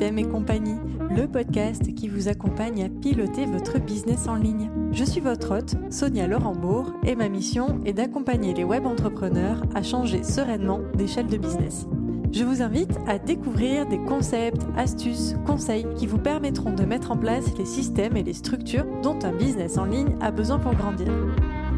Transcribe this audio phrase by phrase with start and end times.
[0.00, 0.78] Et compagnie,
[1.10, 4.68] le podcast qui vous accompagne à piloter votre business en ligne.
[4.90, 9.82] Je suis votre hôte, Sonia Laurent-Bourg, et ma mission est d'accompagner les web entrepreneurs à
[9.82, 11.86] changer sereinement d'échelle de business.
[12.32, 17.16] Je vous invite à découvrir des concepts, astuces, conseils qui vous permettront de mettre en
[17.16, 21.08] place les systèmes et les structures dont un business en ligne a besoin pour grandir.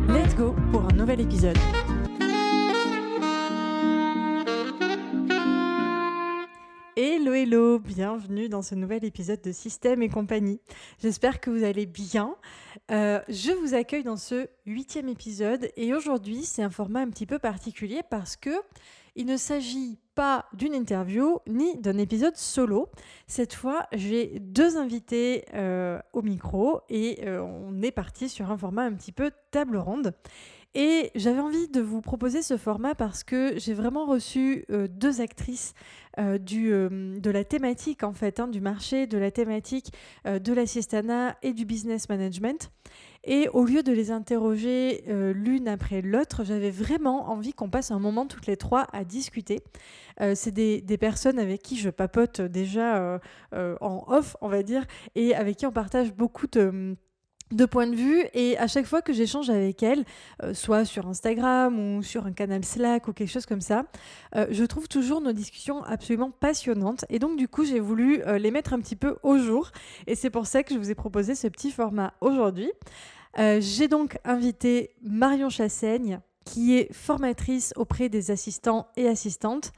[0.09, 1.59] Let's go pour un nouvel épisode.
[7.95, 10.61] Bienvenue dans ce nouvel épisode de Système et compagnie.
[11.01, 12.35] J'espère que vous allez bien.
[12.91, 17.25] Euh, je vous accueille dans ce huitième épisode et aujourd'hui c'est un format un petit
[17.25, 18.51] peu particulier parce que
[19.15, 22.89] il ne s'agit pas d'une interview ni d'un épisode solo.
[23.29, 28.59] Cette fois, j'ai deux invités euh, au micro et euh, on est parti sur un
[28.59, 30.15] format un petit peu table ronde.
[30.75, 35.21] Et j'avais envie de vous proposer ce format parce que j'ai vraiment reçu euh, deux
[35.21, 35.75] actrices
[36.39, 39.93] du, de la thématique en fait, hein, du marché, de la thématique
[40.25, 42.71] de l'assistanat et du business management.
[43.27, 47.91] Et au lieu de les interroger euh, l'une après l'autre, j'avais vraiment envie qu'on passe
[47.91, 49.61] un moment toutes les trois à discuter.
[50.21, 53.19] Euh, c'est des, personnes avec qui je papote déjà
[53.55, 56.97] euh, en off, on va dire, et avec qui on partage beaucoup de
[57.53, 60.05] de points de vue et à chaque fois que j'échange avec elles,
[60.55, 63.85] soit sur Instagram ou sur un canal Slack ou quelque chose comme ça,
[64.35, 68.73] je trouve toujours nos discussions absolument passionnantes et donc du coup j'ai voulu les mettre
[68.73, 69.71] un petit peu au jour
[70.07, 72.73] et c'est pour ça que je vous ai proposé ce petit format aujourd'hui.
[73.39, 79.73] Euh, j'ai donc invité Marion Chassaigne, qui est formatrice auprès des assistants et assistantes,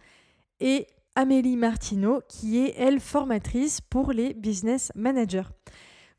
[0.60, 5.48] et Amélie Martineau, qui est, elle, formatrice pour les business managers.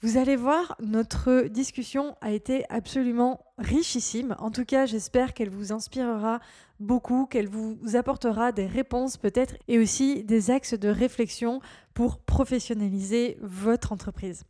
[0.02, 4.36] Vous allez voir, notre discussion a été absolument richissime.
[4.38, 6.40] En tout cas, j'espère qu'elle vous inspirera
[6.80, 11.62] beaucoup, qu'elle vous apportera des réponses peut-être et aussi des axes de réflexion
[11.96, 14.44] pour professionnaliser votre entreprise.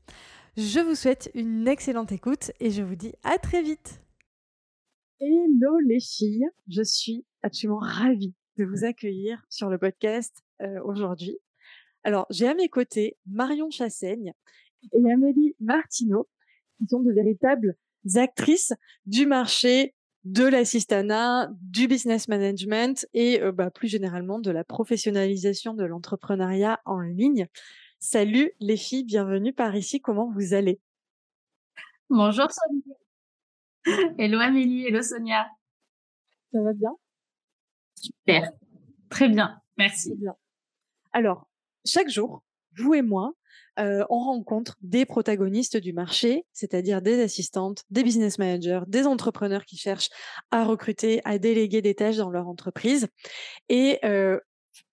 [0.58, 4.02] Je vous souhaite une excellente écoute et je vous dis à très vite.
[5.22, 11.38] Hello les filles, je suis absolument ravie de vous accueillir sur le podcast euh, aujourd'hui.
[12.04, 14.34] Alors, j'ai à mes côtés Marion Chassaigne
[14.94, 16.28] et Amélie Martineau,
[16.78, 17.76] qui sont de véritables
[18.16, 18.74] actrices
[19.06, 19.94] du marché
[20.24, 26.82] de l'assistanat, du business management et euh, bah, plus généralement de la professionnalisation de l'entrepreneuriat
[26.86, 27.48] en ligne.
[28.00, 30.02] Salut les filles, bienvenue par ici.
[30.02, 30.80] Comment vous allez?
[32.10, 34.14] Bonjour Sonia.
[34.18, 35.48] Hello Amélie, hello Sonia.
[36.52, 36.92] Ça va bien?
[37.96, 38.52] Super,
[39.10, 40.14] très bien, merci.
[40.16, 40.36] bien.
[41.14, 41.50] Alors,
[41.86, 42.44] chaque jour,
[42.78, 43.34] vous et moi,
[43.80, 49.66] euh, on rencontre des protagonistes du marché, c'est-à-dire des assistantes, des business managers, des entrepreneurs
[49.66, 50.10] qui cherchent
[50.52, 53.08] à recruter, à déléguer des tâches dans leur entreprise.
[53.70, 54.40] Et euh,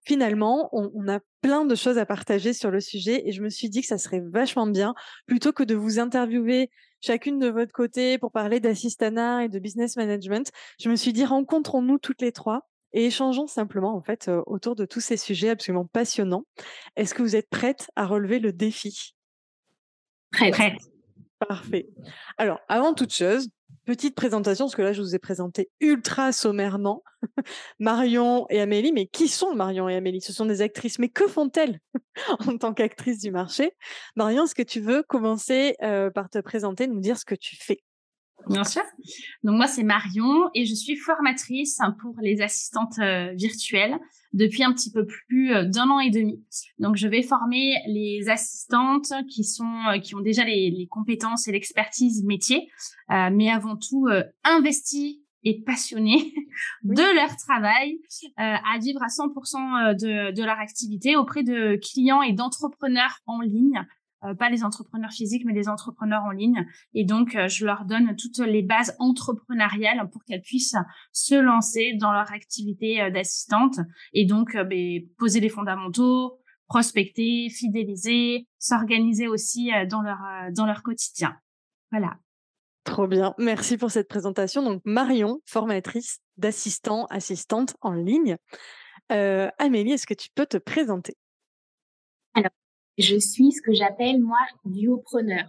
[0.04, 3.68] finalement, on, a plein de choses à partager sur le sujet et je me suis
[3.68, 4.94] dit que ça serait vachement bien,
[5.26, 9.96] plutôt que de vous interviewer chacune de votre côté pour parler d'assistanat et de business
[9.96, 10.50] management,
[10.80, 14.86] je me suis dit rencontrons-nous toutes les trois et échangeons simplement en fait autour de
[14.86, 16.44] tous ces sujets absolument passionnants.
[16.96, 19.14] Est-ce que vous êtes prête à relever le défi?
[20.32, 20.78] Prête.
[21.48, 21.88] Parfait.
[22.38, 23.48] Alors, avant toute chose,
[23.84, 27.02] petite présentation, parce que là, je vous ai présenté ultra sommairement
[27.78, 28.92] Marion et Amélie.
[28.92, 30.20] Mais qui sont Marion et Amélie?
[30.20, 30.98] Ce sont des actrices.
[30.98, 31.80] Mais que font-elles
[32.46, 33.72] en tant qu'actrices du marché?
[34.16, 37.56] Marion, est-ce que tu veux commencer euh, par te présenter, nous dire ce que tu
[37.56, 37.82] fais?
[38.48, 38.82] Bien sûr.
[39.42, 43.98] Donc moi, c'est Marion et je suis formatrice pour les assistantes euh, virtuelles
[44.32, 46.44] depuis un petit peu plus euh, d'un an et demi.
[46.78, 51.48] Donc je vais former les assistantes qui sont euh, qui ont déjà les, les compétences
[51.48, 52.68] et l'expertise métier,
[53.08, 54.06] mais avant tout
[54.44, 56.32] investies et passionnées
[56.82, 57.98] de leur travail,
[58.36, 63.84] à vivre à 100% de, de leur activité auprès de clients et d'entrepreneurs en ligne
[64.32, 66.66] pas les entrepreneurs physiques, mais les entrepreneurs en ligne.
[66.94, 70.76] Et donc, euh, je leur donne toutes les bases entrepreneuriales pour qu'elles puissent
[71.12, 73.78] se lancer dans leur activité euh, d'assistante
[74.12, 76.38] et donc ben, poser les fondamentaux,
[76.68, 80.18] prospecter, fidéliser, s'organiser aussi dans leur
[80.52, 81.36] dans leur quotidien.
[81.90, 82.16] Voilà.
[82.84, 83.34] Trop bien.
[83.38, 84.62] Merci pour cette présentation.
[84.62, 88.36] Donc Marion, formatrice d'assistants, assistante en ligne.
[89.10, 91.16] Amélie, est-ce que tu peux te présenter?
[92.34, 92.50] Alors,
[92.98, 95.46] je suis ce que j'appelle moi duopreneur.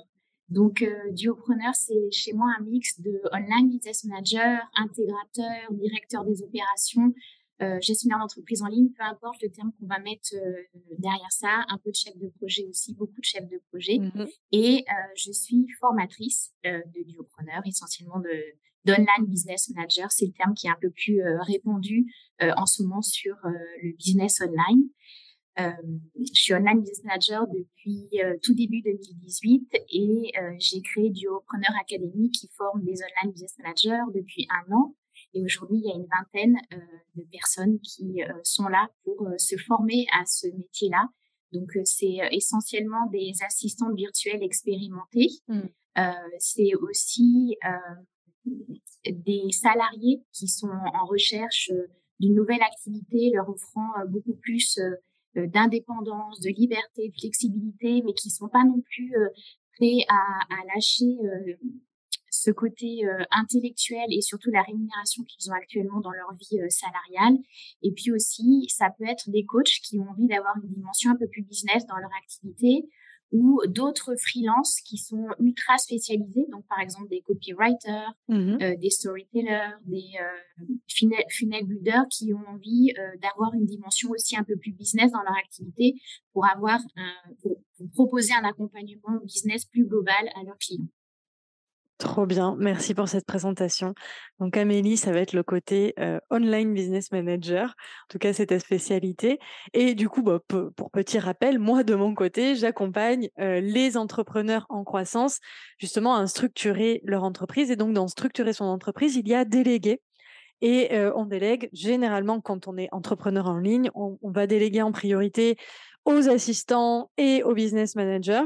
[0.49, 6.43] Donc euh, duopreneur, c'est chez moi un mix de online business manager, intégrateur, directeur des
[6.43, 7.13] opérations,
[7.61, 10.53] euh, gestionnaire d'entreprise en ligne, peu importe le terme qu'on va mettre euh,
[10.99, 13.95] derrière ça, un peu de chef de projet aussi, beaucoup de chefs de projet.
[13.95, 14.29] Mm-hmm.
[14.51, 18.29] Et je suis formatrice de duopreneur, essentiellement de
[18.85, 22.05] d'online business manager, c'est le terme qui est un peu plus répandu
[22.39, 24.89] en ce moment sur le business online.
[25.59, 25.71] Euh,
[26.19, 31.71] je suis online business manager depuis euh, tout début 2018 et euh, j'ai créé Duopreneur
[31.79, 34.95] Academy qui forme des online business managers depuis un an.
[35.33, 36.57] Et aujourd'hui, il y a une vingtaine
[37.15, 41.07] de personnes qui sont là pour se former à ce métier-là.
[41.53, 45.29] Donc, c'est essentiellement des assistantes virtuelles expérimentées.
[45.47, 45.61] Mmh.
[46.39, 47.57] c'est aussi
[49.05, 51.71] des salariés qui sont en recherche
[52.19, 54.79] d'une nouvelle activité, leur offrant beaucoup plus
[55.35, 59.29] d'indépendance, de liberté, de flexibilité, mais qui sont pas non plus euh,
[59.77, 61.53] prêts à, à lâcher euh,
[62.31, 63.01] ce côté
[63.31, 67.37] intellectuel et surtout la rémunération qu'ils ont actuellement dans leur vie salariale.
[67.81, 71.15] Et puis aussi, ça peut être des coachs qui ont envie d'avoir une dimension un
[71.15, 72.89] peu plus business dans leur activité,
[73.35, 78.89] ou d'autres freelances qui sont ultra spécialisés, donc par exemple des copywriters, mmh euh, des
[78.89, 80.65] storytellers, des euh,
[81.29, 85.21] funnel, builders qui ont envie euh, d'avoir une dimension aussi un peu plus business dans
[85.21, 85.95] leur activité
[86.31, 87.11] pour avoir un,
[87.41, 87.57] pour
[87.93, 90.87] proposer un accompagnement business plus global à leurs clients.
[91.97, 93.93] Trop bien, merci pour cette présentation.
[94.39, 95.95] Donc Amélie, ça va être le côté
[96.29, 99.39] online business manager, en tout cas c'est ta spécialité.
[99.73, 100.39] Et du coup, bah,
[100.75, 105.39] pour petit rappel, moi de mon côté, j'accompagne les entrepreneurs en croissance
[105.77, 107.71] justement à structurer leur entreprise.
[107.71, 110.01] Et donc dans structurer son entreprise, il y a déléguer.
[110.59, 115.55] Et on délègue généralement quand on est entrepreneur en ligne, on va déléguer en priorité
[116.03, 118.43] aux assistants et aux business managers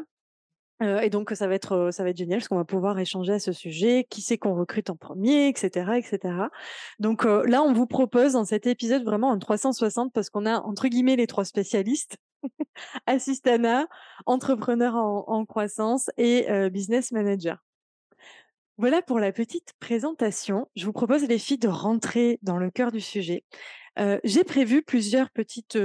[0.81, 3.39] et donc ça va être ça va être génial parce qu'on va pouvoir échanger à
[3.39, 6.33] ce sujet, qui c'est qu'on recrute en premier, etc., etc.
[6.99, 10.87] Donc là, on vous propose dans cet épisode vraiment un 360 parce qu'on a entre
[10.87, 12.17] guillemets les trois spécialistes
[13.07, 13.87] assistana,
[14.25, 17.57] entrepreneur en, croissance et business manager.
[18.77, 20.69] Voilà pour la petite présentation.
[20.77, 23.43] Je vous propose les filles de rentrer dans le cœur du sujet.
[24.23, 25.77] J'ai prévu plusieurs petites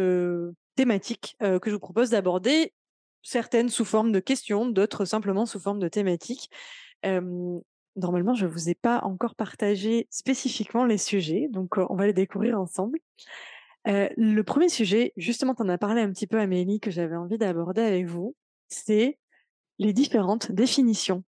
[0.77, 2.73] thématiques que je vous propose d'aborder
[3.25, 6.51] certaines sous forme de questions, d'autres simplement sous forme de thématiques.
[7.97, 12.13] normalement, je ne vous ai pas encore partagé spécifiquement les sujets, donc on va les
[12.13, 12.99] découvrir ensemble.
[13.87, 17.39] le premier sujet, justement, tu en as parlé un petit peu, Amélie, que j'avais envie
[17.39, 18.37] d'aborder avec vous,
[18.69, 19.19] c'est
[19.79, 21.25] les différentes définitions.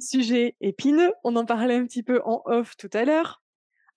[0.00, 3.42] sujet épineux, on en parlait un petit peu en off tout à l'heure.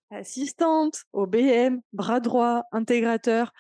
[0.10, 3.54] Assistante, OBM, bras droit, intégrateur,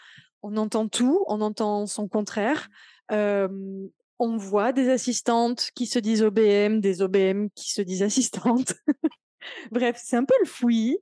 [0.43, 2.67] on entend tout, on entend son contraire
[3.11, 8.73] on voit des assistantes qui se disent OBM, des OBM qui se disent assistantes.
[9.71, 10.99] Bref, c'est un peu le fouillis.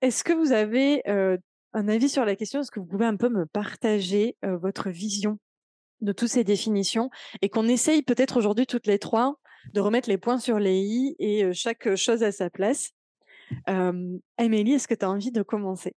[0.00, 2.60] Est-ce que vous avez un avis sur la question?
[2.60, 5.38] Est-ce que vous pouvez un peu me partager votre vision
[6.02, 7.08] de toutes ces définitions
[7.40, 9.38] et qu'on essaye peut-être aujourd'hui toutes les trois
[9.72, 12.90] de remettre les points sur les i et chaque chose à sa place?
[13.66, 15.94] Amélie, est-ce que tu as envie de commencer?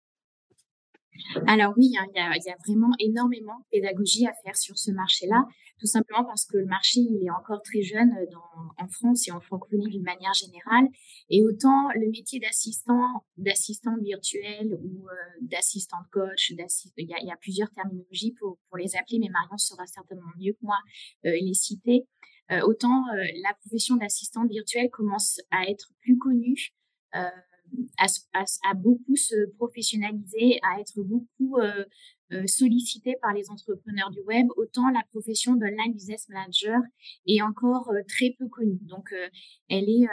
[1.45, 5.45] Alors oui, hein, il, y a, vraiment énormément de pédagogie à faire sur ce marché-là,
[5.79, 8.35] tout simplement parce que le marché il est encore très jeune euh,
[8.77, 10.87] en France et en francophonie d'une manière générale.
[11.29, 17.69] Et autant le métier d'assistant, d'assistant virtuel ou euh, d'assistant coach, il y, a, plusieurs
[17.71, 20.77] terminologies pour, pour les appeler, mais Marion saura certainement mieux que moi
[21.25, 22.07] euh, les citer.
[22.63, 23.03] autant
[23.43, 26.73] la profession d'assistante virtuelle commence à être plus connue
[27.97, 31.85] à, beaucoup se professionnaliser, à être beaucoup euh,
[32.31, 36.79] euh, sollicité par les entrepreneurs du web, autant la profession d'online business manager
[37.25, 38.79] est encore euh, très peu connue.
[38.83, 39.13] Donc,
[39.69, 40.07] elle est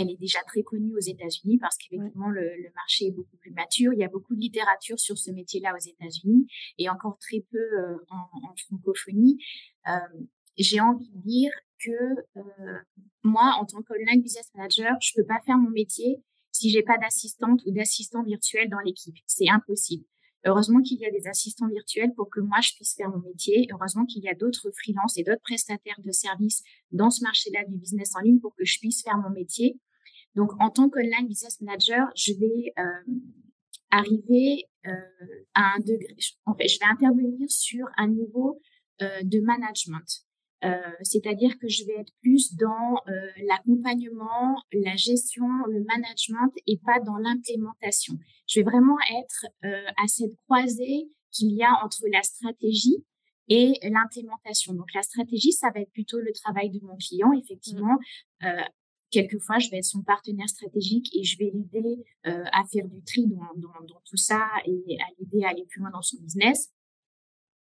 [0.00, 3.92] elle est déjà très connue aux États-Unis parce qu'effectivement le, marché est beaucoup plus mature.
[3.92, 6.46] Il y a beaucoup de littérature sur ce métier-là aux États-Unis
[6.78, 9.38] et encore très peu en, francophonie.
[10.56, 11.50] J'ai envie de dire
[11.84, 12.40] que
[13.24, 16.22] moi, en tant qu'online business manager, je peux pas faire mon métier
[16.52, 19.16] si j'ai pas d'assistante ou d'assistant virtuel dans l'équipe.
[19.26, 20.04] C'est impossible.
[20.44, 23.68] Heureusement qu'il y a des assistants virtuels pour que moi je puisse faire mon métier.
[23.72, 26.62] Heureusement qu'il y a d'autres freelances et d'autres prestataires de services
[26.92, 29.80] dans ce marché-là du business en ligne pour que je puisse faire mon métier.
[30.34, 33.12] Donc, en tant qu'online business manager, je vais euh,
[33.90, 34.90] arriver euh,
[35.54, 36.14] à un degré.
[36.46, 38.60] En fait, je vais intervenir sur un niveau
[39.02, 40.27] euh, de management.
[40.64, 43.12] Euh, c'est-à-dire que je vais être plus dans euh,
[43.46, 48.14] l'accompagnement, la gestion, le management et pas dans l'implémentation.
[48.48, 53.04] Je vais vraiment être euh, à cette croisée qu'il y a entre la stratégie
[53.48, 54.74] et l'implémentation.
[54.74, 57.96] Donc la stratégie, ça va être plutôt le travail de mon client, effectivement.
[58.42, 58.48] Mmh.
[59.10, 63.26] quelquefois, je vais être son partenaire stratégique et je vais l'aider à faire du tri
[63.26, 66.70] dans, dans, dans, tout ça et à l'aider à aller plus loin dans son business.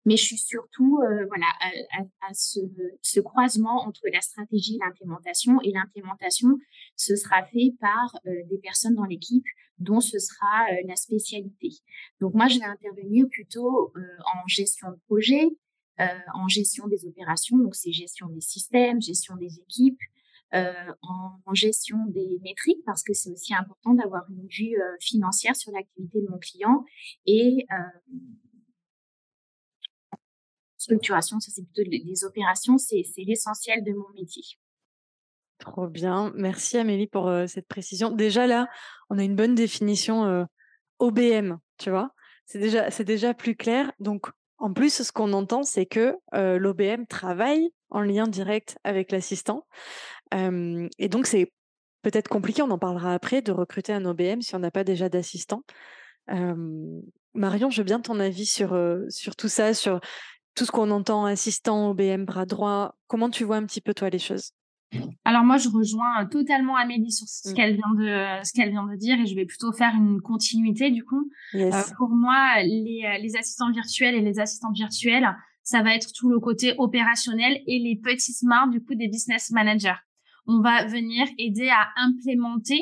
[0.06, 1.46] Mais je suis surtout euh, voilà
[2.22, 2.60] à, ce,
[3.02, 5.60] ce, croisement entre la stratégie et l'implémentation.
[5.64, 6.58] Et l'implémentation,
[6.96, 9.46] ce sera fait par euh, des personnes dans l'équipe
[9.78, 11.70] dont ce sera euh, la spécialité.
[12.22, 15.48] Donc moi, je vais intervenir plutôt en gestion de projet,
[16.34, 20.00] en gestion des opérations, donc c'est gestion des systèmes, gestion des équipes,
[20.54, 25.72] en, en, gestion des métriques parce que c'est aussi important d'avoir une vue financière sur
[25.72, 26.86] l'activité de mon client
[27.26, 27.66] et
[30.80, 34.44] structuration, ça c'est plutôt des opérations, c'est l'essentiel de mon métier.
[35.60, 36.32] Trop bien.
[36.36, 38.12] Merci Amélie pour cette précision.
[38.12, 38.68] Déjà là,
[39.10, 40.48] on a une bonne définition
[41.00, 42.14] OBM, tu vois?
[42.46, 43.92] C'est déjà, déjà plus clair.
[44.00, 49.68] Donc, en plus, ce qu'on entend, c'est que l'OBM travaille en lien direct avec l'assistant.
[50.32, 51.52] et donc, c'est
[52.04, 55.10] peut-être compliqué, on en parlera après, de recruter un OBM si on n'a pas déjà
[55.10, 55.64] d'assistant.
[57.34, 60.00] Marion, je veux bien ton avis sur, sur tout ça, sur
[60.60, 62.94] tout ce qu'on entend, assistant, OBM, bras droit.
[63.08, 64.52] Comment tu vois un petit peu toi les choses?
[65.24, 68.70] Alors moi, je rejoins euh, totalement Amélie sur ce qu'elle vient de euh, ce qu'elle
[68.70, 71.32] vient de dire et je vais plutôt faire une continuité du coup.
[71.56, 76.30] Euh, pour moi, les, les assistants virtuels et les assistantes virtuelles, ça va être tout
[76.30, 80.02] le côté opérationnel et les petites mains du coup des business managers.
[80.46, 82.82] On va venir aider à implémenter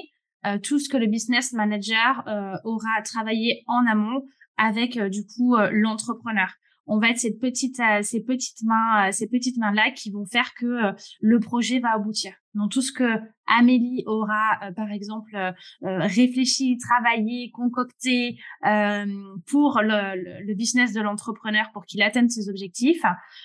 [0.64, 2.24] tout ce que le business manager
[2.64, 4.24] aura travaillé en amont
[4.58, 6.50] avec du coup l'entrepreneur
[6.88, 10.10] on va être cette petite, euh, ces petites mains, euh, ces petites mains là qui
[10.10, 12.34] vont faire que euh, le projet va aboutir.
[12.56, 13.04] Donc tout ce que
[13.46, 15.38] Amélie aura, par exemple,
[15.82, 23.04] réfléchi, travaillé, concocté pour le, le, business de l'entrepreneur pour qu'il atteigne ses objectifs.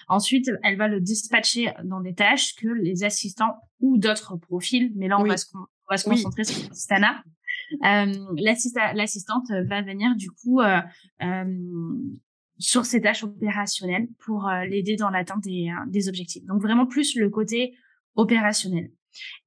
[0.08, 5.08] Ensuite, elle va le dispatcher dans des tâches que les assistants ou d'autres profils, mais
[5.08, 7.22] là on va se, on va se concentrer sur l'assistana.
[8.94, 10.62] L'assistante va venir du coup
[12.62, 16.44] sur ses tâches opérationnelles pour euh, l'aider dans l'atteinte des, euh, des, objectifs.
[16.44, 17.74] Donc vraiment plus le côté
[18.14, 18.90] opérationnel.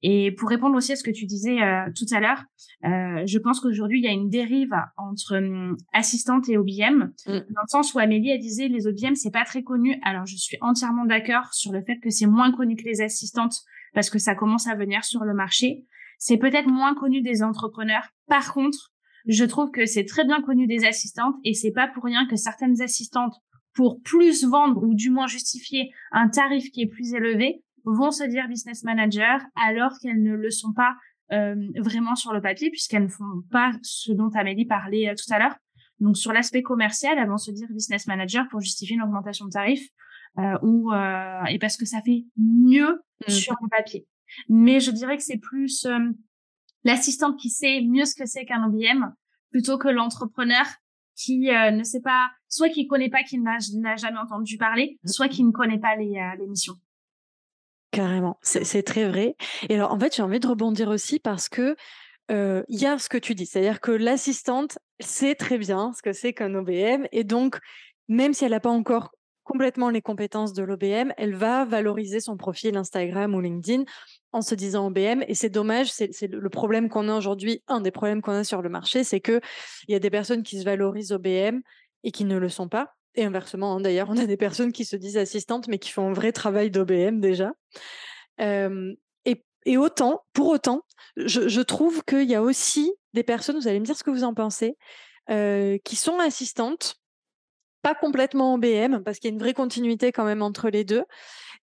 [0.02, 2.44] Et pour répondre aussi à ce que tu disais euh, tout à l'heure,
[2.82, 7.32] je pense qu'aujourd'hui il y a une dérive entre hum, assistante et OBM, mm.
[7.32, 9.98] dans le sens où Amélie elle disait les OBM c'est pas très connu.
[10.04, 13.56] Alors je suis entièrement d'accord sur le fait que c'est moins connu que les assistantes
[13.92, 15.84] parce que ça commence à venir sur le marché.
[16.18, 18.08] C'est peut-être moins connu des entrepreneurs.
[18.28, 18.92] Par contre,
[19.26, 22.36] je trouve que c'est très bien connu des assistantes et c'est pas pour rien que
[22.36, 23.34] certaines assistantes,
[23.74, 28.24] pour plus vendre ou du moins justifier un tarif qui est plus élevé, vont se
[28.24, 30.94] dire business manager alors qu'elles ne le sont pas
[31.32, 35.32] euh, vraiment sur le papier puisqu'elles ne font pas ce dont Amélie parlait euh, tout
[35.32, 35.56] à l'heure.
[36.00, 39.50] Donc sur l'aspect commercial, elles vont se dire business manager pour justifier une augmentation de
[39.50, 39.88] tarif
[40.38, 43.30] euh, ou euh, et parce que ça fait mieux mmh.
[43.30, 44.06] sur le papier.
[44.48, 45.98] Mais je dirais que c'est plus euh,
[46.86, 49.12] l'assistante qui sait mieux ce que c'est qu'un OBM
[49.50, 50.64] plutôt que l'entrepreneur
[51.16, 53.58] qui euh, ne sait pas, soit qui connaît pas, qui n'a
[53.96, 56.74] jamais entendu parler, soit qui ne connaît pas les, euh, missions.
[57.90, 59.36] Carrément, c'est très vrai.
[59.68, 61.76] Et alors, en fait, j'ai envie de rebondir aussi parce que
[62.30, 66.02] euh, il y a ce que tu dis, c'est-à-dire que l'assistante sait très bien ce
[66.02, 67.58] que c'est qu'un OBM, et donc,
[68.08, 69.12] même si elle n'a pas encore
[69.46, 73.84] complètement les compétences de l'OBM, elle va valoriser son profil Instagram ou LinkedIn
[74.32, 75.22] en se disant OBM.
[75.28, 78.60] Et c'est dommage, c'est le problème qu'on a aujourd'hui, un des problèmes qu'on a sur
[78.60, 79.40] le marché, c'est qu'il
[79.88, 81.60] y a des personnes qui se valorisent OBM
[82.02, 82.94] et qui ne le sont pas.
[83.14, 86.08] Et inversement, hein, d'ailleurs, on a des personnes qui se disent assistantes, mais qui font
[86.08, 87.52] un vrai travail d'OBM déjà.
[88.38, 90.82] et, autant, pour autant,
[91.16, 94.24] je, trouve qu'il y a aussi des personnes, vous allez me dire ce que vous
[94.24, 94.76] en pensez,
[95.28, 97.00] qui sont assistantes,
[97.86, 101.04] pas complètement OBM, parce qu'il y a une vraie continuité quand même entre les deux,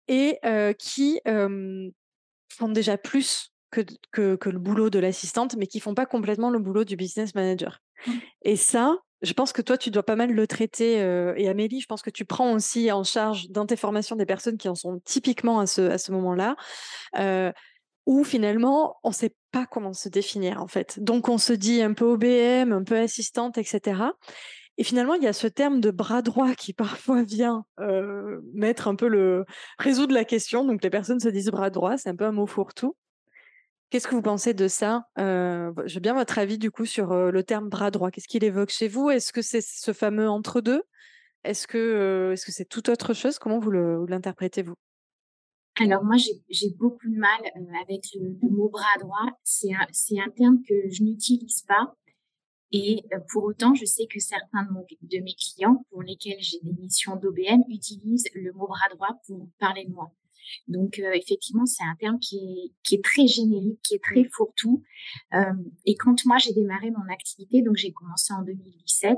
[0.07, 0.39] et
[0.79, 3.81] qui font déjà plus que,
[4.37, 7.81] que, le boulot de l'assistante, mais qui font pas complètement le boulot du business manager.
[8.07, 8.11] Mmh.
[8.43, 10.93] Et ça, je pense que toi, tu dois pas mal le traiter.
[11.35, 14.57] et Amélie, je pense que tu prends aussi en charge dans tes formations des personnes
[14.57, 16.55] qui en sont typiquement à ce, à ce moment-là,
[18.05, 21.03] où finalement, on ne sait pas comment se définir en fait.
[21.03, 24.01] Donc, on se dit un peu OBM, un peu assistante, etc.
[24.77, 28.87] Et finalement, il y a ce terme de bras droit qui parfois vient euh, mettre
[28.87, 29.45] un peu le
[29.77, 30.65] résoudre la question.
[30.65, 32.95] Donc les personnes se disent bras droit, c'est un peu un mot fourre-tout.
[33.93, 37.29] Qu'est-ce que vous pensez de ça euh, J'ai bien votre avis du coup sur euh,
[37.29, 38.09] le terme bras droit.
[38.09, 39.11] Qu'est-ce qu'il évoque chez vous?
[39.11, 40.81] Est-ce que c'est ce fameux entre deux
[41.43, 43.37] Est-ce que euh, est-ce que c'est toute autre chose?
[43.37, 44.73] Comment vous l'interprétez vous?
[45.79, 47.39] Alors moi, j'ai beaucoup de mal
[47.83, 49.27] avec le, le, mot bras droit.
[49.43, 49.85] C'est un,
[50.25, 51.95] un terme que je n'utilise pas
[52.73, 56.73] et euh, pour autant, je sais que certains de, mes clients pour lesquels j'ai des
[56.73, 60.11] missions d'OBM utilisent le mot bras droit pour parler de moi.
[60.67, 64.23] Donc euh, effectivement, c'est un terme qui est, qui est très générique, qui est très
[64.25, 64.83] fourre-tout.
[65.33, 65.53] Euh,
[65.85, 69.17] et quand moi j'ai démarré mon activité, donc j'ai commencé en 2017,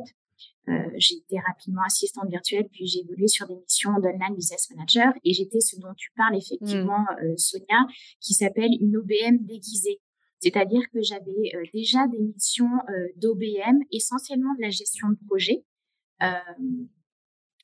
[0.68, 5.14] euh, j'ai été rapidement assistante virtuelle, puis j'ai évolué sur des missions d'online business manager
[5.24, 7.38] et j'étais ce dont tu parles effectivement, mmh.
[7.38, 7.88] Sonia,
[8.20, 10.02] qui s'appelle une OBM déguisée.
[10.46, 12.70] C'est-à-dire que j'avais déjà des missions
[13.16, 15.66] d'OBM, essentiellement de la gestion de projet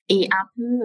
[0.09, 0.79] et un peu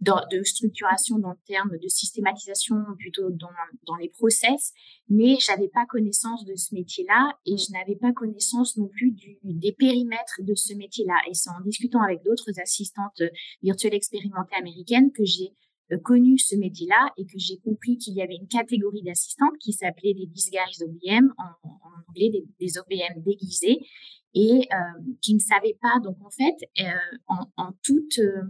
[0.00, 4.72] de structuration dans le terme de systématisation plutôt dans, les process,
[5.08, 9.72] mais j'avais pas connaissance de ce métier-là et je n'avais pas connaissance non plus des
[9.72, 11.14] périmètres de ce métier-là.
[11.30, 13.22] Et c'est en discutant avec d'autres assistantes
[13.62, 15.65] virtuelles expérimentées américaines que j'ai euh,
[16.02, 20.14] connu ce métier-là et que j'ai compris qu'il y avait une catégorie d'assistantes qui s'appelait
[20.14, 23.86] des disguised OBM, en, en anglais des, des, OBM déguisés,
[24.34, 26.00] et euh, qui ne savaient pas.
[26.02, 28.42] Donc en fait, euh, en, en toute euh,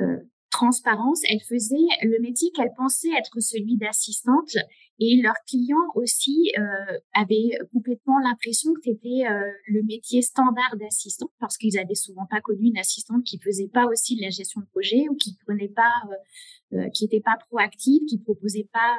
[0.00, 0.20] euh,
[0.58, 4.56] transparence, elle faisait le métier qu'elle pensait être celui d'assistante
[4.98, 11.30] et leurs clients aussi euh, avaient complètement l'impression que c'était euh, le métier standard d'assistant
[11.38, 14.60] parce qu'ils avaient souvent pas connu une assistante qui faisait pas aussi de la gestion
[14.60, 15.94] de projet ou qui prenait pas
[16.72, 18.98] euh, qui était pas proactive, qui proposait pas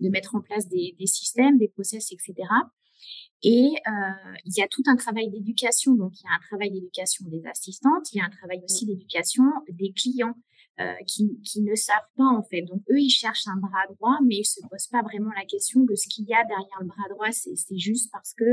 [0.00, 2.34] de mettre en place des, des systèmes, des process, etc.
[3.42, 5.94] Et euh, il y a tout un travail d'éducation.
[5.94, 8.86] Donc, il y a un travail d'éducation des assistantes, il y a un travail aussi
[8.86, 10.34] d'éducation des clients
[10.80, 12.62] euh, qui, qui, ne savent pas en fait.
[12.62, 15.80] Donc, eux, ils cherchent un bras droit, mais ils se posent pas vraiment la question
[15.80, 17.30] de ce qu'il y a derrière le bras droit.
[17.32, 18.44] C'est juste parce que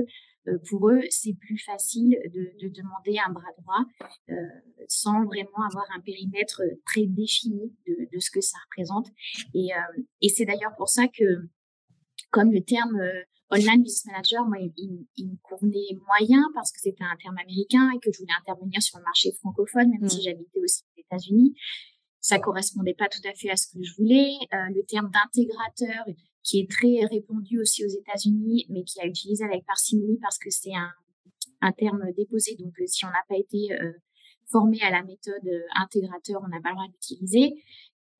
[0.48, 3.86] euh, pour eux, c'est plus facile de, de, demander un bras droit
[4.30, 4.34] euh,
[4.88, 9.08] sans vraiment avoir un périmètre très défini de, de ce que ça représente.
[9.54, 9.70] Et,
[10.22, 11.50] et c'est d'ailleurs pour ça que,
[12.32, 13.00] comme le terme
[13.50, 17.90] Online Business Manager, moi, il, il, me convenait moyen parce que c'était un terme américain
[17.96, 20.22] et que je voulais intervenir sur le marché francophone, même si mm.
[20.24, 21.56] j'habitais aussi aux États-Unis.
[22.20, 24.34] Ça correspondait pas tout à fait à ce que je voulais.
[24.54, 26.06] Euh, le terme d'intégrateur,
[26.44, 30.50] qui est très répandu aussi aux États-Unis, mais qui a utilisé avec parcimonie parce que
[30.50, 30.92] c'est un,
[31.62, 32.56] un terme déposé.
[32.56, 33.94] Donc, euh, si on n'a pas été euh,
[34.50, 37.54] formé à la méthode euh, intégrateur, on n'a pas le droit d'utiliser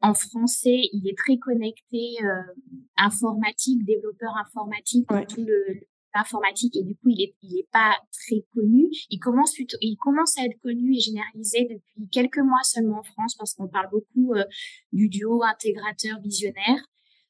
[0.02, 2.54] en français, il est très connecté euh,
[2.98, 5.82] informatique, développeur informatique, tout le,
[6.16, 8.90] l'informatique et du coup il est il est pas très connu.
[9.10, 13.36] Il commence il commence à être connu et généralisé depuis quelques mois seulement en France
[13.36, 14.44] parce qu'on parle beaucoup euh,
[14.92, 16.80] du duo intégrateur visionnaire.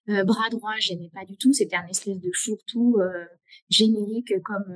[0.10, 1.52] Euh, bras droit, j'aimais pas du tout.
[1.52, 3.26] C'était un espèce de fourre-tout euh,
[3.70, 4.74] générique comme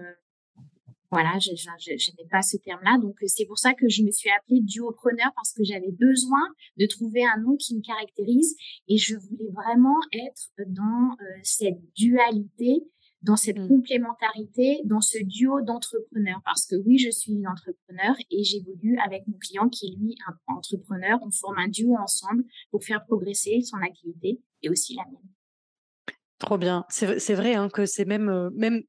[1.09, 2.97] voilà, je, je, n'ai pas ce terme-là.
[2.97, 6.41] Donc, c'est pour ça que je me suis appelée duopreneur parce que j'avais besoin
[6.77, 8.55] de trouver un nom qui me caractérise
[8.87, 12.85] et je voulais vraiment être dans cette dualité,
[13.21, 13.67] dans cette mmh.
[13.67, 16.41] complémentarité, dans ce duo d'entrepreneurs.
[16.43, 20.15] Parce que oui, je suis une entrepreneur et j'évolue avec mon client qui est lui
[20.27, 21.19] un entrepreneur.
[21.21, 25.29] On forme un duo ensemble pour faire progresser son activité et aussi la mienne.
[26.39, 26.85] Trop bien.
[26.89, 28.81] C'est vrai hein, que c'est même, euh, même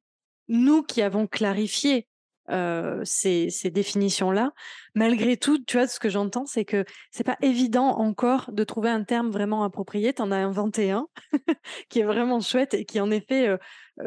[0.49, 2.07] nous qui avons clarifié
[2.49, 4.53] ces, ces définitions-là.
[4.95, 8.91] Malgré tout, tu vois, ce que j'entends, c'est que c'est pas évident encore de trouver
[8.91, 10.13] un terme vraiment approprié.
[10.13, 11.07] Tu en as inventé un
[11.89, 13.57] qui est vraiment chouette et qui, en effet,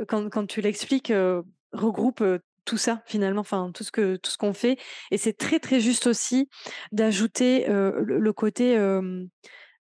[0.08, 1.14] quand, quand, tu l'expliques,
[1.72, 2.24] regroupe
[2.66, 4.78] tout ça finalement, enfin tout ce que tout qu'on fait.
[5.12, 6.50] Et c'est très très juste aussi
[6.92, 8.78] d'ajouter le, côté,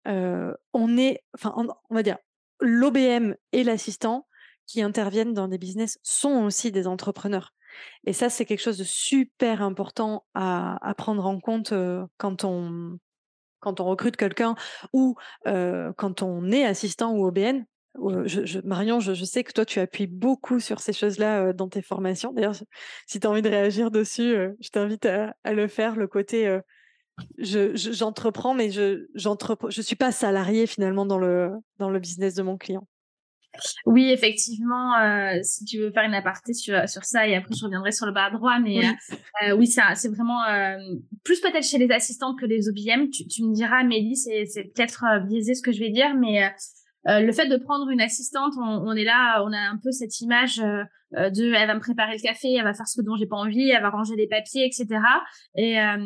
[0.06, 2.18] on est, enfin on va dire,
[2.62, 4.28] l'OBM et l'assistant
[4.68, 7.54] qui interviennent dans des business sont aussi des entrepreneurs.
[8.06, 11.74] Et ça, c'est quelque chose de super important à, prendre en compte
[12.18, 13.00] quand on
[13.64, 14.56] recrute quelqu'un
[14.94, 17.66] ou quand on est assistant ou OBN.
[18.64, 22.32] Marion, je, sais que toi, tu appuies beaucoup sur ces choses-là dans tes formations.
[22.34, 22.56] D'ailleurs,
[23.06, 25.96] si tu as envie de réagir dessus, je t'invite à, le faire.
[25.96, 26.60] Le côté,
[27.38, 32.58] j'entreprends, mais je je suis pas salarié finalement dans le dans le business de mon
[32.58, 32.88] client.
[33.86, 37.63] Oui, effectivement, euh, si tu veux faire une aparté sur, sur ça, et après je
[37.65, 40.78] reviendrai sur le bas droit, mais oui, euh, euh oui c'est vraiment euh,
[41.24, 43.10] plus peut-être chez les assistantes que les OBM.
[43.10, 44.45] Tu, tu me diras, Mélie, c'est
[44.76, 46.52] peut-être euh, biaisé ce que je vais dire, mais
[47.08, 49.92] euh, le fait de prendre une assistante, on, on, est là, on a un peu
[49.92, 53.16] cette image euh, de, elle va me préparer le café, elle va faire ce dont
[53.16, 54.88] j'ai pas envie, elle va ranger les papiers, etc.
[55.56, 55.98] Et, euh,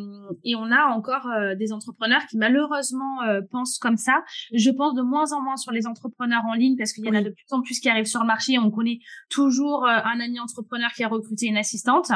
[0.43, 1.27] et on a encore
[1.57, 3.17] des entrepreneurs qui malheureusement
[3.51, 4.23] pensent comme ça.
[4.53, 7.15] Je pense de moins en moins sur les entrepreneurs en ligne parce qu'il y en
[7.15, 8.57] a de plus en plus qui arrivent sur le marché.
[8.57, 12.11] On connaît toujours un ami entrepreneur qui a recruté une assistante.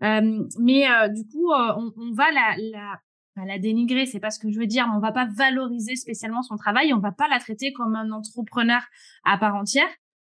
[0.00, 3.00] mais du coup, on, on va la, la
[3.36, 6.56] la dénigrer, c'est pas ce que je veux dire, on va pas valoriser spécialement son
[6.56, 8.80] travail, on va pas la traiter comme un entrepreneur
[9.24, 9.88] à part entière.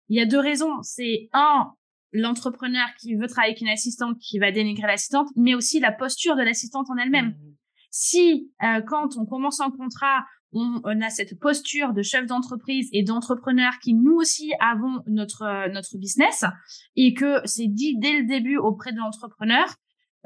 [0.09, 0.83] Il y a deux raisons.
[0.83, 1.73] C'est un,
[2.13, 6.37] l'entrepreneur qui veut travailler avec une assistante qui va dénigrer l'assistante, mais aussi la posture
[6.37, 7.29] de l'assistante en elle-même.
[7.29, 7.55] Mmh.
[7.91, 13.03] Si euh, quand on commence un contrat, on, a cette posture de chef d'entreprise et
[13.03, 16.45] d'entrepreneur qui nous aussi avons notre notre business
[16.97, 19.67] et que c'est dit dès le début auprès de l'entrepreneur,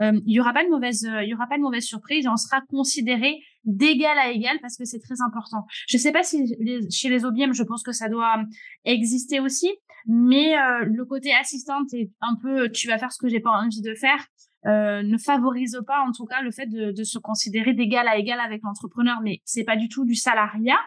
[0.01, 2.61] il y aura pas de mauvaise, il y pas de mauvaise surprise et on sera
[2.69, 5.67] considéré d'égal à égal parce que c'est très important.
[5.89, 6.55] Je sais pas si
[6.91, 8.45] chez les OBM, je pense que ça doit
[8.85, 9.71] exister aussi,
[10.07, 13.83] mais le côté assistante est un peu, tu vas faire ce que j'ai pas envie
[13.83, 14.25] de faire.
[14.67, 18.19] Euh, ne favorise pas en tout cas le fait de, de se considérer d'égal à
[18.19, 20.79] égal avec l'entrepreneur, mais c'est pas du tout du salariat.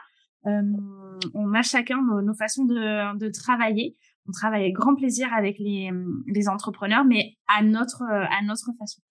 [0.45, 0.61] Euh,
[1.33, 3.95] on a chacun nos, façons de, de, travailler.
[4.27, 5.89] On travaille avec grand plaisir avec les,
[6.27, 9.01] les entrepreneurs, mais à notre à notre façon.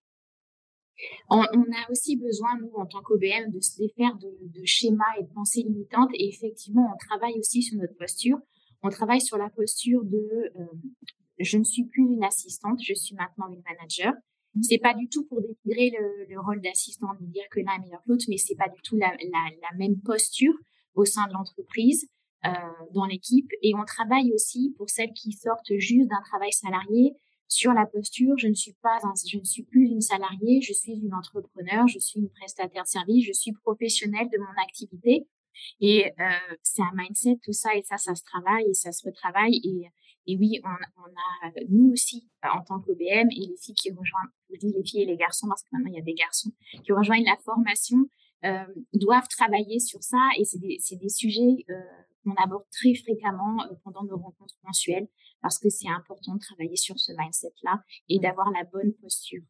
[1.29, 5.03] On, on a aussi besoin, nous, en tant qu'OBM, de se défaire de, de schémas
[5.19, 6.11] et de pensées limitantes.
[6.13, 8.37] Et effectivement, on travaille aussi sur notre posture.
[8.83, 10.65] On travaille sur la posture de euh,
[11.43, 14.13] je ne suis plus une assistante, je suis maintenant une manager.
[14.61, 17.79] C'est pas du tout pour dénigrer le, le rôle d'assistant, de dire que l'un est
[17.79, 20.53] meilleur que l'autre, mais c'est pas du tout la, la, la, même posture
[20.93, 22.09] au sein de l'entreprise,
[22.45, 22.49] euh,
[22.93, 23.49] dans l'équipe.
[23.61, 27.13] Et on travaille aussi pour celles qui sortent juste d'un travail salarié
[27.47, 28.37] sur la posture.
[28.37, 31.99] Je ne suis pas, je ne suis plus une salariée, je suis une entrepreneur, je
[31.99, 35.27] suis une prestataire de service, je suis professionnelle de mon activité.
[35.79, 39.05] Et euh, c'est un mindset, tout ça, et ça, ça se travaille et ça se
[39.05, 39.59] retravaille.
[39.63, 39.91] Et
[40.27, 44.29] et oui, on, on a, nous aussi, en tant qu'OBM, et les filles qui rejoignent,
[44.51, 46.51] je dis les filles et les garçons, parce que maintenant il y a des garçons,
[46.83, 47.97] qui rejoignent la formation,
[48.45, 50.29] euh, doivent travailler sur ça.
[50.37, 51.73] Et c'est des, des, sujets euh,
[52.23, 55.07] qu'on aborde très fréquemment euh, pendant nos rencontres mensuelles,
[55.41, 59.41] parce que c'est important de travailler sur ce mindset-là et d'avoir la bonne posture.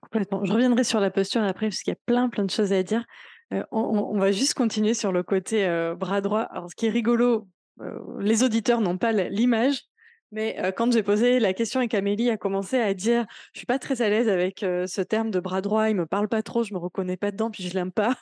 [0.00, 0.44] Complètement.
[0.44, 2.82] Je reviendrai sur la posture après, parce qu'il y a plein, plein de choses à
[2.82, 3.04] dire.
[3.52, 6.42] Euh, on, on, va juste continuer sur le côté euh, bras droit.
[6.42, 7.48] Alors, ce qui est rigolo,
[7.80, 9.82] euh, les auditeurs n'ont pas l'image,
[10.30, 13.78] mais quand j'ai posé la question et qu'Amélie a commencé à dire je suis pas
[13.78, 16.72] très à l'aise avec ce terme de bras droit, il me parle pas trop, je
[16.72, 18.16] me reconnais pas dedans, puis je l'aime pas.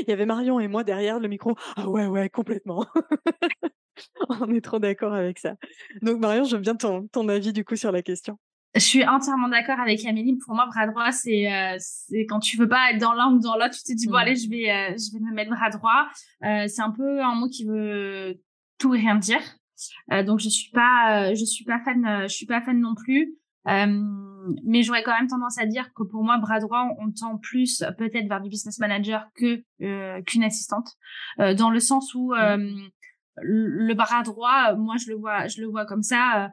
[0.00, 1.54] Il y avait Marion et moi derrière le micro.
[1.76, 2.86] Ah ouais ouais complètement.
[4.28, 5.54] On est trop d'accord avec ça.
[6.02, 8.38] Donc Marion, j'aime bien ton, ton avis du coup sur la question.
[8.74, 10.36] Je suis entièrement d'accord avec Amélie.
[10.44, 13.56] Pour moi, bras droit, c'est c'est quand tu veux pas être dans l'un ou dans
[13.56, 14.16] l'autre, tu te dis bon mmh.
[14.16, 16.08] allez, je vais je vais me mettre bras droit.
[16.42, 18.38] c'est un peu un mot qui veut
[18.78, 19.40] tout et rien dire.
[20.12, 22.80] Euh, donc je suis pas, euh, je suis pas fan, euh, je suis pas fan
[22.80, 23.34] non plus.
[23.66, 27.84] Mais j'aurais quand même tendance à dire que pour moi, bras droit, on tend plus
[27.98, 29.62] peut-être vers du business manager que
[30.22, 30.88] qu'une assistante,
[31.38, 36.02] dans le sens où le bras droit, moi je le vois, je le vois comme
[36.02, 36.52] ça.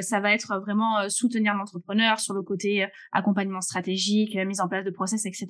[0.00, 4.90] ça va être vraiment soutenir l'entrepreneur sur le côté accompagnement stratégique, mise en place de
[4.90, 5.48] process, etc.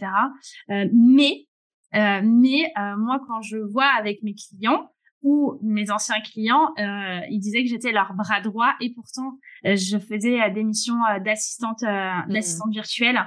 [0.92, 1.46] mais
[1.92, 4.88] mais moi, quand je vois avec mes clients,
[5.22, 9.76] ou mes anciens clients, euh, ils disaient que j'étais leur bras droit et pourtant euh,
[9.76, 12.32] je faisais euh, des missions euh, d'assistante mmh.
[12.32, 13.20] d'assistante virtuelle.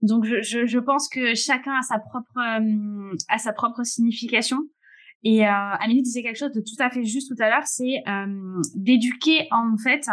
[0.00, 2.38] Donc je, je, je, pense que chacun a sa propre
[3.28, 4.58] a sa propre signification.
[5.26, 8.04] Et Amélie disait quelque chose de tout à fait juste tout à l'heure, c'est
[8.74, 10.06] d'éduquer en fait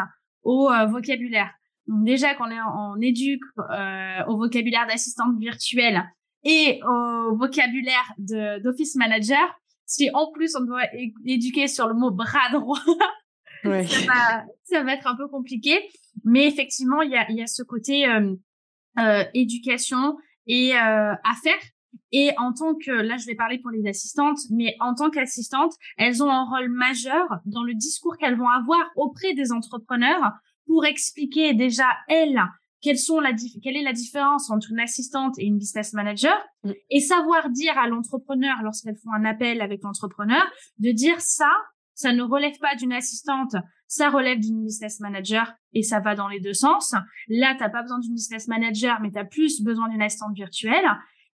[0.44, 1.52] au vocabulaire.
[1.88, 3.44] Donc déjà qu'on on éduque
[4.30, 6.02] au vocabulaire d'assistante virtuelle
[6.46, 9.61] et au vocabulaire d'office manager,
[9.92, 10.86] si en plus on doit
[11.26, 12.80] éduquer sur le mot bras droit,
[13.64, 15.78] ça, va, ça va être un peu compliqué.
[16.24, 18.34] Mais effectivement, il y a, y a ce côté euh,
[19.00, 21.62] euh, éducation et euh, affaires.
[22.14, 25.74] Et en tant que, là, je vais parler pour les assistantes, mais en tant qu'assistantes,
[25.98, 30.32] elles ont un rôle majeur dans le discours qu'elles vont avoir auprès des entrepreneurs
[30.68, 32.42] pour expliquer déjà elles
[32.82, 33.32] quelles sont la
[33.64, 36.72] quelle est la différence entre une assistante et une business manager mm.
[36.90, 40.44] et savoir dire à l'entrepreneur lorsqu'elles font un appel avec l'entrepreneur
[40.80, 41.52] de dire ça
[41.94, 43.56] ça ne relève pas d'une assistante
[43.88, 46.94] ça relève d'une business manager et ça va dans les deux sens
[47.28, 50.86] là t'as pas besoin d'une business manager mais tu as plus besoin d'une assistante virtuelle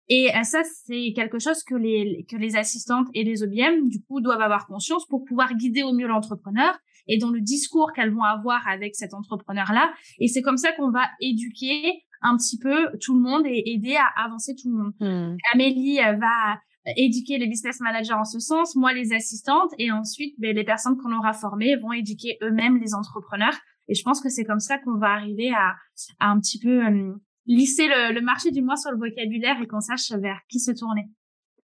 [0.09, 4.02] et euh, ça, c'est quelque chose que les, que les assistantes et les OBM, du
[4.02, 8.12] coup, doivent avoir conscience pour pouvoir guider au mieux l'entrepreneur et dans le discours qu'elles
[8.12, 9.93] vont avoir avec cet entrepreneur-là.
[10.19, 13.97] Et c'est comme ça qu'on va éduquer un petit peu tout le monde et aider
[13.97, 14.93] à avancer tout le monde.
[15.01, 15.37] Hmm.
[15.53, 16.59] Amélie euh, va
[16.97, 20.97] éduquer les business managers en ce sens, moi les assistantes, et ensuite ben, les personnes
[20.97, 23.57] qu'on aura formées vont éduquer eux-mêmes les entrepreneurs.
[23.88, 25.75] Et je pense que c'est comme ça qu'on va arriver à,
[26.19, 27.14] à un petit peu euh,
[27.47, 30.73] lisser le, le, marché du moins sur le vocabulaire et qu'on sache vers qui se
[30.73, 31.05] tourner.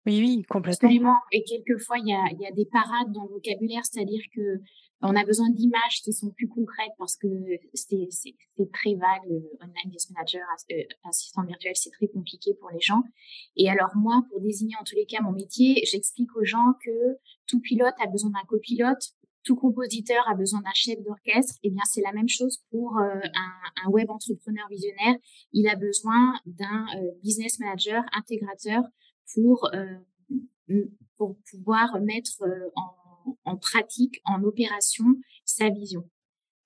[0.05, 0.87] Oui, oui, complètement.
[0.87, 1.17] Absolument.
[1.33, 4.61] Et quelquefois, il y a, y a des parades dans le vocabulaire, c'est-à-dire que
[5.01, 7.27] on a besoin d'images qui sont plus concrètes parce que
[7.73, 8.35] c'est
[8.73, 9.29] très vague.
[9.29, 13.03] Le online business manager, euh, assistant virtuel, c'est très compliqué pour les gens.
[13.55, 17.17] Et alors moi, pour désigner en tous les cas mon métier, j'explique aux gens que
[17.45, 21.55] tout pilote a besoin d'un copilote, tout compositeur a besoin d'un chef d'orchestre.
[21.63, 25.15] Et eh bien, c'est la même chose pour euh, un, un, web entrepreneur visionnaire.
[25.53, 28.83] Il a besoin d'un euh, business manager intégrateur
[29.33, 29.69] pour
[31.17, 32.43] pour pouvoir mettre
[32.75, 33.06] en
[33.45, 35.05] en pratique, en opération,
[35.45, 36.03] sa vision.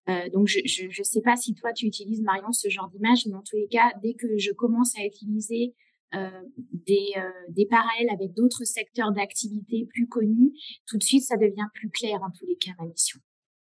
[0.09, 3.35] Euh, donc, je ne sais pas si toi, tu utilises, Marion, ce genre d'image, mais
[3.35, 5.75] en tous les cas, dès que je commence à utiliser
[6.15, 10.51] euh, des, euh, des parallèles avec d'autres secteurs d'activité plus connus,
[10.87, 13.19] tout de suite, ça devient plus clair, en tous les cas, ma mission.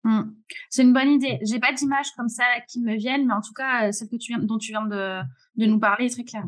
[0.04, 0.32] Mmh.
[0.69, 1.39] C'est une bonne idée.
[1.41, 4.32] J'ai pas d'image comme ça qui me viennent, mais en tout cas, celle que tu
[4.32, 5.21] viens, dont tu viens de,
[5.56, 6.45] de nous parler est très claire.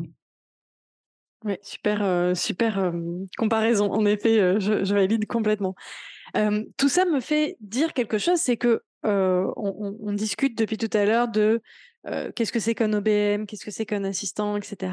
[1.44, 2.92] Oui, super, super
[3.36, 3.92] comparaison.
[3.92, 5.74] En effet, je, je, valide complètement.
[6.76, 11.04] Tout ça me fait dire quelque chose, c'est que on, on, discute depuis tout à
[11.04, 11.60] l'heure de
[12.34, 14.92] qu'est-ce que c'est qu'un OBM, qu'est-ce que c'est qu'un assistant, etc.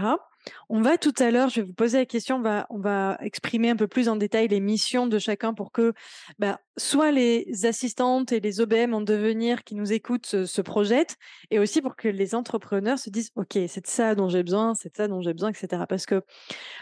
[0.70, 3.18] On va tout à l'heure, je vais vous poser la question, on va, on va
[3.22, 5.94] exprimer un peu plus en détail les missions de chacun pour que
[6.38, 11.18] bah, soit les assistantes et les OBM en devenir qui nous écoutent se, projettent
[11.52, 14.96] et aussi pour que les entrepreneurs se disent OK, c'est ça dont j'ai besoin, c'est
[14.96, 15.84] ça dont j'ai besoin, etc.
[15.88, 16.22] Parce que,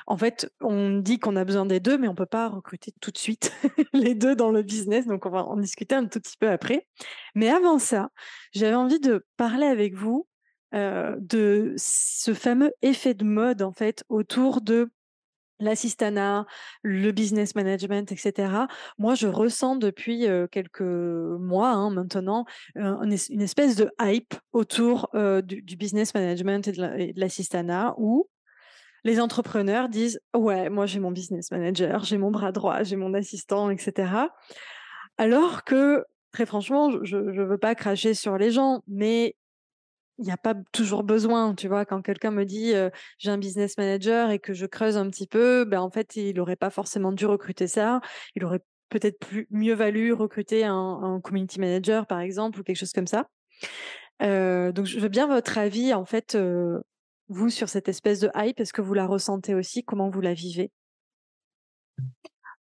[0.07, 2.93] en fait, on dit qu'on a besoin des deux, mais on ne peut pas recruter
[3.01, 3.53] tout de suite
[3.93, 5.05] les deux dans le business.
[5.07, 6.87] Donc, on va en discuter un tout petit peu après.
[7.35, 8.09] Mais avant ça,
[8.53, 10.27] j'avais envie de parler avec vous
[11.19, 14.89] de ce fameux effet de mode en fait autour de
[15.59, 16.45] l'assistanat,
[16.83, 18.51] le business management, etc.
[18.99, 25.09] Moi, je ressens depuis quelques mois hein, maintenant une espèce de hype autour
[25.43, 26.71] du, business management et
[27.13, 28.29] de l'assistanat où
[29.03, 33.13] les entrepreneurs disent ouais, moi j'ai mon business manager, j'ai mon bras droit, j'ai mon
[33.13, 34.11] assistant, etc.
[35.17, 39.35] Alors que très franchement, je ne veux pas cracher sur les gens, mais
[40.19, 42.73] il n'y a pas toujours besoin, tu vois, quand quelqu'un me dit
[43.19, 46.35] j'ai un business manager et que je creuse un petit peu, ben en fait, il
[46.35, 48.01] n'aurait pas forcément dû recruter ça.
[48.35, 52.93] Il aurait peut-être plus, mieux valu recruter un, community manager, par exemple, ou quelque chose
[52.93, 53.27] comme ça.
[54.19, 56.35] donc, je veux bien votre avis, en fait,
[57.29, 58.59] vous, sur cette espèce de hype.
[58.59, 59.83] Est-ce que vous la ressentez aussi?
[59.83, 60.71] Comment vous la vivez?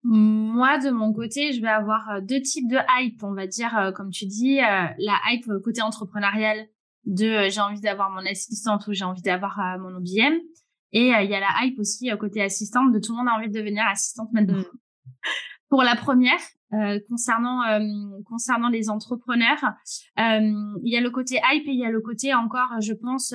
[0.03, 4.11] Moi, de mon côté, je vais avoir deux types de hype, on va dire, comme
[4.11, 6.69] tu dis, la hype côté entrepreneurial
[7.07, 10.35] de euh, j'ai envie d'avoir mon assistante ou j'ai envie d'avoir euh, mon OBM.
[10.93, 13.37] Et euh, il y a la hype aussi côté assistante de tout le monde a
[13.37, 14.59] envie de devenir assistante maintenant.
[14.59, 14.65] Mm.
[15.69, 16.39] Pour la première,
[17.09, 17.63] concernant
[18.25, 19.65] concernant les entrepreneurs,
[20.17, 23.35] il y a le côté hype et il y a le côté encore, je pense,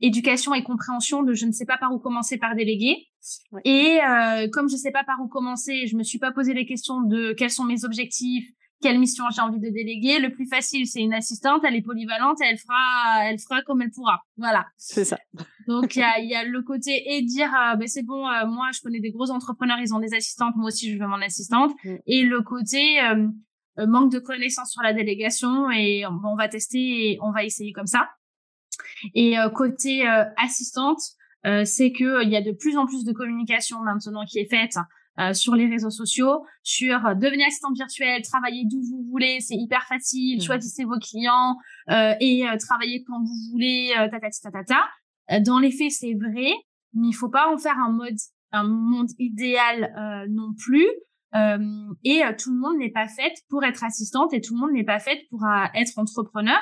[0.00, 3.08] éducation et compréhension de je ne sais pas par où commencer par déléguer.
[3.66, 3.98] Et
[4.54, 7.02] comme je ne sais pas par où commencer, je me suis pas posé les questions
[7.02, 8.48] de quels sont mes objectifs,
[8.80, 10.18] quelle mission j'ai envie de déléguer.
[10.18, 13.90] Le plus facile, c'est une assistante, elle est polyvalente, elle fera, elle fera comme elle
[13.90, 14.20] pourra.
[14.36, 14.66] Voilà.
[14.76, 15.18] C'est ça.
[15.66, 18.46] Donc il y a, y a, le côté et dire, euh, ben c'est bon, euh,
[18.46, 21.22] moi je connais des gros entrepreneurs, ils ont des assistantes, moi aussi je veux mon
[21.22, 21.72] assistante.
[21.84, 21.96] Mm.
[22.06, 27.18] Et le côté euh, manque de connaissances sur la délégation et on va tester et
[27.22, 28.08] on va essayer comme ça.
[29.14, 30.06] Et côté
[30.36, 31.00] assistante,
[31.64, 34.76] c'est que il y a de plus en plus de communication maintenant qui est faite
[35.20, 39.54] euh, sur les réseaux sociaux, sur euh, devenir assistante virtuelle, travailler d'où vous voulez, c'est
[39.54, 40.42] hyper facile, mmh.
[40.42, 41.56] choisissez vos clients
[41.90, 46.52] euh, et euh, travaillez quand vous voulez, ta ta ta Dans les faits, c'est vrai,
[46.94, 48.16] mais il faut pas en faire un mode
[48.50, 50.86] un monde idéal non plus.
[52.04, 54.84] et tout le monde n'est pas fait pour être assistante et tout le monde n'est
[54.84, 56.60] pas fait pour être entrepreneur.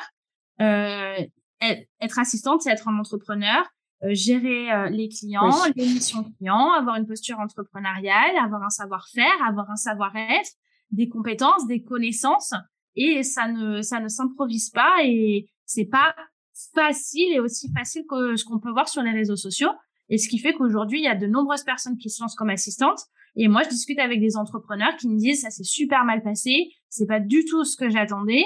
[0.59, 3.65] être assistante, c'est être un entrepreneur.
[4.05, 9.47] Euh, gérer euh, les clients, les missions clients, avoir une posture entrepreneuriale, avoir un savoir-faire,
[9.47, 10.51] avoir un savoir-être,
[10.91, 12.53] des compétences, des connaissances.
[12.97, 16.15] Et ça ne, ça ne s'improvise pas et c'est pas
[16.75, 19.71] facile et aussi facile que ce qu'on peut voir sur les réseaux sociaux.
[20.09, 22.51] Et ce qui fait qu'aujourd'hui, il y a de nombreuses personnes qui se lancent comme
[22.51, 23.01] assistantes.
[23.37, 26.73] Et moi, je discute avec des entrepreneurs qui me disent ça s'est super mal passé,
[26.89, 28.43] c'est pas du tout ce que j'attendais.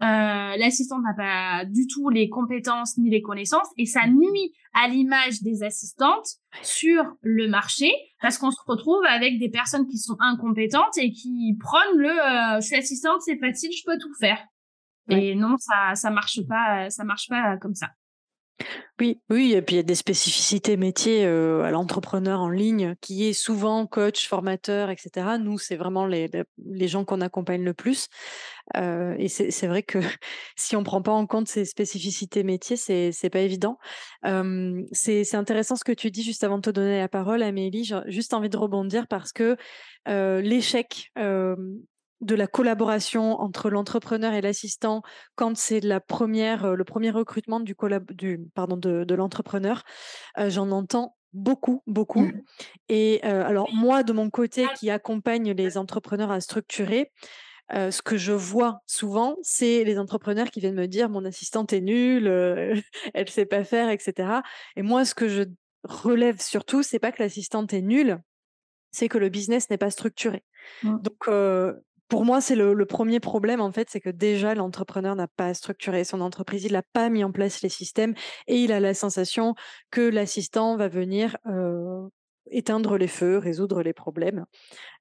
[0.00, 4.86] Euh, l'assistante n'a pas du tout les compétences ni les connaissances et ça nuit à
[4.86, 7.90] l'image des assistantes sur le marché
[8.22, 12.60] parce qu'on se retrouve avec des personnes qui sont incompétentes et qui prennent le euh,
[12.60, 14.38] je suis assistante c'est facile je peux tout faire.
[15.08, 17.88] Et non ça ça marche pas ça marche pas comme ça
[19.00, 23.28] oui, oui, et puis il y a des spécificités métiers à l'entrepreneur en ligne qui
[23.28, 25.38] est souvent coach, formateur, etc.
[25.40, 26.28] Nous, c'est vraiment les,
[26.88, 28.08] gens qu'on accompagne le plus.
[28.74, 29.98] et c'est vrai que
[30.56, 33.78] si on ne prend pas en compte ces spécificités métiers, c'est n'est pas évident.
[34.92, 37.84] c'est intéressant ce que tu dis juste avant de te donner la parole, Amélie.
[37.84, 39.56] J'ai juste envie de rebondir parce que
[40.06, 41.12] l'échec
[42.20, 45.02] de la collaboration entre l'entrepreneur et l'assistant
[45.36, 47.76] quand c'est la première, euh, le premier recrutement du,
[48.10, 49.84] du pardon, de, l'entrepreneur.
[50.38, 52.22] Euh, j'en entends beaucoup, beaucoup.
[52.22, 52.42] Mmh.
[52.88, 57.12] Et euh, alors moi, de mon côté, qui accompagne les entrepreneurs à structurer,
[57.70, 61.82] ce que je vois souvent, c'est les entrepreneurs qui viennent me dire mon assistante est
[61.82, 62.26] nulle,
[63.14, 64.40] elle ne sait pas faire, etc.
[64.74, 65.42] Et moi, ce que je
[65.84, 68.22] relève surtout, c'est pas que l'assistante est nulle,
[68.90, 70.44] c'est que le business n'est pas structuré.
[70.82, 70.96] Mmh.
[71.02, 71.28] Donc,
[72.08, 76.04] pour moi, c'est le, premier problème, en fait, c'est que déjà, l'entrepreneur n'a pas structuré
[76.04, 78.14] son entreprise, il n'a pas mis en place les systèmes
[78.46, 79.54] et il a la sensation
[79.90, 81.36] que l'assistant va venir
[82.50, 84.44] éteindre les feux, résoudre les problèmes.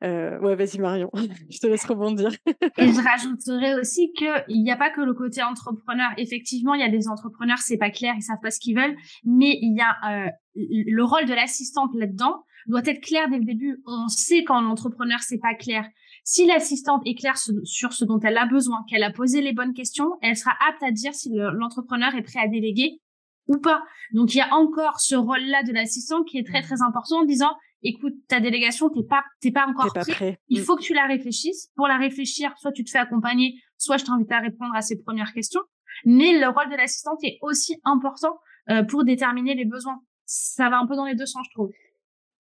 [0.04, 1.10] Euh, ouais, vas-y Marion,
[1.50, 2.32] je te laisse rebondir.
[2.78, 6.10] et je rajouterais aussi qu'il n'y a pas que le côté entrepreneur.
[6.18, 8.96] Effectivement, il y a des entrepreneurs, c'est pas clair, ils savent pas ce qu'ils veulent,
[9.26, 13.46] mais il y a euh, le rôle de l'assistante là-dedans doit être clair dès le
[13.46, 13.82] début.
[13.86, 15.88] On sait quand l'entrepreneur c'est pas clair.
[16.24, 19.74] Si l'assistante est claire sur ce dont elle a besoin, qu'elle a posé les bonnes
[19.74, 23.00] questions, elle sera apte à dire si l'entrepreneur est prêt à déléguer
[23.48, 23.82] ou pas.
[24.12, 27.26] Donc il y a encore ce rôle-là de l'assistant qui est très très important en
[27.26, 30.40] disant écoute ta délégation t'es pas t'es pas encore prêt.
[30.50, 30.64] Il mm.
[30.64, 31.72] faut que tu la réfléchisses.
[31.76, 35.02] Pour la réfléchir, soit tu te fais accompagner, soit je t'invite à répondre à ces
[35.02, 35.62] premières questions.
[36.06, 38.38] Mais le rôle de l'assistante est aussi important
[38.70, 40.02] euh, pour déterminer les besoins.
[40.26, 41.72] Ça va un peu dans les deux sens, je trouve.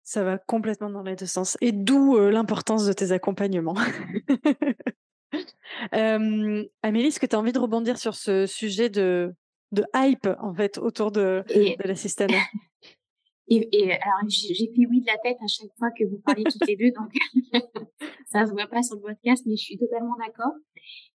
[0.04, 1.56] Ça va complètement dans les deux sens.
[1.62, 3.74] Et d'où euh, l'importance de tes accompagnements.
[5.94, 9.34] euh, Amélie, est-ce que tu as envie de rebondir sur ce sujet de
[9.72, 12.30] de hype en fait autour de, de la système?
[13.46, 16.44] Et, et, alors j'ai fait oui de la tête à chaque fois que vous parlez
[16.44, 17.12] toutes les deux, donc
[18.32, 20.54] ça se voit pas sur le podcast, mais je suis totalement d'accord.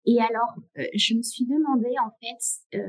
[0.06, 2.80] Et alors, euh, je me suis demandé en fait,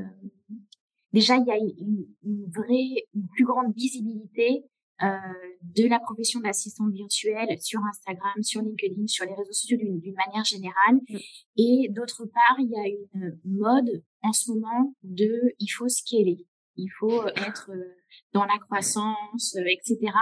[1.12, 4.64] déjà il y a une, une, vraie, une plus grande visibilité
[5.00, 10.44] de la profession d'assistante virtuelle sur Instagram, sur LinkedIn, sur les réseaux sociaux d'une manière
[10.44, 10.96] générale.
[11.08, 11.16] Mm.
[11.56, 16.46] Et d'autre part, il y a une mode en ce moment de il faut scaler,
[16.76, 17.98] il faut être euh,
[18.32, 20.12] dans la croissance, euh, etc.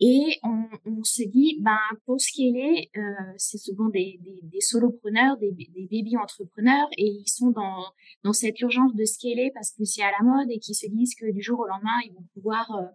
[0.00, 3.00] Et on, on, se dit, ben pour scaler, euh,
[3.36, 7.84] c'est souvent des, des, des solopreneurs, des, des baby entrepreneurs, et ils sont dans
[8.24, 11.14] dans cette urgence de scaler parce que c'est à la mode et qui se disent
[11.14, 12.86] que du jour au lendemain ils vont pouvoir euh,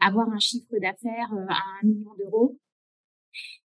[0.00, 2.58] avoir un chiffre d'affaires à un million d'euros.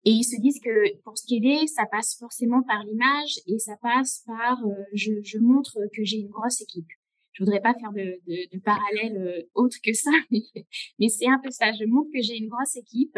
[0.03, 4.23] Et ils se disent que pour scaler, ça passe forcément par l'image et ça passe
[4.25, 4.57] par
[4.93, 6.89] je, je montre que j'ai une grosse équipe
[7.33, 11.39] je voudrais pas faire de, de, de parallèle euh, autre que ça, mais, c'est un
[11.43, 11.71] peu ça.
[11.73, 13.17] Je montre que j'ai une grosse équipe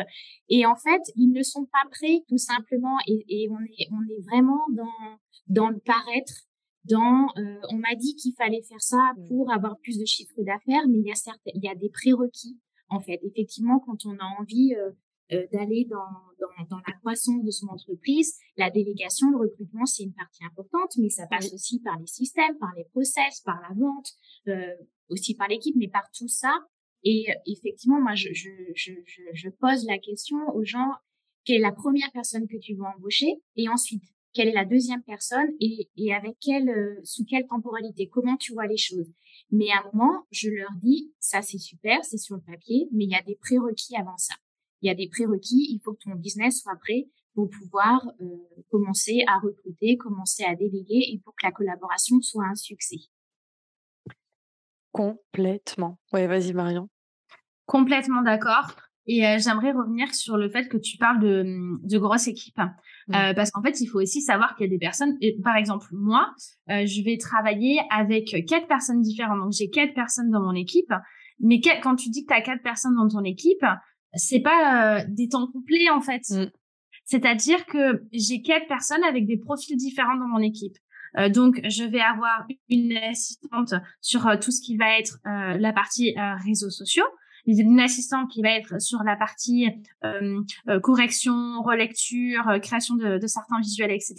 [0.49, 4.03] et en fait, ils ne sont pas prêts tout simplement et, et on est on
[4.09, 6.47] est vraiment dans dans le paraître.
[6.85, 9.27] Dans, euh, on m'a dit qu'il fallait faire ça mmh.
[9.29, 11.89] pour avoir plus de chiffre d'affaires, mais il y a certes, il y a des
[11.89, 12.59] prérequis
[12.93, 13.19] en fait.
[13.23, 14.91] Effectivement, quand on a envie euh,
[15.31, 15.97] euh, d'aller dans,
[16.39, 18.37] dans, dans, la croissance de son entreprise.
[18.57, 22.57] La délégation, le recrutement, c'est une partie importante, mais ça passe aussi par les systèmes,
[22.59, 24.09] par les process, par la vente,
[24.49, 24.75] euh,
[25.09, 26.53] aussi par l'équipe, mais par tout ça.
[27.05, 28.91] Et effectivement, moi, je, je, je,
[29.33, 30.91] je, pose la question aux gens,
[31.45, 33.41] quelle est la première personne que tu veux embaucher?
[33.55, 34.03] Et ensuite,
[34.33, 35.47] quelle est la deuxième personne?
[35.61, 38.09] Et, et avec quelle, euh, sous quelle temporalité?
[38.09, 39.09] Comment tu vois les choses?
[39.51, 43.05] Mais à un moment, je leur dis, ça c'est super, c'est sur le papier, mais
[43.05, 44.35] il y a des prérequis avant ça
[44.83, 45.67] il y a des prérequis.
[45.71, 48.25] Il faut que ton business soit prêt pour pouvoir euh,
[48.69, 52.97] commencer à recruter, commencer à déléguer et pour que la collaboration soit un succès.
[54.91, 55.97] Complètement.
[56.11, 56.89] Oui, vas-y Marion.
[57.65, 58.75] Complètement d'accord.
[59.07, 61.43] Et euh, j'aimerais revenir sur le fait que tu parles de,
[61.81, 62.61] de grosses équipes.
[63.07, 63.15] Mmh.
[63.15, 65.87] Euh, parce qu'en fait, il faut aussi savoir qu'il y a des personnes, par exemple,
[65.91, 66.33] moi,
[66.67, 69.39] je vais travailler avec quatre personnes différentes.
[69.39, 70.91] Donc, j'ai quatre personnes dans mon équipe.
[71.39, 73.65] Mais quand tu dis que tu as quatre personnes dans ton équipe,
[74.13, 76.21] c'est pas euh, des temps complets en fait.
[76.29, 76.51] Mm.
[77.05, 80.77] C'est-à-dire que j'ai quatre personnes avec des profils différents dans mon équipe.
[81.17, 85.73] Euh, donc, je vais avoir une assistante sur euh, tout ce qui va être la
[85.73, 87.05] partie réseaux sociaux,
[87.45, 89.67] une assistante qui va être sur la partie
[90.81, 94.15] correction, relecture, création de, de, certains visuels, etc.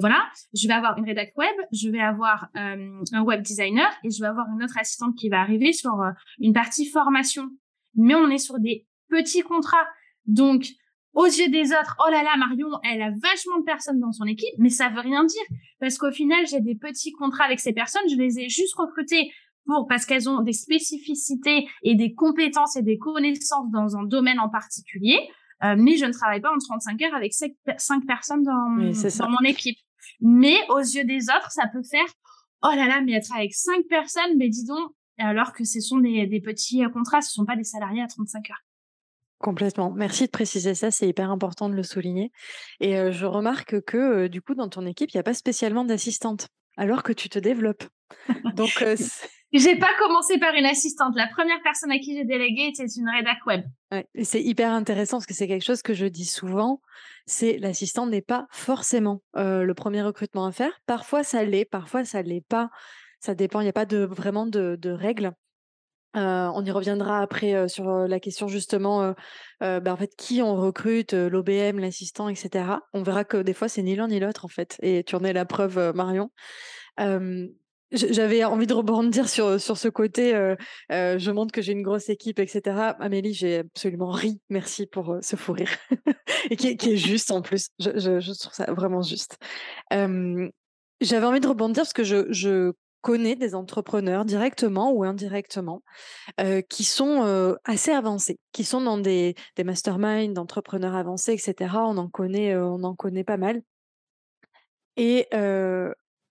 [0.00, 4.20] voilà, je vais avoir une rédac web, je vais avoir un web designer et je
[4.20, 5.92] vais avoir une autre assistante qui va arriver sur
[6.38, 7.50] une partie formation.
[7.96, 9.86] Mais on est sur des petit contrat.
[10.26, 10.66] Donc,
[11.12, 14.24] aux yeux des autres, oh là là, Marion, elle a vachement de personnes dans son
[14.24, 15.42] équipe, mais ça veut rien dire.
[15.78, 19.30] Parce qu'au final, j'ai des petits contrats avec ces personnes, je les ai juste recrutées
[19.66, 24.38] pour, parce qu'elles ont des spécificités et des compétences et des connaissances dans un domaine
[24.40, 25.18] en particulier.
[25.62, 27.54] Euh, mais je ne travaille pas en 35 heures avec cinq,
[28.06, 29.78] personnes dans, dans mon équipe.
[30.20, 32.06] Mais aux yeux des autres, ça peut faire,
[32.62, 35.98] oh là là, mais être avec cinq personnes, mais dis donc, alors que ce sont
[35.98, 38.62] des, des petits contrats, ce sont pas des salariés à 35 heures.
[39.38, 39.90] Complètement.
[39.90, 42.32] Merci de préciser ça, c'est hyper important de le souligner.
[42.80, 46.48] Et je remarque que du coup, dans ton équipe, il n'y a pas spécialement d'assistante,
[46.76, 47.84] alors que tu te développes.
[48.56, 48.84] Donc,
[49.58, 51.14] j'ai pas commencé par une assistante.
[51.16, 53.62] La première personne à qui j'ai délégué était une rédac web.
[54.14, 56.80] et c'est hyper intéressant parce que c'est quelque chose que je dis souvent.
[57.26, 60.72] C'est l'assistante n'est pas forcément le premier recrutement à faire.
[60.86, 62.70] Parfois ça l'est, parfois ça l'est pas.
[63.20, 63.60] Ça dépend.
[63.60, 65.32] Il n'y a pas vraiment de, règles.
[66.14, 69.14] on y reviendra après sur la question justement,
[69.60, 72.64] bah, en fait, qui on recrute, l'OBM, l'assistant, etc.
[72.92, 75.22] On verra que des fois, c'est ni l'un ni l'autre en fait, et tu en
[75.24, 76.30] es la preuve, Marion.
[77.94, 80.32] J'avais envie de rebondir sur, sur ce côté,
[80.90, 82.94] je montre que j'ai une grosse équipe, etc.
[83.00, 84.40] Amélie, j'ai absolument ri.
[84.50, 85.70] Merci pour ce fou rire.
[86.50, 87.68] et qui, est juste en plus.
[87.78, 89.38] Je, je, trouve ça vraiment juste.
[89.90, 92.72] J'avais envie de rebondir parce que je, je
[93.04, 95.82] connais des entrepreneurs directement ou indirectement
[96.68, 101.76] qui sont assez avancés, qui sont dans des, des masterminds d'entrepreneurs avancés, etc.
[101.76, 103.62] On en connaît, on en connaît pas mal.
[104.96, 105.28] Et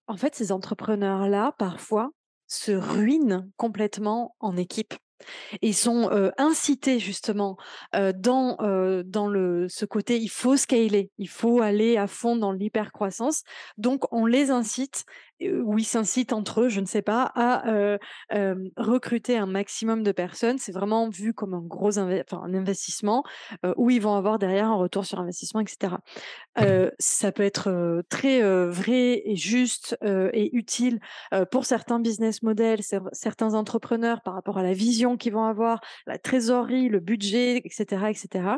[0.08, 2.12] en fait, ces entrepreneurs-là, parfois,
[2.48, 4.94] se ruinent complètement en équipe.
[5.62, 7.58] Ils sont incités justement
[7.94, 13.44] dans, ce côté, il faut scaler, il faut aller à fond dans l'hypercroissance.
[13.78, 15.06] Donc, on les incite
[15.52, 17.64] ou ils s'incitent entre eux, je ne sais pas, à
[18.78, 20.58] recruter un maximum de personnes.
[20.58, 23.24] C'est vraiment vu comme un gros investissement
[23.78, 25.96] où ils vont avoir derrière un retour sur investissement, etc.
[27.00, 31.00] ça peut être très vrai et juste et utile
[31.52, 32.82] pour certains business models,
[33.12, 38.06] certains entrepreneurs par rapport à la vision qu'ils vont avoir, la trésorerie, le budget, etc.,
[38.10, 38.58] etc.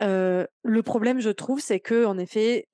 [0.00, 2.68] le problème, je trouve, c'est que en effet,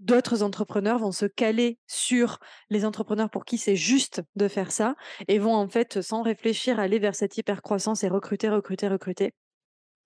[0.00, 2.38] d'autres entrepreneurs vont se caler sur
[2.70, 4.94] les entrepreneurs pour qui c'est juste de faire ça
[5.26, 9.34] et vont en fait, sans réfléchir, aller vers cette hyper croissance et recruter, recruter, recruter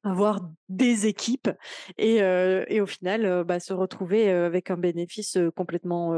[0.04, 1.50] avoir des équipes
[1.98, 2.20] et,
[2.80, 6.14] au final bah, se retrouver avec un bénéfice complètement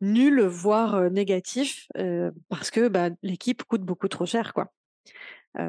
[0.00, 1.88] nul, voire négatif,
[2.48, 4.54] parce que bah, l'équipe coûte beaucoup trop cher.
[4.54, 4.72] quoi.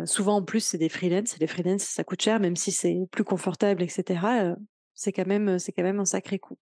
[0.05, 2.99] souvent en plus c'est des freelance, et les freelance ça coûte cher, même si c'est
[3.11, 4.53] plus confortable, etc.
[4.93, 6.57] c'est quand même c'est quand même un sacré coût.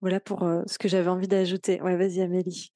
[0.00, 1.80] Voilà pour ce que j'avais envie d'ajouter.
[1.82, 2.72] Ouais, vas-y Amélie.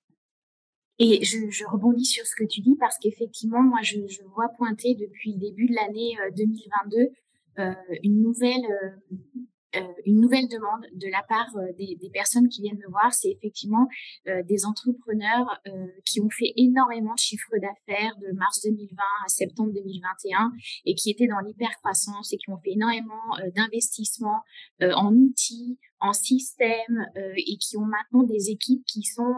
[0.99, 3.99] Et je, rebondis sur ce que tu dis parce qu'effectivement, moi, je,
[4.35, 7.11] vois pointer depuis le début de l'année 2022
[7.59, 8.65] euh, une nouvelle
[10.07, 13.31] une nouvelle demande de la part euh, des, des, personnes qui viennent me voir, c'est
[13.31, 13.89] effectivement
[14.29, 15.61] euh, des entrepreneurs
[16.05, 20.53] qui ont fait énormément de chiffres d'affaires de mars 2020 à septembre 2021
[20.87, 24.41] et qui étaient dans l'hypercroissance et qui ont fait énormément d'investissements
[24.81, 27.07] en outils, en systèmes
[27.37, 29.35] et qui ont maintenant des équipes qui sont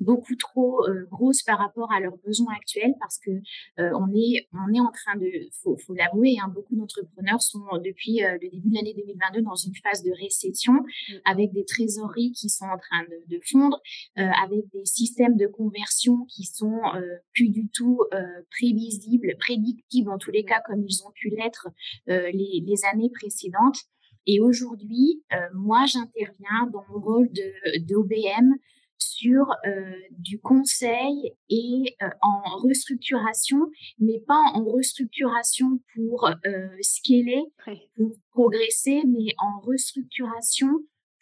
[0.00, 4.48] beaucoup trop euh, grosses par rapport à leurs besoins actuels parce que euh, on est
[4.52, 5.30] on est en train de
[5.62, 9.54] faut, faut l'avouer hein, beaucoup d'entrepreneurs sont depuis euh, le début de l'année 2022 dans
[9.54, 11.14] une phase de récession mmh.
[11.24, 13.80] avec des trésoreries qui sont en train de, de fondre
[14.16, 16.80] avec des systèmes de conversion qui sont
[17.32, 18.00] plus du tout
[18.50, 21.68] prévisibles prédictibles en tous les cas comme ils ont pu l'être
[22.06, 23.78] les, les années précédentes
[24.26, 25.22] et aujourd'hui
[25.54, 28.54] moi j'interviens dans mon rôle de d'OBM
[28.98, 33.58] sur euh, du conseil et euh, en restructuration,
[33.98, 37.42] mais pas en restructuration pour euh, scaler,
[37.96, 40.68] pour progresser, mais en restructuration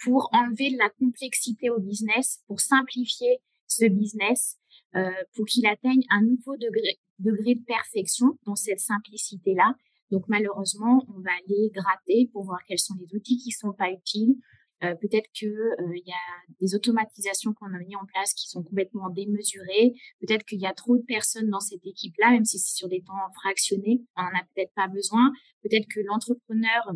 [0.05, 4.59] pour enlever de la complexité au business, pour simplifier ce business,
[4.97, 9.75] euh, pour qu'il atteigne un nouveau degré, degré de perfection dans cette simplicité-là.
[10.11, 13.91] Donc malheureusement, on va aller gratter pour voir quels sont les outils qui sont pas
[13.91, 14.37] utiles,
[14.85, 18.63] euh, peut-être que euh, y a des automatisations qu'on a mis en place qui sont
[18.63, 19.95] complètement démesurées.
[20.21, 23.03] Peut-être qu'il y a trop de personnes dans cette équipe-là, même si c'est sur des
[23.03, 25.33] temps fractionnés, on n'en a peut-être pas besoin.
[25.63, 26.93] Peut-être que l'entrepreneur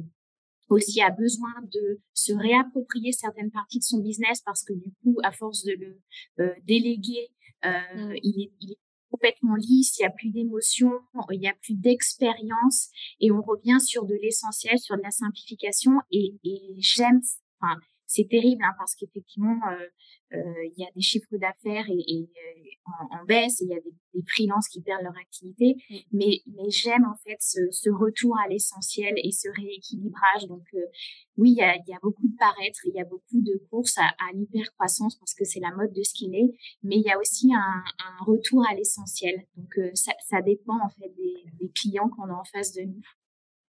[0.69, 5.17] aussi a besoin de se réapproprier certaines parties de son business parce que du coup,
[5.23, 6.01] à force de le
[6.41, 7.31] euh, déléguer,
[7.65, 8.13] mmh.
[8.23, 8.79] il, est, il est
[9.11, 10.93] complètement lisse, il n'y a plus d'émotion,
[11.31, 15.93] il n'y a plus d'expérience et on revient sur de l'essentiel, sur de la simplification
[16.11, 17.21] et, et j'aime
[17.61, 17.79] Enfin,
[18.09, 19.87] c'est terrible hein, parce qu'effectivement, euh,
[20.37, 23.71] euh, il y a des chiffres d'affaires et, et euh, en, en, baisse, et il
[23.71, 25.77] y a des, des freelances qui perdent leur activité.
[25.91, 25.97] Mm.
[26.13, 30.47] Mais, mais j'aime en fait ce, ce retour à l'essentiel et ce rééquilibrage.
[30.49, 30.65] Donc
[31.37, 33.63] oui, il y, a, il y a, beaucoup de paraître, il y a beaucoup de
[33.71, 36.51] courses à, à l'hypercroissance parce que c'est la mode de ce qu'il est,
[36.83, 39.47] mais il y a aussi un, un retour à l'essentiel.
[39.57, 43.03] Donc ça, ça, dépend en fait des, des clients qu'on a en face de nous.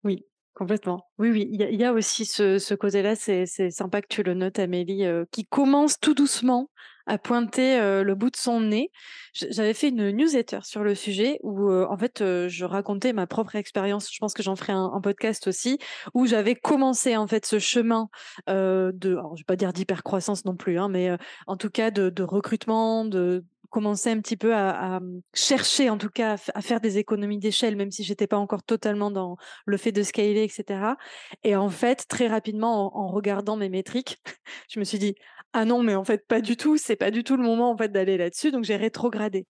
[0.05, 0.25] Oui,
[0.55, 1.05] Complètement.
[1.17, 5.05] Oui, oui, il y a aussi ce côté-là, c'est sympa que tu le notes Amélie,
[5.31, 6.69] qui commence tout doucement
[7.05, 8.91] à pointer, le bout de son nez.
[9.33, 14.09] j'avais fait une newsletter sur le sujet où, en fait, je racontais ma propre expérience.
[14.11, 15.77] Je pense que j'en ferai un podcast aussi,
[16.13, 18.09] où j'avais commencé, en fait, ce chemin,
[18.47, 21.11] de alors je vais pas dire d'hypercroissance non plus, hein, mais,
[21.47, 24.99] en tout cas de de recrutement, de commencé un petit peu à,
[25.33, 29.11] chercher, en tout cas, à, faire des économies d'échelle, même si j'étais pas encore totalement
[29.11, 30.95] dans le fait de scaler, etc.
[31.43, 34.17] Et en fait, très rapidement, en, regardant mes métriques,
[34.69, 35.15] je me suis dit
[35.53, 37.77] ah non, mais en fait pas du tout, c'est pas du tout le moment en
[37.77, 39.47] fait d'aller là-dessus, donc j'ai rétrogradé.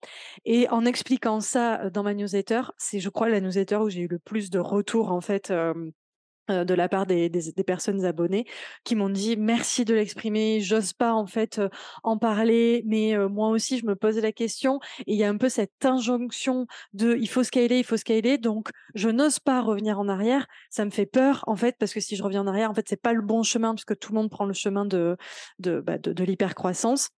[0.47, 4.09] Et en expliquant ça dans ma newsletter, c'est je crois la newsletter où j'ai eu
[4.09, 5.53] le plus de retours en fait
[6.65, 7.31] de la part des,
[7.67, 8.47] personnes abonnées
[8.85, 11.69] qui m'ont dit merci de l'exprimer, j'ose pas en fait euh,
[12.03, 15.29] en parler, mais euh, moi aussi je me pose la question et il y a
[15.29, 19.61] un peu cette injonction de il faut scaler, il faut scaler, donc je n'ose pas
[19.61, 22.47] revenir en arrière, ça me fait peur en fait parce que si je reviens en
[22.47, 24.85] arrière en fait c'est pas le bon chemin puisque tout le monde prend le chemin
[24.85, 25.17] de,
[25.59, 27.11] bah, de, de l'hypercroissance.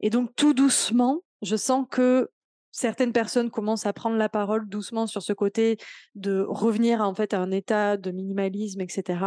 [0.00, 2.30] Et donc tout doucement je sens que
[2.76, 5.78] certaines personnes commencent à prendre la parole doucement sur ce côté
[6.14, 9.24] de revenir en fait à un état de minimalisme, etc.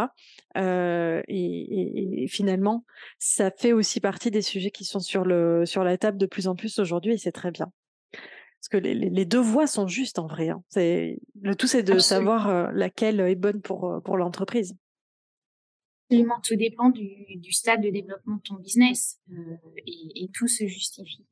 [0.55, 2.85] Euh, et, finalement,
[3.17, 6.47] ça fait aussi partie des sujets qui sont sur le sur la table de plus
[6.47, 7.71] en plus aujourd'hui, et c'est très bien.
[8.11, 10.49] Parce que les, deux voies sont justes en vrai.
[10.49, 10.61] Hein.
[10.67, 14.75] C'est le tout, c'est de savoir euh, laquelle est bonne pour euh, pour l'entreprise.
[16.11, 19.19] Absolument, tout dépend du, stade de développement de ton business
[19.87, 21.25] et, et tout se justifie.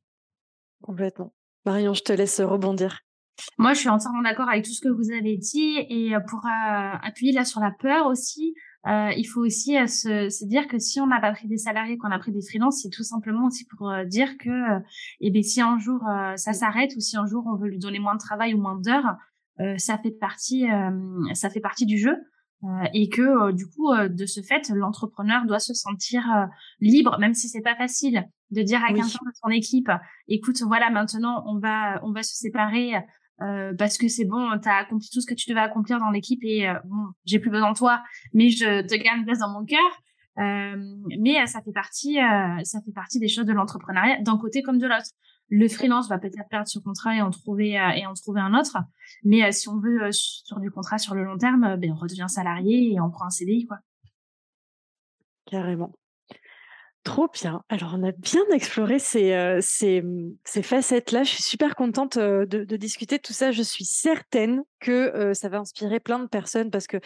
[0.81, 1.33] Complètement.
[1.67, 3.01] Marion, je te laisse rebondir.
[3.57, 5.77] Moi, je suis entièrement d'accord avec tout ce que vous avez dit.
[5.89, 8.55] Et euh, pour euh, appuyer là sur la peur aussi,
[8.87, 12.09] euh, il faut aussi se, dire que si on n'a pas pris des salariés, qu'on
[12.09, 14.79] a pris des freelances, c'est tout simplement aussi pour dire que,
[15.19, 15.99] eh bien, si un jour
[16.37, 18.79] ça s'arrête ou si un jour on veut lui donner moins de travail ou moins
[18.79, 19.17] d'heures,
[19.77, 20.15] ça fait
[21.33, 22.15] ça fait partie du jeu.
[22.93, 26.23] Et que du coup, de ce fait, l'entrepreneur doit se sentir
[26.79, 29.91] libre, même si c'est pas facile de dire à quelqu'un de son équipe,
[30.27, 32.95] écoute, voilà, maintenant on va on va se séparer
[33.41, 36.09] euh, parce que c'est bon, tu as accompli tout ce que tu devais accomplir dans
[36.09, 38.01] l'équipe et euh, bon, j'ai plus besoin de toi,
[38.33, 39.79] mais je te garde une place dans mon cœur.
[40.39, 40.75] Euh,
[41.19, 44.77] mais ça fait partie, euh, ça fait partie des choses de l'entrepreneuriat d'un côté comme
[44.77, 45.09] de l'autre.
[45.49, 48.77] Le freelance va peut-être perdre son contrat et en trouver et en trouver un autre,
[49.23, 52.93] mais si on veut sur du contrat sur le long terme, ben on redevient salarié
[52.93, 53.77] et on prend un CDI quoi.
[55.45, 55.93] Carrément.
[57.07, 57.63] Trop bien.
[57.69, 60.03] Alors, on a bien exploré ces, euh, ces,
[60.61, 61.23] facettes-là.
[61.23, 63.53] Je suis super contente euh, de, discuter de tout ça.
[63.53, 66.97] Je suis certaine que euh, ça va inspirer plein de personnes parce que,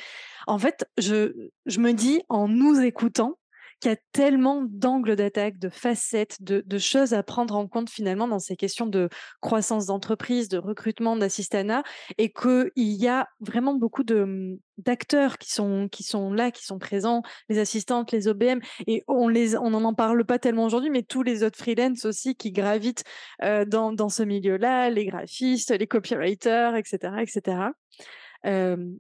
[0.48, 3.38] en fait, je, je me dis en nous écoutant,
[3.82, 8.28] qu'il y a tellement d'angles d'attaque, de facettes, de, choses à prendre en compte finalement
[8.28, 9.10] dans ces questions de
[9.42, 11.84] croissance d'entreprise, de recrutement, d'assistanat,
[12.18, 16.64] et qu'il y a vraiment beaucoup de mmh, d'acteurs qui sont qui sont là, qui
[16.64, 20.66] sont présents, les assistantes, les OBM, et on les on n'en en parle pas tellement
[20.66, 23.04] aujourd'hui, mais tous les autres freelance aussi qui gravitent
[23.44, 27.72] euh, dans, dans ce milieu-là, les graphistes, les copywriters, etc., etc
[28.44, 28.98] il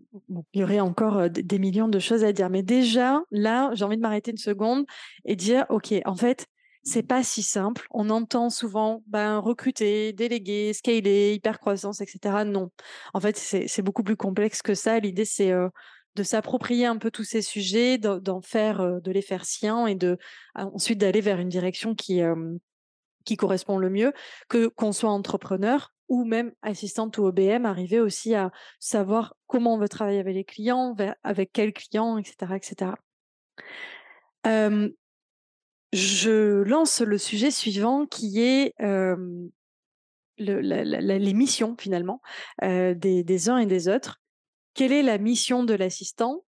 [0.53, 2.49] y aurait encore des millions de choses à dire.
[2.49, 4.85] Mais déjà, là, j'ai envie de m'arrêter une seconde
[5.25, 6.47] et dire, OK, en fait,
[6.83, 7.87] c'est pas si simple.
[7.91, 12.43] On entend souvent ben, recruter, déléguer, scaler, hypercroissance, etc.
[12.45, 12.71] Non.
[13.13, 14.99] En fait, c'est beaucoup plus complexe que ça.
[14.99, 15.51] L'idée, c'est
[16.15, 20.17] de s'approprier un peu tous ces sujets, d'en faire, de les faire siens et de
[20.55, 22.21] ensuite d'aller vers une direction qui,
[23.25, 24.13] qui correspond le mieux,
[24.49, 28.51] que qu'on soit entrepreneur ou même assistante ou OBM, arriver aussi à
[28.81, 30.93] savoir comment on veut travailler avec les clients,
[31.23, 32.53] avec quels clients, etc.
[32.57, 32.91] etc.
[35.93, 38.73] je lance le sujet suivant qui est
[40.37, 42.21] les missions finalement
[42.61, 44.19] des, uns et des autres.
[44.73, 46.43] Quelle est la mission de l'assistant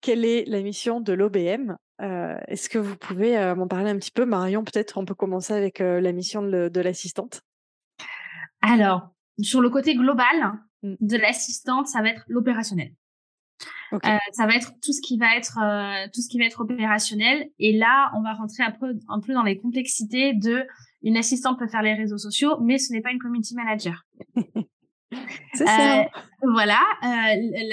[0.00, 4.24] Quelle est la mission de l'OBM Est-ce que vous pouvez m'en parler un petit peu?
[4.24, 7.42] Marion, peut-être on peut commencer avec la mission de l'assistante.
[8.60, 10.94] Alors, sur le côté global mmh.
[11.00, 12.92] de l'assistante, ça va être l'opérationnel.
[13.92, 16.60] Euh, ça va être tout ce qui va être euh, tout ce qui va être
[16.60, 17.48] opérationnel.
[17.58, 20.66] Et là, on va rentrer un peu un peu dans les complexités de
[21.02, 24.04] une assistante peut faire les réseaux sociaux, mais ce n'est pas une community manager.
[25.54, 26.00] C'est ça.
[26.00, 26.04] Euh,
[26.42, 26.80] voilà,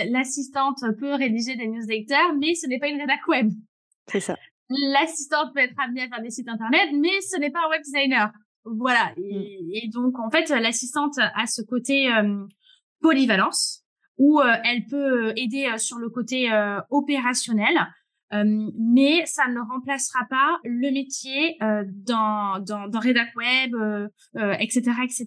[0.10, 3.52] l'assistante peut rédiger des newsletters, mais ce n'est pas une rédac web.
[4.08, 4.38] C'est ça.
[4.70, 7.82] L'assistante peut être amenée à faire des sites internet, mais ce n'est pas un web
[7.82, 8.32] designer.
[8.66, 9.14] Voilà.
[9.18, 9.72] Mmh.
[9.74, 12.46] Et, donc, en fait, l'assistante a ce côté euh,
[13.02, 13.84] polyvalence
[14.18, 16.50] où euh, elle peut aider euh, sur le côté
[16.90, 17.78] opérationnel,
[18.32, 23.74] mais ça ne remplacera pas le métier dans, dans, dans Redac Web,
[24.60, 25.26] etc., etc.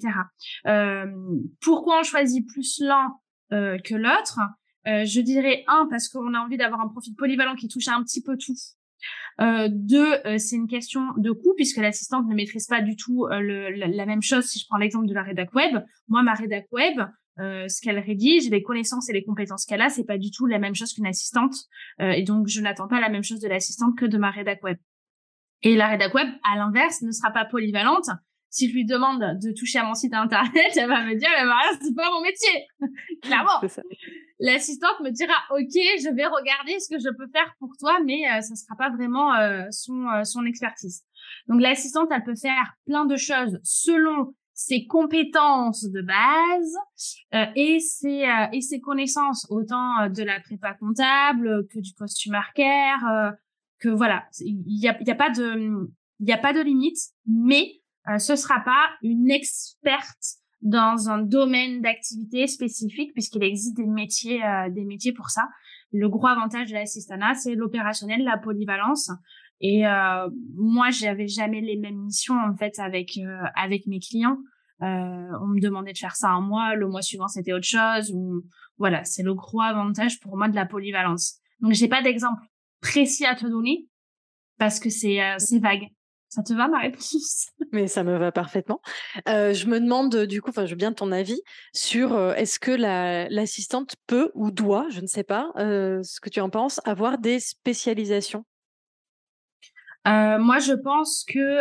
[1.61, 3.15] pourquoi on choisit plus l'un
[3.51, 4.41] que l'autre?
[4.85, 8.23] Je dirais un parce qu'on a envie d'avoir un profil polyvalent qui touche un petit
[8.23, 8.53] peu tout
[9.41, 13.27] euh, deux, euh, c'est une question de coût puisque l'assistante ne maîtrise pas du tout
[13.27, 14.45] euh, la, même chose.
[14.45, 17.01] Si je prends l'exemple de la rédac web, moi ma rédac web,
[17.39, 20.47] euh, ce qu'elle rédige, les connaissances et les compétences qu'elle a, c'est pas du tout
[20.47, 21.55] la même chose qu'une assistante.
[22.01, 24.77] et donc je n'attends pas la même chose de l'assistante que de ma rédac web.
[25.63, 28.09] Et la rédac web, à l'inverse, ne sera pas polyvalente
[28.51, 31.45] si je lui demande de toucher à mon site internet, elle va me dire, mais
[31.45, 32.67] Maria, c'est pas mon métier.
[33.23, 33.61] Clairement.
[34.41, 38.25] L'assistante me dira, OK, je vais regarder ce que je peux faire pour toi, mais
[38.31, 41.03] euh, ça sera pas vraiment euh, son, euh, son expertise.
[41.49, 46.75] Donc, l'assistante, elle peut faire plein de choses selon ses compétences de base
[47.35, 53.35] euh, et ses et ses connaissances autant de la prépa comptable que du customer care
[53.79, 56.99] que voilà il y a, y a pas de il y a pas de limite
[57.25, 57.79] mais
[58.09, 64.45] euh, ce sera pas une experte dans un domaine d'activité spécifique puisqu'il existe des métiers
[64.45, 65.49] euh, des métiers pour ça.
[65.93, 69.11] Le gros avantage de l'assistana, c'est l'opérationnel, la polyvalence.
[69.61, 74.39] Et euh, moi, j'avais jamais les mêmes missions en fait avec euh, avec mes clients.
[74.83, 74.87] Euh,
[75.43, 78.13] on me demandait de faire ça un mois, le mois suivant c'était autre chose.
[78.13, 78.43] Ou
[78.77, 81.39] voilà, c'est le gros avantage pour moi de la polyvalence.
[81.61, 82.43] Donc j'ai pas d'exemple
[82.81, 83.89] précis à te donner
[84.59, 85.89] parce que c'est c'est vague.
[86.29, 88.81] Ça te va ma réponse Mais ça me va parfaitement.
[89.29, 91.41] Euh, je me demande du coup, enfin, je veux bien ton avis
[91.73, 96.29] sur euh, est-ce que l'assistante peut ou doit, je ne sais pas, euh, ce que
[96.29, 98.45] tu en penses, avoir des spécialisations?
[100.07, 101.61] moi, je pense que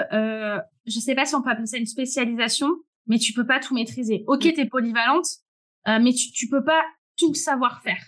[0.85, 2.69] je ne sais pas si on peut appeler ça une spécialisation,
[3.05, 4.23] mais tu peux pas tout maîtriser.
[4.27, 5.27] Ok, tu es polyvalente,
[5.85, 6.81] mais tu, tu peux pas
[7.17, 8.01] tout savoir faire.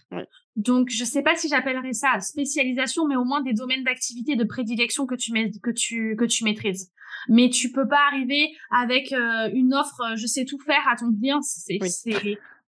[0.56, 4.44] Donc, je sais pas si j'appellerais ça spécialisation, mais au moins des domaines d'activité de
[4.44, 5.32] prédilection que tu
[5.62, 6.92] que tu que tu maîtrises.
[7.28, 10.96] Mais tu peux pas arriver avec euh, une offre, euh, je sais tout faire à
[10.96, 11.42] ton client.
[11.42, 11.80] C'est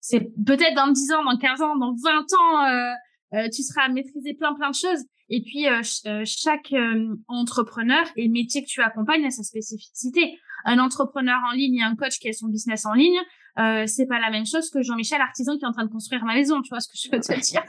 [0.00, 2.92] c'est peut-être dans 10 ans, dans 15 ans, dans 20 ans, euh,
[3.34, 5.04] euh, tu seras à maîtriser plein plein de choses.
[5.28, 5.64] Et puis
[6.26, 6.74] chaque
[7.26, 10.38] entrepreneur et métier que tu accompagnes a sa spécificité.
[10.66, 13.18] Un entrepreneur en ligne et un coach qui a son business en ligne,
[13.58, 16.24] euh, c'est pas la même chose que Jean-Michel artisan qui est en train de construire
[16.24, 17.62] ma maison, tu vois ce que je veux te dire.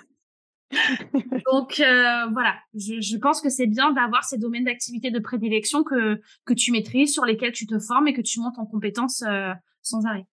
[1.51, 5.83] Donc euh, voilà, je, je, pense que c'est bien d'avoir ces domaines d'activité de prédilection
[5.83, 9.23] que que tu maîtrises, sur lesquels tu te formes et que tu montes en compétences
[9.27, 10.25] euh, sans arrêt.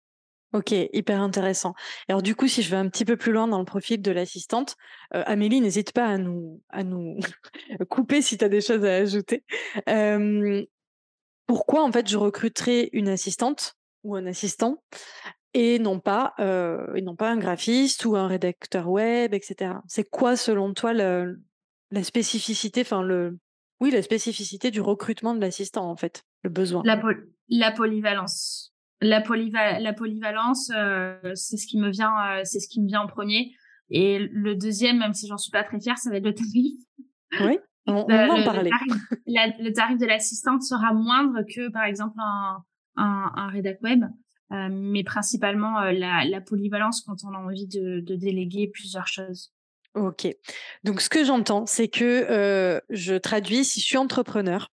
[0.52, 1.76] Ok, hyper intéressant.
[2.08, 4.12] Alors du coup, si je vais un petit peu plus loin dans le profil de
[4.12, 4.78] l'assistante,
[5.14, 7.20] euh, Amélie, n'hésite pas à nous à nous
[7.90, 9.44] couper si tu as des choses à ajouter.
[9.88, 10.66] Euh,
[11.46, 14.82] pourquoi en fait je recruterais une assistante ou un assistant
[15.54, 19.74] et non pas, euh, et non pas un graphiste ou un rédacteur web, etc.
[19.88, 21.42] C'est quoi, selon toi, le,
[21.92, 23.40] la spécificité, enfin le,
[23.80, 26.84] oui, la spécificité du recrutement de l'assistant, en fait, le besoin?
[26.86, 27.02] La,
[27.50, 28.74] la polyvalence.
[29.02, 29.24] La,
[29.80, 33.08] la polyvalence, euh, c'est ce qui me vient, euh, c'est ce qui me vient en
[33.08, 33.54] premier.
[33.90, 36.74] Et le deuxième, même si j'en suis pas très fière, ça va être le tarif.
[37.42, 38.38] Oui, on, on en.
[38.38, 42.64] Le tarif, le tarif de l'assistante sera moindre que, par exemple, un,
[42.98, 44.04] un, un rédac web.
[44.52, 49.08] Euh, mais principalement euh, la, la, polyvalence quand on a envie de, de, déléguer plusieurs
[49.08, 49.54] choses.
[49.94, 50.28] Ok.
[50.84, 54.72] Donc ce que j'entends, c'est que euh, je traduis si je suis entrepreneur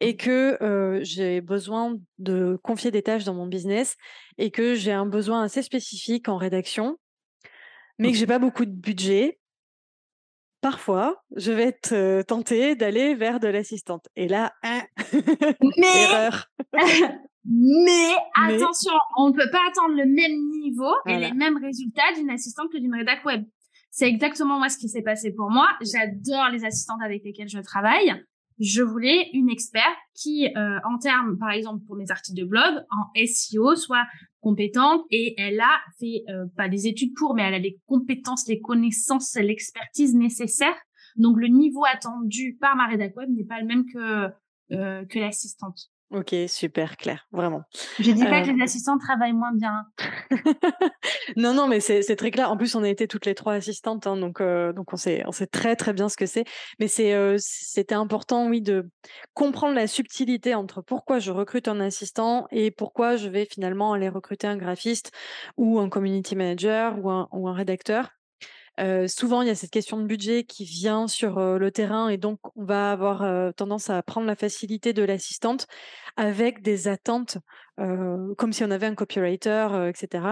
[0.00, 0.58] et que
[1.02, 3.96] j'ai besoin de confier des tâches dans mon business
[4.36, 6.98] et que j'ai un besoin assez spécifique en rédaction,
[7.98, 9.38] mais que j'ai pas beaucoup de budget.
[10.60, 14.06] Parfois, je vais être tentée d'aller vers de l'assistante.
[14.16, 14.82] Et là, hein,
[15.78, 16.02] mais...
[16.02, 16.50] erreur.
[17.46, 22.30] Mais, attention, on ne peut pas attendre le même niveau et les mêmes résultats d'une
[22.30, 23.44] assistante que d'une rédac web.
[23.90, 25.68] C'est exactement moi ce qui s'est passé pour moi.
[25.80, 28.24] J'adore les assistantes avec lesquelles je travaille.
[28.58, 32.84] Je voulais une experte qui, euh, en termes, par exemple, pour mes articles de blog,
[32.90, 34.06] en SEO, soit
[34.40, 38.46] compétente et elle a fait euh, pas des études pour, mais elle a les compétences,
[38.46, 40.76] les connaissances, l'expertise nécessaire.
[41.16, 44.30] Donc le niveau attendu par ma rédac web n'est pas le même que
[44.72, 45.90] euh, que l'assistante.
[46.10, 47.62] Ok, super clair, vraiment.
[47.98, 49.86] Je dis pas que les assistants travaillent moins bien.
[51.36, 52.50] non, non, mais c'est très clair.
[52.50, 55.24] En plus, on a été toutes les trois assistantes, hein, donc euh, donc on sait
[55.26, 56.44] on sait très très bien ce que c'est.
[56.78, 58.88] Mais euh, c'était important, oui, de
[59.32, 64.08] comprendre la subtilité entre pourquoi je recrute un assistant et pourquoi je vais finalement aller
[64.08, 65.10] recruter un graphiste
[65.56, 68.10] ou un community manager ou un, ou un rédacteur
[69.06, 72.38] souvent, il y a cette question de budget qui vient sur le terrain et donc
[72.56, 75.66] on va avoir tendance à prendre la facilité de l'assistante
[76.16, 77.38] avec des attentes
[77.76, 80.24] comme si on avait un copywriter, etc.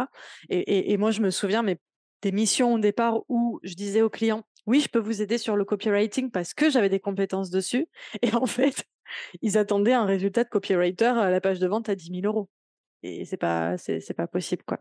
[0.48, 1.78] Et, et, moi, je me souviens mais
[2.22, 5.56] des missions au départ où je disais aux clients oui, je peux vous aider sur
[5.56, 7.86] le copywriting parce que j'avais des compétences dessus.
[8.22, 8.84] Et en fait,
[9.40, 12.48] ils attendaient un résultat de copywriter à la page de vente à 10 000 euros.
[13.02, 14.78] Et c'est pas, c'est, pas possible, quoi.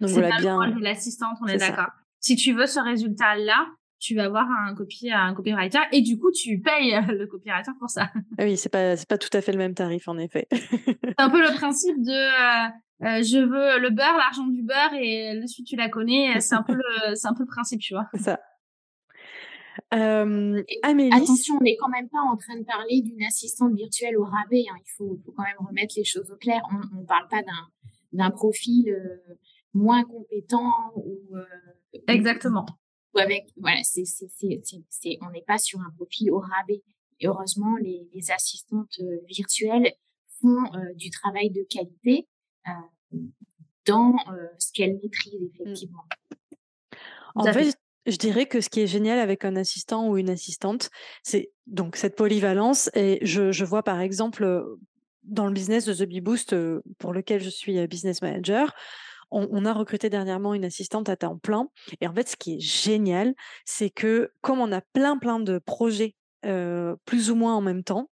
[0.00, 0.58] Donc voilà, bien.
[0.80, 1.90] L'assistante, on est d'accord
[2.22, 3.66] si tu veux ce résultat-là,
[3.98, 7.90] tu vas avoir un copy, un copywriter et du coup tu payes le copywriter pour
[7.90, 8.10] ça.
[8.38, 10.48] Ah oui, c'est pas c'est pas tout à fait le même tarif en effet.
[10.50, 12.68] c'est un peu le principe de euh,
[13.02, 16.54] euh, je veux le beurre, l'argent du beurre et le suite tu la connais, c'est
[16.54, 18.08] un peu le c'est un peu le principe, tu vois.
[18.14, 18.40] C'est ça.
[19.94, 21.10] Euh, Amélie?
[21.12, 24.64] Attention, on n'est quand même pas en train de parler d'une assistante virtuelle au rabais.
[24.70, 24.76] Hein.
[24.78, 26.60] Il faut, faut, quand même remettre les choses au clair.
[26.70, 27.42] On ne parle pas
[28.12, 29.34] d'un profil euh,
[29.74, 31.44] moins compétent ou euh,
[32.08, 32.66] exactement.
[33.14, 36.82] Ou avec voilà, c'est c'est on n'est pas sur un profil au rabais.
[37.20, 39.92] Et heureusement, les, les assistantes euh, virtuelles
[40.40, 42.26] font euh, du travail de qualité
[43.84, 44.14] dans
[44.58, 45.62] ce qu'elles maîtrisent mmh.
[45.62, 46.04] effectivement.
[47.34, 47.76] En fait,
[48.06, 50.90] je dirais que ce qui est génial avec un assistant ou une assistante,
[51.22, 52.90] c'est donc cette polyvalence.
[52.94, 54.64] Et je, je, vois par exemple
[55.24, 56.54] dans le business de The Bee Boost,
[56.98, 58.72] pour lequel je suis business manager,
[59.32, 61.68] on, a recruté dernièrement une assistante à temps plein.
[62.00, 65.58] Et en fait, ce qui est génial, c'est que comme on a plein plein de
[65.58, 66.14] projets
[66.44, 68.10] euh, plus ou moins en même temps,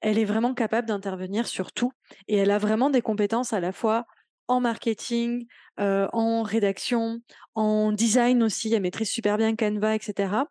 [0.00, 1.92] elle est vraiment capable d'intervenir sur tout.
[2.26, 4.06] Et elle a vraiment des compétences à la fois
[4.48, 5.46] en marketing,
[5.78, 7.20] euh, en rédaction,
[7.54, 8.72] en design aussi.
[8.72, 10.44] Elle maîtrise super bien Canva, etc.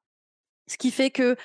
[0.68, 1.36] Ce qui fait que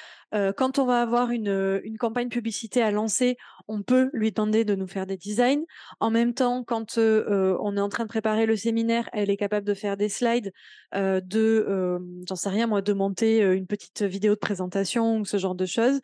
[0.57, 3.37] quand on va avoir une, une, campagne publicité à lancer,
[3.69, 5.65] on peut lui demander de nous faire des designs.
[6.01, 9.67] En même temps, quand on est en train de préparer le séminaire, elle est capable
[9.67, 10.53] de faire des slides,
[10.95, 15.37] euh, de, j'en sais rien moi, de monter une petite vidéo de présentation ou ce
[15.37, 16.01] genre de choses.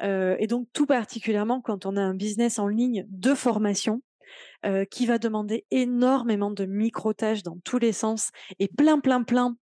[0.00, 4.00] et donc tout particulièrement quand on a un business en ligne de formation,
[4.90, 9.56] qui va demander énormément de micro-tâches dans tous les sens et plein, plein, plein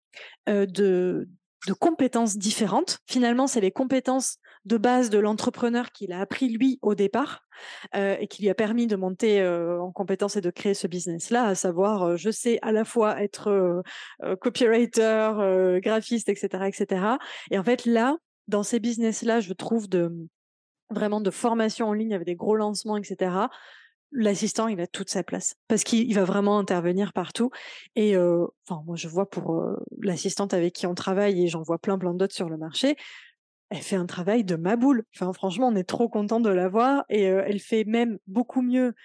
[0.45, 1.27] de,
[1.67, 2.99] de compétences différentes.
[3.05, 7.41] Finalement, c'est les compétences de base de l'entrepreneur qu'il a appris lui au départ
[7.95, 10.87] euh, et qui lui a permis de monter euh, en compétences et de créer ce
[10.87, 17.17] business-là, à savoir, euh, je sais à la fois être euh, copywriter, graphiste, etc., etc.
[17.51, 20.11] Et en fait, là, dans ces business-là, je trouve de
[20.89, 23.47] vraiment de formation en ligne avec des gros lancements, etc
[24.11, 27.51] l'assistant, il a toute sa place parce qu'il va vraiment intervenir partout.
[27.95, 29.63] Et euh, enfin, moi, je vois pour
[30.01, 32.95] l'assistante avec qui on travaille et j'en vois plein, plein d'autres sur le marché.
[33.69, 35.03] Elle fait un travail de ma boule.
[35.15, 38.95] Enfin, franchement, on est trop content de la voir et elle fait même beaucoup mieux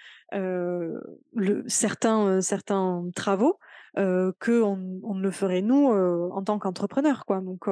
[1.67, 3.59] certains, certains travaux
[3.95, 7.41] que on, on, ne le ferait nous en tant qu'entrepreneur, quoi.
[7.41, 7.67] Donc,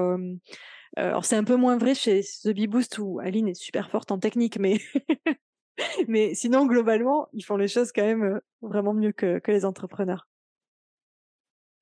[0.95, 4.11] alors c'est un peu moins vrai chez The Bee Boost où Aline est super forte
[4.11, 4.77] en technique, mais
[6.07, 10.27] Mais sinon, globalement, ils font les choses quand même vraiment mieux que, que les entrepreneurs.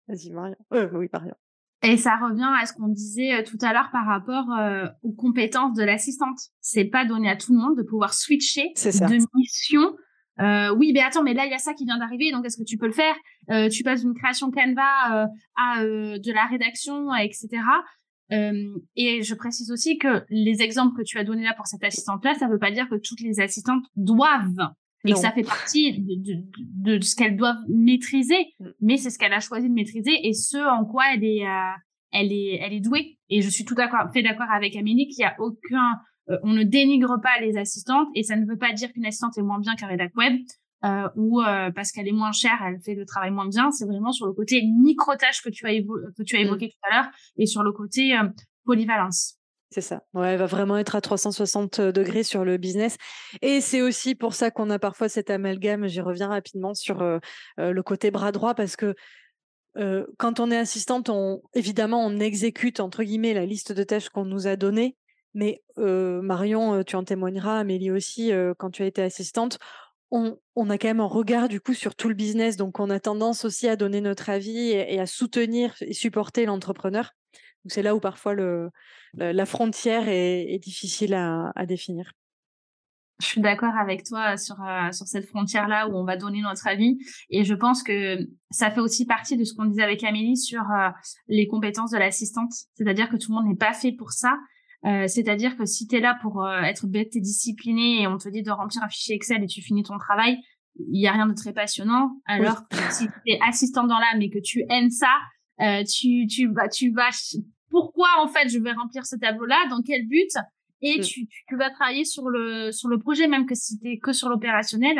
[0.07, 0.55] Vas-y, Marion.
[0.73, 1.35] Euh, oui, Marion.
[1.83, 4.45] Et ça revient à ce qu'on disait tout à l'heure par rapport
[5.01, 6.37] aux compétences de l'assistante.
[6.59, 9.95] C'est pas donné à tout le monde de pouvoir switcher de mission.
[10.39, 12.57] Euh, oui, mais attends, mais là il y a ça qui vient d'arriver, donc est-ce
[12.57, 13.15] que tu peux le faire?
[13.49, 17.49] Euh, Tu passes d'une création Canva à de la rédaction, etc.
[18.31, 21.83] Euh, et je précise aussi que les exemples que tu as donnés là pour cette
[21.83, 24.71] assistante-là, ça ne veut pas dire que toutes les assistantes doivent
[25.05, 28.67] et que ça fait partie de, de, de ce qu'elles doivent maîtriser, mm.
[28.81, 31.71] mais c'est ce qu'elle a choisi de maîtriser et ce en quoi elle est, euh,
[32.11, 33.17] elle est, elle est douée.
[33.29, 36.53] Et je suis tout d'accord, fait d'accord avec Amélie qu'il y a aucun, euh, on
[36.53, 39.59] ne dénigre pas les assistantes et ça ne veut pas dire qu'une assistante est moins
[39.59, 40.39] bien qu'un rédac web
[40.83, 43.71] euh, ou euh, parce qu'elle est moins chère, elle fait le travail moins bien.
[43.71, 46.45] C'est vraiment sur le côté micro-tâche que tu as, que tu as mmh.
[46.45, 48.27] évoqué tout à l'heure et sur le côté euh,
[48.65, 49.37] polyvalence.
[49.69, 50.03] C'est ça.
[50.13, 52.97] Ouais, elle va vraiment être à 360 degrés sur le business.
[53.41, 55.87] Et c'est aussi pour ça qu'on a parfois cet amalgame.
[55.87, 57.01] J'y reviens rapidement sur
[57.57, 58.95] le côté bras droit parce que
[60.17, 64.25] quand on est assistante, on, évidemment, on exécute entre guillemets la liste de tâches qu'on
[64.25, 64.97] nous a donnée.
[65.35, 69.57] Mais Marion, tu en témoigneras, Amélie aussi, quand tu as été assistante,
[70.11, 72.99] on, a quand même un regard du coup sur tout le business, donc on a
[72.99, 77.13] tendance aussi à donner notre avis et, à soutenir et supporter l'entrepreneur.
[77.67, 78.35] c'est là où parfois
[79.13, 82.11] la frontière est, difficile à, définir.
[83.21, 86.67] Je suis d'accord avec toi sur, euh, sur cette frontière-là où on va donner notre
[86.67, 86.97] avis.
[87.29, 88.17] Et je pense que
[88.49, 90.89] ça fait aussi partie de ce qu'on disait avec Amélie sur euh,
[91.27, 92.51] les compétences de l'assistante.
[92.73, 94.39] C'est-à-dire que tout le monde n'est pas fait pour ça.
[94.85, 98.17] Euh, c'est-à-dire que si tu es là pour euh, être bête et discipliné et on
[98.17, 100.37] te dit de remplir un fichier Excel et tu finis ton travail,
[100.75, 102.11] il y a rien de très passionnant.
[102.25, 105.13] Alors que si tu es assistant dans l'âme et que tu aimes ça,
[105.61, 107.09] euh, tu tu vas tu vas
[107.69, 110.31] pourquoi en fait je vais remplir ce tableau-là, dans quel but?
[110.81, 111.03] Et mm.
[111.03, 114.29] tu, tu, vas travailler sur le sur le projet même que si t'es que sur
[114.29, 114.97] l'opérationnel.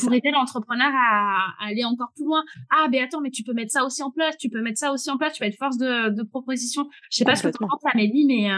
[0.00, 2.42] pour aider l'entrepreneur à, aller encore plus loin.
[2.70, 4.90] Ah, ben attends, mais tu peux mettre ça aussi en place, tu peux mettre ça
[4.90, 6.88] aussi en place, tu vas être force de, de proposition.
[7.10, 8.50] Je sais pas ce que tu penses, Amélie, mais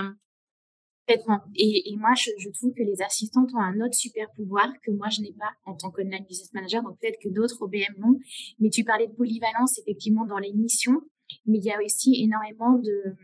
[1.08, 4.90] et, et moi, je, je, trouve que les assistantes ont un autre super pouvoir que
[4.90, 6.82] moi, je n'ai pas en tant qu'online business manager.
[6.82, 8.18] Donc, peut-être que d'autres OBM l'ont.
[8.58, 11.00] Mais tu parlais de polyvalence, effectivement, dans les missions.
[11.46, 13.14] Mais il y a aussi énormément de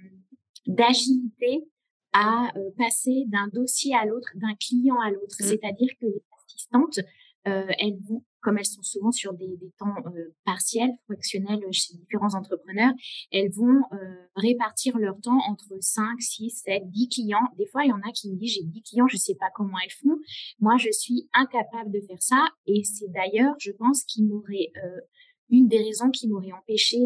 [0.67, 1.65] d'agilité
[2.13, 5.35] à euh, passer d'un dossier à l'autre, d'un client à l'autre.
[5.41, 5.45] Mmh.
[5.45, 7.01] C'est-à-dire que les assistantes,
[7.49, 12.35] euh, elles vont comme elles sont souvent sur des, temps euh, partiels, fractionnels chez différents
[12.35, 12.93] entrepreneurs,
[13.31, 17.49] elles vont euh, répartir leur temps entre 5, 6, 7, 10 clients.
[17.57, 19.51] Des fois, il y en a qui me disent, j'ai 10 clients, je sais pas
[19.55, 20.19] comment elles font.
[20.61, 22.45] Moi, je suis incapable de faire ça.
[22.67, 25.01] Et c'est d'ailleurs, je pense, qui m'aurait, euh,
[25.49, 26.99] une des raisons qui m'aurait empêché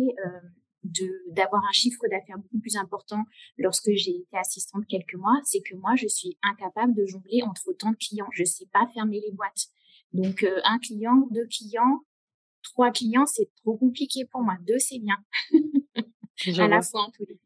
[1.30, 3.24] d'avoir un chiffre d'affaires beaucoup plus important
[3.58, 7.68] lorsque j'ai été assistante quelques mois, c'est que moi, je suis incapable de jongler entre
[7.68, 8.28] autant de clients.
[8.32, 9.66] Je sais pas fermer les boîtes.
[10.12, 12.00] Donc, euh, un client, deux clients,
[12.62, 14.56] trois clients, c'est trop compliqué pour moi.
[14.66, 15.16] Deux, c'est bien.
[16.62, 17.38] à la fois en tous les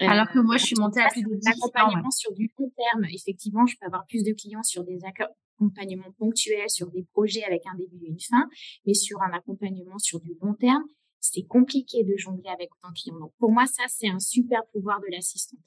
[0.00, 3.04] alors que moi, je suis montée à plus de 10 L'accompagnement sur du long terme,
[3.06, 7.62] effectivement, je peux avoir plus de clients sur des accompagnements ponctuels, sur des projets avec
[7.66, 8.48] un début et une fin,
[8.86, 10.84] mais sur un accompagnement sur du long terme,
[11.20, 13.18] c'est compliqué de jongler avec autant de clients.
[13.18, 15.60] Donc, pour moi, ça, c'est un super pouvoir de l'assistante.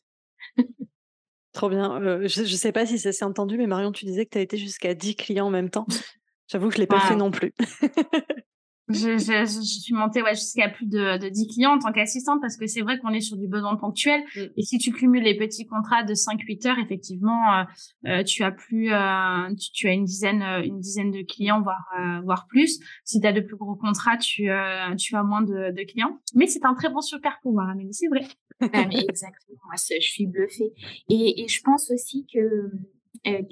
[1.54, 2.02] Trop bien.
[2.02, 4.38] Euh, je ne sais pas si ça s'est entendu, mais Marion, tu disais que tu
[4.38, 5.86] as été jusqu'à 10 clients en même temps.
[6.47, 7.54] J'avoue que je ne l'ai pas fait non plus.
[8.94, 12.39] je, je, je, suis montée ouais, jusqu'à plus de, de 10 clients en tant qu'assistante
[12.42, 14.22] parce que c'est vrai qu'on est sur du besoin ponctuel.
[14.36, 14.39] Mm.
[14.58, 17.64] Et si tu cumules les petits contrats de 5-8 heures, effectivement, euh,
[18.08, 21.86] euh, tu as plus, euh, tu, as une dizaine, une dizaine de clients, voire,
[22.24, 22.80] voire plus.
[23.04, 24.50] Si tu as de plus gros contrats, tu,
[24.98, 26.20] tu as moins de, de clients.
[26.36, 28.26] Mais c'est un très bon super pouvoir, Amélie, c'est vrai.
[28.62, 30.72] Ah, mais exactement, moi, je suis bluffée.
[31.10, 32.70] Et, et je pense aussi que
[33.26, 33.46] les,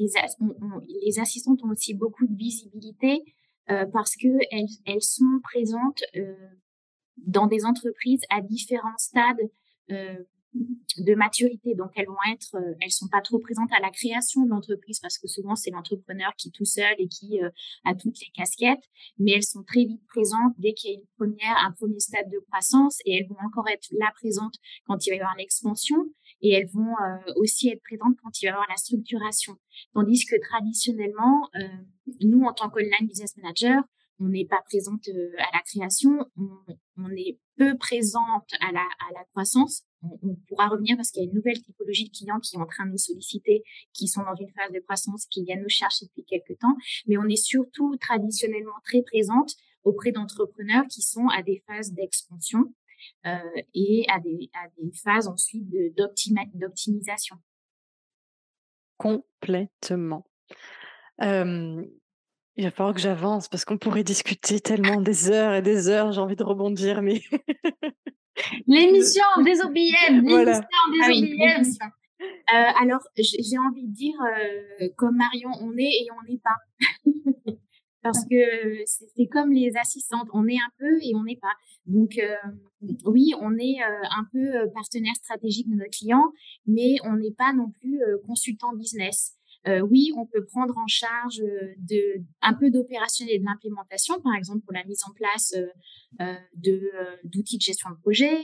[1.06, 3.24] les assistantes ont aussi beaucoup de visibilité
[3.70, 6.34] euh, parce que elles, elles sont présentes euh,
[7.18, 9.50] dans des entreprises à différents stades
[9.92, 10.16] euh,
[10.98, 11.76] de maturité.
[11.76, 15.20] Donc elles vont être, elles sont pas trop présentes à la création de l'entreprise parce
[15.20, 17.40] que souvent c'est l'entrepreneur qui est tout seul et qui
[17.86, 18.84] a toutes les casquettes,
[19.20, 22.32] mais elles sont très vite présentes dès qu'il y a une première, un premier stade
[22.32, 24.56] de croissance et elles vont encore être là présentes
[24.88, 25.98] quand il va y avoir l'expansion
[26.42, 29.56] et elles vont euh, aussi être présentes quand il va y avoir la structuration.
[29.94, 31.68] Tandis que traditionnellement, euh,
[32.22, 33.82] nous, en tant qu'online business manager,
[34.20, 36.50] on n'est pas présente euh, à la création, on,
[36.98, 39.84] on, est peu présente à la, à la croissance.
[40.02, 42.60] On, on pourra revenir parce qu'il y a une nouvelle typologie de clients qui est
[42.60, 43.64] en train de nous solliciter,
[43.94, 46.76] qui sont dans une phase de croissance, qui viennent nous chercher depuis quelques temps.
[47.08, 52.74] Mais on est surtout traditionnellement très présente auprès d'entrepreneurs qui sont à des phases d'expansion
[53.26, 55.68] et à des, à des phases ensuite
[56.54, 57.38] d'optimisation.
[58.98, 60.26] Complètement.
[61.22, 61.88] il
[62.58, 66.12] va falloir que j'avance parce qu'on pourrait discuter tellement des heures et des heures.
[66.12, 67.22] J'ai envie de rebondir, mais.
[68.68, 71.64] L'émission des OBM, l'émission des ah OBM.
[72.22, 76.58] Euh, alors, j'ai envie de dire, euh, comme Marion, on est et on n'est pas.
[78.02, 81.54] Parce que c'est comme les assistantes, on est un peu et on n'est pas.
[81.86, 82.36] Donc euh,
[83.06, 86.32] oui, on est euh, un peu euh, partenaire stratégique de nos clients,
[86.66, 89.36] mais on n'est pas non plus consultant business.
[89.92, 91.42] oui, on peut prendre en charge
[91.78, 92.02] de
[92.42, 95.54] un peu d'opérationnel et de l'implémentation, par exemple pour la mise en place
[96.56, 96.92] de
[97.26, 98.38] d'outils de gestion de projet,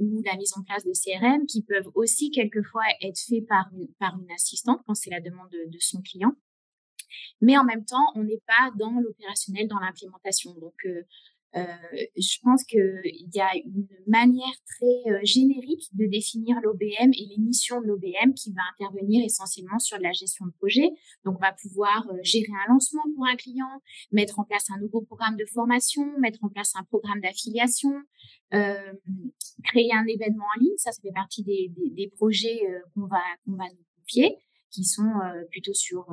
[0.00, 4.18] ou la mise en place de CRM qui peuvent aussi quelquefois être faits par par
[4.20, 6.34] une assistante quand c'est la demande de, de, son client.
[7.40, 10.54] Mais en même temps, on n'est pas dans l'opérationnel, dans l'implémentation.
[10.54, 11.02] Donc, euh,
[11.56, 11.64] euh,
[12.16, 17.38] je pense qu'il y a une manière très euh, générique de définir l'OBM et les
[17.38, 20.90] missions de l'OBM qui va intervenir essentiellement sur la gestion de projet.
[21.24, 23.80] Donc, on va pouvoir gérer un lancement pour un client,
[24.12, 27.92] mettre en place un nouveau programme de formation, mettre en place un programme d'affiliation,
[28.50, 30.76] créer un événement en ligne.
[30.76, 32.60] Ça, ça fait partie des, des, projets
[32.94, 34.36] qu'on va, qu'on va nous confier,
[34.70, 35.10] qui sont
[35.50, 36.06] plutôt sur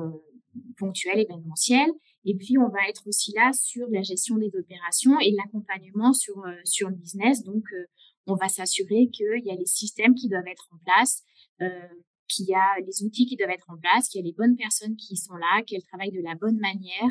[0.76, 1.90] ponctuel, événementiel.
[2.24, 6.38] Et puis, on va être aussi là sur la gestion des opérations et l'accompagnement sur,
[6.44, 7.42] euh, sur le business.
[7.44, 7.86] Donc, euh,
[8.26, 11.22] on va s'assurer qu'il y a les systèmes qui doivent être en place,
[11.60, 11.88] euh,
[12.28, 14.56] qu'il y a les outils qui doivent être en place, qu'il y a les bonnes
[14.56, 17.10] personnes qui sont là, qu'elles travaillent de la bonne manière.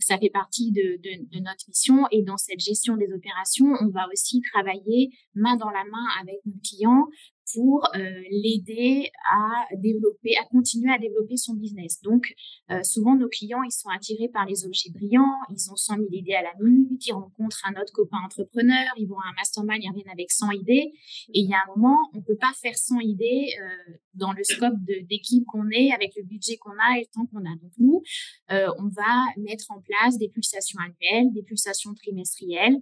[0.00, 4.08] Ça fait partie de, de, notre mission et dans cette gestion des opérations, on va
[4.10, 7.06] aussi travailler main dans la main avec nos clients
[7.54, 12.00] pour euh, l'aider à développer, à continuer à développer son business.
[12.02, 12.34] Donc,
[12.70, 16.08] euh, souvent, nos clients, ils sont attirés par les objets brillants, ils ont 100 000
[16.12, 19.82] idées à la minute, ils rencontrent un autre copain entrepreneur, ils vont à un mastermind,
[19.82, 20.92] ils reviennent avec 100 idées.
[21.34, 24.42] Et il y a un moment, on peut pas faire 100 idées euh, dans le
[24.44, 24.74] scope
[25.08, 27.56] d'équipe qu'on est, avec le budget qu'on a et le temps qu'on a.
[27.56, 28.02] Donc, nous,
[28.50, 32.76] on va mettre en place des pulsations annuelles, des pulsations trimestrielles,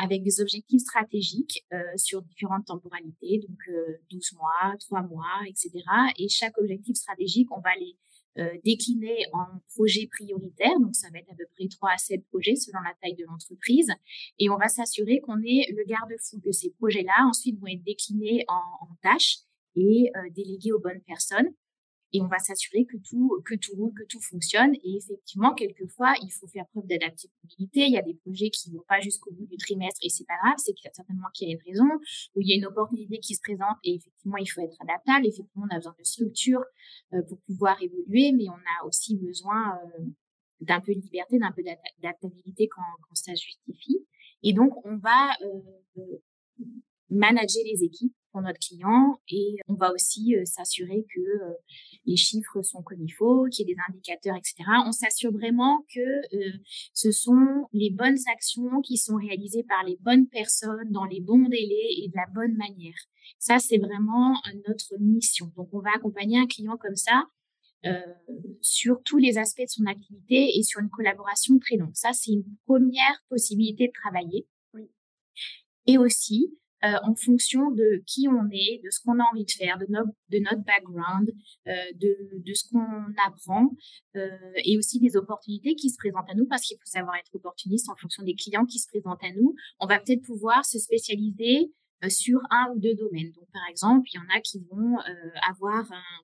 [0.00, 5.70] avec des objectifs stratégiques euh, sur différentes temporalités, donc euh, 12 mois, 3 mois, etc.
[6.18, 7.96] Et chaque objectif stratégique, on va les
[8.38, 12.24] euh, décliner en projets prioritaires, donc ça va être à peu près 3 à 7
[12.28, 13.90] projets selon la taille de l'entreprise,
[14.38, 18.44] et on va s'assurer qu'on est le garde-fou que ces projets-là ensuite vont être déclinés
[18.46, 19.38] en, en tâches
[19.74, 21.48] et euh, délégués aux bonnes personnes.
[22.12, 24.74] Et on va s'assurer que tout que tout roule, que tout fonctionne.
[24.84, 27.86] Et effectivement, quelquefois, il faut faire preuve d'adaptabilité.
[27.86, 30.36] Il y a des projets qui vont pas jusqu'au bout du trimestre et c'est pas
[30.42, 31.88] grave, c'est certainement qu'il y a une raison
[32.34, 35.26] ou il y a une opportunité qui se présente et effectivement, il faut être adaptable.
[35.26, 36.64] Effectivement, on a besoin de structure
[37.12, 38.52] euh, pour pouvoir évoluer, mais on
[38.82, 40.04] a aussi besoin euh,
[40.60, 44.06] d'un peu de liberté, d'un peu d'adaptabilité quand, quand ça justifie.
[44.42, 46.02] Et donc, on va euh,
[47.10, 51.54] manager les équipes pour notre client et on va aussi euh, s'assurer que euh,
[52.04, 54.56] les chiffres sont comme il faut, qu'il y ait des indicateurs, etc.
[54.86, 56.52] On s'assure vraiment que euh,
[56.94, 61.48] ce sont les bonnes actions qui sont réalisées par les bonnes personnes dans les bons
[61.48, 62.96] délais et de la bonne manière.
[63.38, 64.34] Ça, c'est vraiment
[64.66, 65.52] notre mission.
[65.56, 67.24] Donc, on va accompagner un client comme ça
[68.60, 71.94] sur tous les aspects de son activité et sur une collaboration très longue.
[71.94, 74.46] Ça, c'est une première possibilité de travailler.
[75.88, 79.50] Et aussi, euh, en fonction de qui on est, de ce qu'on a envie de
[79.50, 81.32] faire, de, notre de notre background,
[81.66, 83.70] euh, de, de ce qu'on apprend
[84.16, 84.28] euh,
[84.64, 87.88] et aussi des opportunités qui se présentent à nous parce qu'il faut savoir être opportuniste
[87.88, 89.54] en fonction des clients qui se présentent à nous.
[89.80, 91.72] On va peut-être pouvoir se spécialiser
[92.04, 93.32] euh, sur un ou deux domaines.
[93.32, 96.20] Donc, par exemple, il y en a qui vont euh, avoir un,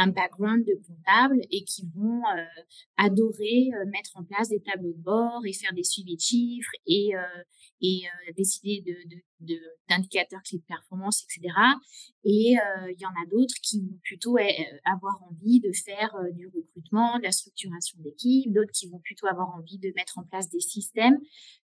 [0.00, 2.62] un background de comptable et qui vont euh,
[2.96, 6.70] adorer euh, mettre en place des tableaux de bord et faire des suivis de chiffres
[6.86, 7.42] et, euh,
[7.82, 8.02] et
[8.36, 8.94] décider de,
[9.40, 11.54] de, d'indicateurs clés de performance, etc.
[12.24, 14.36] Et il y en a d'autres qui vont plutôt
[14.84, 19.48] avoir envie de faire du recrutement, de la structuration d'équipe, d'autres qui vont plutôt avoir
[19.56, 21.18] envie de mettre en place des systèmes.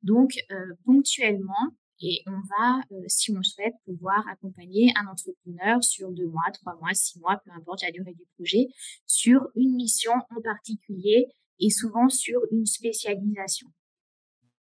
[0.03, 0.39] Donc,
[0.85, 6.27] ponctuellement, et on va, euh, si on le souhaite, pouvoir accompagner un entrepreneur sur deux
[6.27, 8.67] mois, trois mois, six mois, peu importe la durée du projet,
[9.07, 11.29] sur une mission en particulier
[11.61, 13.69] et souvent sur une spécialisation.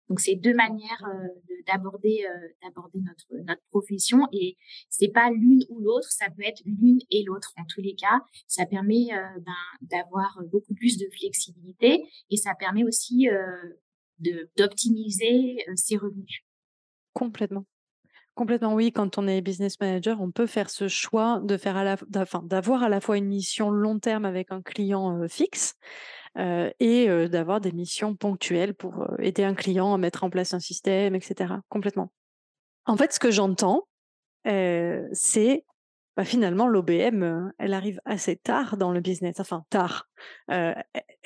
[0.09, 1.27] Donc c'est deux manières euh,
[1.65, 4.55] d'aborder euh, notre notre profession et
[4.89, 8.21] c'est pas l'une ou l'autre, ça peut être l'une et l'autre en tous les cas.
[8.45, 9.07] Ça permet
[9.41, 13.27] ben, d'avoir beaucoup plus de flexibilité et ça permet aussi
[14.19, 16.46] de d'optimiser ses revenus.
[17.17, 17.65] Complètement.
[18.35, 18.91] Complètement, oui.
[18.91, 21.97] Quand on est business manager, on peut faire ce choix de faire à la,
[22.43, 25.73] d'avoir à la fois une mission long terme avec un client fixe
[26.37, 31.15] et d'avoir des missions ponctuelles pour aider un client à mettre en place un système,
[31.15, 31.55] etc.
[31.69, 32.11] Complètement.
[32.85, 33.87] En fait, ce que j'entends,
[34.45, 35.65] c'est
[36.15, 39.39] bah, finalement l'OBM, elle arrive assez tard dans le business.
[39.39, 40.07] Enfin, tard.
[40.49, 40.75] elle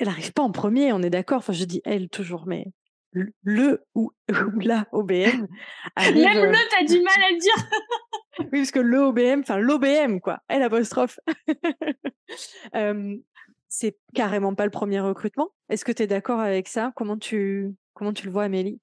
[0.00, 1.38] n'arrive pas en premier, on est d'accord.
[1.40, 2.64] Enfin, je dis elle toujours, mais
[3.12, 4.10] le ou,
[4.62, 5.12] la OBM.
[5.12, 7.56] Même le, euh, t'as du mal à le dire.
[8.52, 11.18] oui, parce que le OBM, enfin l'OBM, quoi, L apostrophe.
[13.68, 15.50] c'est carrément pas le premier recrutement.
[15.68, 16.92] Est-ce que tu es d'accord avec ça?
[16.94, 18.80] Comment tu, comment tu le vois, Amélie?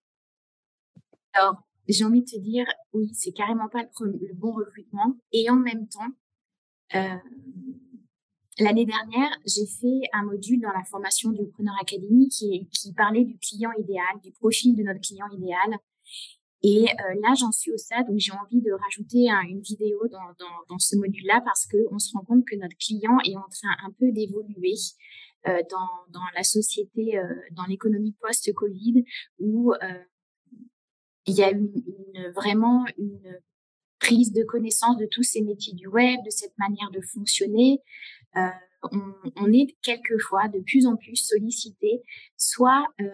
[1.33, 1.55] Alors,
[1.87, 5.15] j'ai envie de te dire, oui, c'est carrément pas le, le, bon recrutement.
[5.31, 6.09] Et en même temps,
[6.95, 7.15] euh,
[8.59, 13.23] L'année dernière, j'ai fait un module dans la formation du Preneur Academy qui, qui parlait
[13.23, 15.77] du client idéal, du profil de notre client idéal.
[16.61, 20.33] Et euh, là, j'en suis au stade où j'ai envie de rajouter une vidéo dans,
[20.37, 23.75] dans, dans ce module-là parce qu'on se rend compte que notre client est en train
[23.85, 24.75] un peu d'évoluer
[25.47, 29.05] euh, dans, dans la société, euh, dans l'économie post-Covid,
[29.39, 30.03] où euh,
[31.25, 31.71] il y a une,
[32.13, 33.39] une, vraiment une
[33.99, 37.81] prise de connaissance de tous ces métiers du web, de cette manière de fonctionner.
[38.35, 38.49] Euh,
[38.91, 42.01] on, on, est quelquefois de plus en plus sollicité,
[42.37, 43.05] soit euh,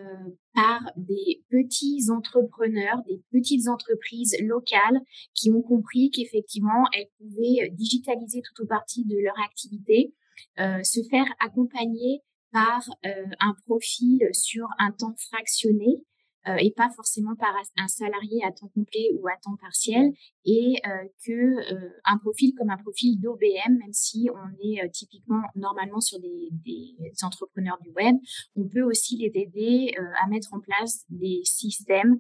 [0.54, 5.02] par des petits entrepreneurs, des petites entreprises locales
[5.34, 10.14] qui ont compris qu'effectivement elles pouvaient digitaliser tout ou partie de leur activité,
[10.60, 16.04] euh, se faire accompagner par euh, un profil sur un temps fractionné
[16.48, 20.14] euh, et pas forcément par un salarié à temps complet ou à temps partiel
[20.46, 25.42] et euh, que euh, un profil comme un profil d'OBM, même si on est typiquement
[25.56, 28.16] normalement sur des, des, entrepreneurs du web,
[28.56, 32.20] on peut aussi les aider à mettre en place des systèmes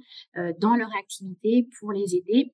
[0.59, 2.53] dans leur activité pour les aider.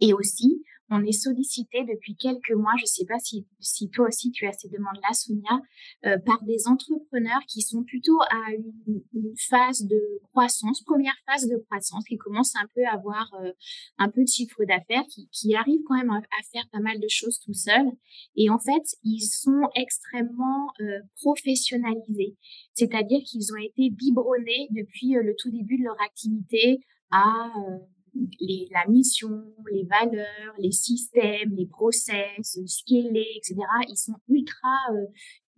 [0.00, 4.08] Et aussi on est sollicité depuis quelques mois, je ne sais pas si, si toi
[4.08, 5.60] aussi tu as ces demandes-là, Sonia,
[6.04, 11.48] euh, par des entrepreneurs qui sont plutôt à une, une, phase de croissance, première phase
[11.48, 13.52] de croissance, qui commencent un peu à avoir euh,
[13.98, 16.20] un peu de chiffre d'affaires, qui, qui arrivent quand même à,
[16.52, 17.90] faire pas mal de choses tout seuls.
[18.36, 22.36] Et en fait, ils sont extrêmement euh, professionnalisés,
[22.74, 26.80] c'est-à-dire qu'ils ont été biberonnés depuis le tout début de leur activité
[27.10, 27.50] à
[28.40, 33.56] les, la mission, les valeurs, les systèmes, les process, scaler, etc.
[33.88, 34.68] Ils sont ultra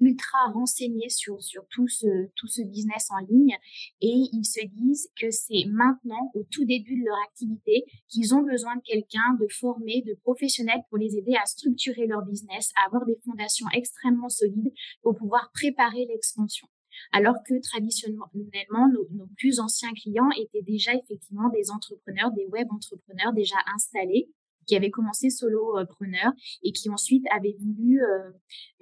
[0.01, 3.57] ultra renseignés sur, sur tout, ce, tout ce business en ligne
[4.01, 8.43] et ils se disent que c'est maintenant, au tout début de leur activité, qu'ils ont
[8.43, 12.87] besoin de quelqu'un de formé, de professionnel pour les aider à structurer leur business, à
[12.87, 16.69] avoir des fondations extrêmement solides pour pouvoir préparer l'expansion.
[17.13, 23.33] Alors que traditionnellement, nos, plus anciens clients étaient déjà effectivement des entrepreneurs, des web entrepreneurs
[23.33, 24.29] déjà installés
[24.67, 28.31] qui avaient commencé solopreneur et qui ensuite avaient voulu euh,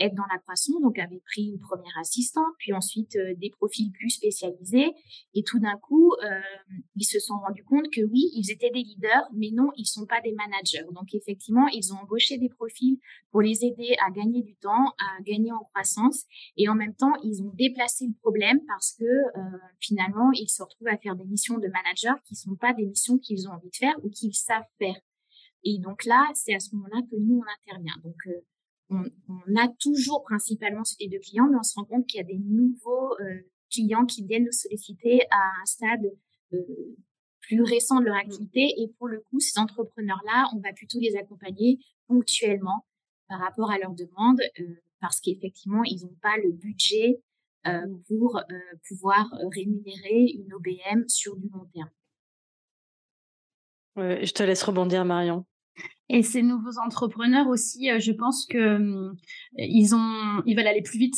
[0.01, 3.93] être dans la croissance, donc avaient pris une première assistante, puis ensuite euh, des profils
[3.93, 4.93] plus spécialisés.
[5.35, 6.41] Et tout d'un coup, euh,
[6.97, 10.07] ils se sont rendus compte que oui, ils étaient des leaders, mais non, ils sont
[10.07, 10.87] pas des managers.
[10.93, 12.99] Donc effectivement, ils ont embauché des profils
[13.31, 16.25] pour les aider à gagner du temps, à gagner en croissance,
[16.57, 19.05] et en même temps, ils ont déplacé le problème parce que
[19.81, 23.19] finalement, ils se retrouvent à faire des missions de manager qui sont pas des missions
[23.19, 24.97] qu'ils ont envie de faire ou qu'ils savent faire.
[25.65, 27.97] Et donc là, c'est à ce moment-là que nous, on intervient.
[28.05, 28.41] Donc, euh,
[28.91, 32.19] on, on, a toujours principalement ce type de clients, mais on se rend compte qu'il
[32.19, 33.41] y a des nouveaux euh,
[33.73, 36.13] clients qui viennent nous solliciter à un stade
[36.53, 36.97] euh,
[37.41, 38.75] plus récent de leur activité.
[38.79, 42.87] Et pour le coup, ces entrepreneurs-là, on va plutôt les accompagner ponctuellement
[43.29, 44.43] par rapport à leurs demandes,
[45.01, 47.23] parce qu'effectivement, ils n'ont pas le budget
[48.07, 48.43] pour
[48.87, 51.89] pouvoir rémunérer une OBM sur du long terme.
[53.97, 55.47] je te laisse rebondir, Marion.
[56.09, 59.17] Et ces nouveaux entrepreneurs aussi, euh, je pense que hum,
[59.57, 61.17] ils ont, ils veulent aller plus vite.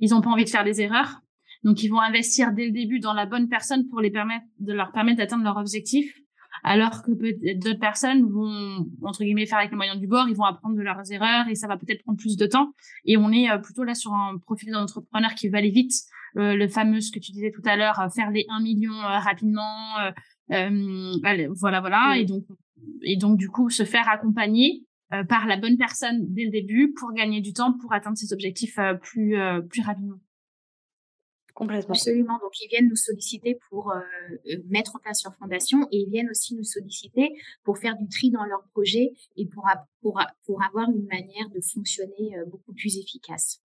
[0.00, 1.20] Ils n'ont pas envie de faire des erreurs.
[1.62, 4.72] Donc, ils vont investir dès le début dans la bonne personne pour les permettre, de
[4.72, 6.14] leur permettre d'atteindre leur objectif.
[6.62, 7.12] Alors que
[7.54, 10.82] d'autres personnes vont, entre guillemets, faire avec les moyens du bord, ils vont apprendre de
[10.82, 12.72] leurs erreurs et ça va peut-être prendre plus de temps.
[13.06, 15.92] Et on est euh, plutôt là sur un profil d'entrepreneur qui veut aller vite.
[16.36, 19.96] Euh, le fameux, ce que tu disais tout à l'heure, faire les 1 million rapidement.
[20.48, 22.18] voilà, voilà.
[22.18, 22.44] Et donc,
[23.02, 26.92] et donc du coup se faire accompagner euh, par la bonne personne dès le début
[26.92, 30.20] pour gagner du temps pour atteindre ses objectifs euh, plus euh, plus rapidement.
[31.52, 31.94] Complètement.
[31.94, 32.38] Absolument.
[32.38, 33.92] Donc, ils viennent nous solliciter pour
[34.70, 38.30] mettre en place leur fondation et ils viennent aussi nous solliciter pour faire du tri
[38.30, 39.68] dans leur projet et pour,
[40.00, 43.60] pour, pour avoir une manière de fonctionner beaucoup plus efficace.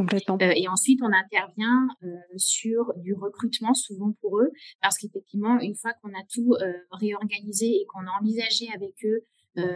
[0.00, 5.74] Euh, et ensuite, on intervient euh, sur du recrutement, souvent pour eux, parce qu'effectivement, une
[5.74, 9.24] fois qu'on a tout euh, réorganisé et qu'on a envisagé avec eux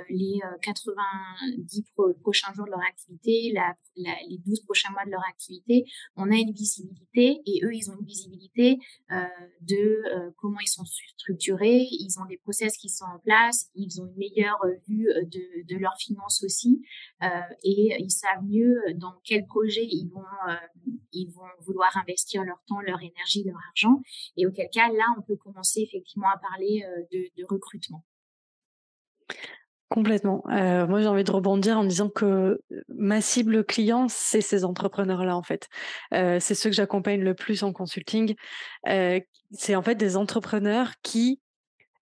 [0.08, 3.54] les 90 euh, prochains jours de leur activité,
[3.96, 5.84] les 12 prochains mois de leur activité,
[6.16, 8.78] on a une visibilité et eux, ils ont une visibilité
[9.10, 9.24] euh,
[9.60, 14.06] de comment ils sont structurés, ils ont des process qui sont en place, ils ont
[14.06, 16.82] une meilleure vue de, de leurs finances aussi
[17.64, 20.22] et ils savent mieux dans quel projet ils vont,
[21.12, 24.00] ils vont vouloir investir leur temps, leur énergie, leur argent
[24.36, 28.04] et auquel cas, là, on peut commencer effectivement à parler de recrutement.
[29.92, 30.42] Complètement.
[30.50, 35.36] Euh, moi, j'ai envie de rebondir en disant que ma cible client, c'est ces entrepreneurs-là,
[35.36, 35.68] en fait.
[36.14, 38.34] Euh, c'est ceux que j'accompagne le plus en consulting.
[38.88, 39.20] Euh,
[39.50, 41.40] c'est en fait des entrepreneurs qui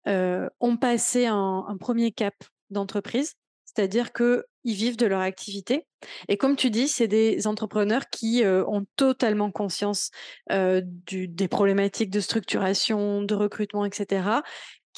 [0.06, 2.34] ont passé un, premier cap
[2.72, 5.86] d'entreprise, c'est-à-dire qu'ils vivent de leur activité.
[6.28, 10.10] Et comme tu dis, c'est des entrepreneurs qui ont totalement conscience
[10.50, 14.42] des problématiques de structuration, de recrutement, etc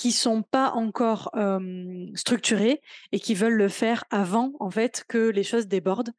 [0.02, 1.30] qui sont pas encore
[2.16, 2.82] structurés
[3.12, 6.10] et qui veulent le faire avant en fait que les choses débordent.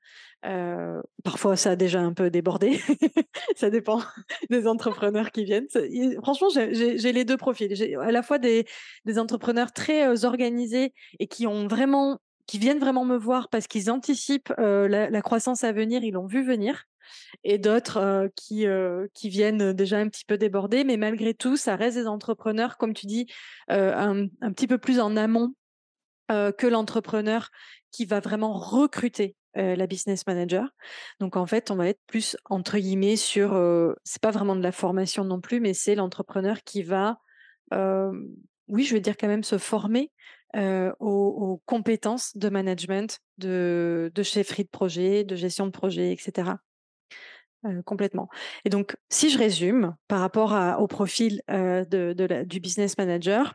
[1.24, 2.78] Parfois, ça a déjà un peu débordé.
[3.56, 4.00] ça dépend
[4.50, 5.66] des entrepreneurs qui viennent.
[6.22, 7.74] Franchement, j'ai les deux profils.
[7.74, 8.66] J'ai à la fois des,
[9.04, 13.90] des entrepreneurs très organisés et qui ont vraiment qui viennent vraiment me voir parce qu'ils
[13.90, 16.84] anticipent la, croissance à venir, ils l'ont vu venir
[17.44, 20.84] et d'autres euh, qui, euh, qui viennent déjà un petit peu déborder.
[20.84, 23.26] Mais malgré tout, ça reste des entrepreneurs, comme tu dis,
[23.70, 25.54] euh, un, un, petit peu plus en amont
[26.56, 27.50] que l'entrepreneur
[27.90, 30.66] qui va vraiment recruter la business manager.
[31.20, 33.50] Donc en fait, on va être plus entre guillemets sur,
[34.02, 37.18] c'est pas vraiment de la formation non plus, mais c'est l'entrepreneur qui va,
[37.70, 40.10] oui, je veux dire quand même se former
[40.56, 46.52] aux, aux, compétences de management, de, de chefferie de projet, de gestion de projet, etc
[47.84, 48.28] complètement.
[48.64, 51.84] Et donc, si je résume par rapport au profil la,
[52.44, 53.54] du business manager,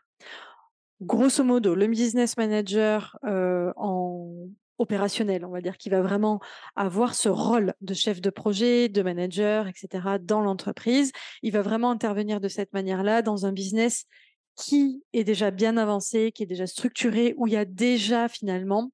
[1.01, 4.47] grosso modo, le business manager en
[4.79, 6.39] opérationnel, on va dire, qui va vraiment
[6.75, 10.17] avoir ce rôle de chef de projet, de manager, etc.
[10.21, 11.11] dans l'entreprise,
[11.41, 14.05] il va vraiment intervenir de cette manière-là dans un business
[14.55, 18.91] qui est déjà bien avancé, qui est déjà structuré, où il y a déjà finalement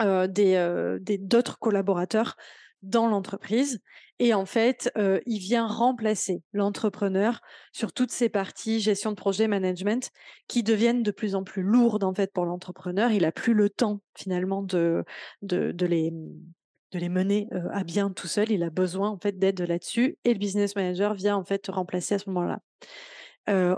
[0.00, 2.36] euh, d'autres collaborateurs
[2.82, 3.80] dans l'entreprise
[4.24, 4.88] et en fait,
[5.26, 7.40] il vient remplacer l'entrepreneur
[7.72, 10.12] sur toutes ces parties gestion de projet, management
[10.46, 13.10] qui deviennent de plus en plus lourdes en fait pour l'entrepreneur.
[13.10, 15.04] Il a plus le temps finalement de,
[15.42, 16.12] de, les
[16.92, 18.52] de les mener à bien tout seul.
[18.52, 22.14] Il a besoin en fait d'aide là-dessus et le business manager vient en fait remplacer
[22.14, 22.60] à ce moment-là.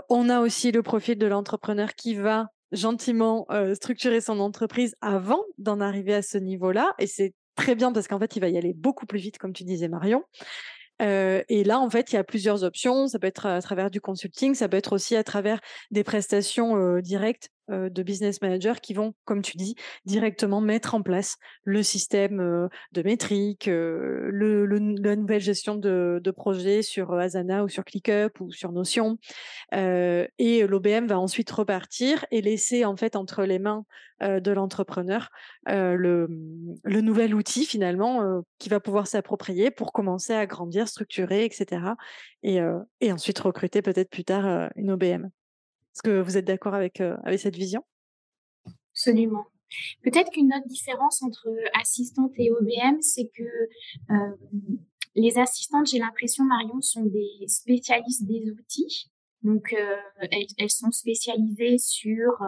[0.09, 5.81] On a aussi le profil de l'entrepreneur qui va gentiment structurer son entreprise avant d'en
[5.81, 6.93] arriver à ce niveau-là.
[6.99, 9.53] Et c'est très bien parce qu'en fait, il va y aller beaucoup plus vite, comme
[9.53, 10.23] tu disais, Marion.
[10.99, 13.07] et là, en fait, il y a plusieurs options.
[13.07, 15.59] Ça peut être à travers du consulting, ça peut être aussi à travers
[15.91, 19.75] des prestations directes euh, de business managers qui vont, comme tu dis,
[20.05, 26.19] directement mettre en place le système euh, de métrique, euh, le, la nouvelle gestion de,
[26.23, 29.17] de projet sur Asana ou sur ClickUp ou sur Notion.
[29.71, 33.85] et l'OBM va ensuite repartir et laisser en fait entre les mains
[34.21, 35.29] de l'entrepreneur
[35.67, 36.27] le,
[36.83, 41.81] le, nouvel outil finalement qui va pouvoir s'approprier pour commencer à grandir, structurer, etc.
[42.43, 42.59] Et,
[43.01, 45.29] et ensuite recruter peut-être plus tard une OBM.
[45.95, 47.81] Est-ce que vous êtes d'accord avec, euh, avec cette vision?
[48.91, 49.45] Absolument.
[50.03, 51.47] Peut-être qu'une autre différence entre
[51.79, 53.43] assistante et OBM, c'est que
[54.11, 54.35] euh,
[55.15, 59.09] les assistantes, j'ai l'impression, Marion, sont des spécialistes des outils.
[59.41, 60.27] Donc, euh,
[60.57, 62.43] elles, sont spécialisées sur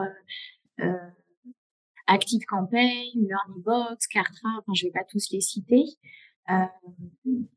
[2.06, 3.30] Active Campaign,
[4.12, 5.86] Cartra, enfin, je ne vais pas tous les citer,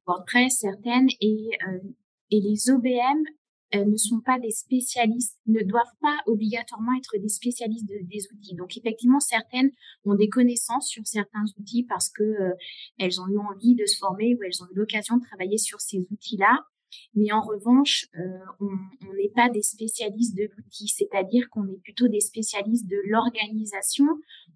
[0.06, 1.50] WordPress, certaines, et
[2.30, 3.24] les OBM,
[3.74, 8.54] ne sont pas des spécialistes, ne doivent pas obligatoirement être des spécialistes des outils.
[8.54, 9.70] Donc effectivement, certaines
[10.04, 12.52] ont des connaissances sur certains outils parce que euh,
[12.98, 15.80] elles ont eu envie de se former ou elles ont eu l'occasion de travailler sur
[15.80, 16.58] ces outils-là.
[17.14, 18.22] Mais en revanche, euh,
[18.60, 24.06] on n'est pas des spécialistes de l'outil, c'est-à-dire qu'on est plutôt des spécialistes de l'organisation.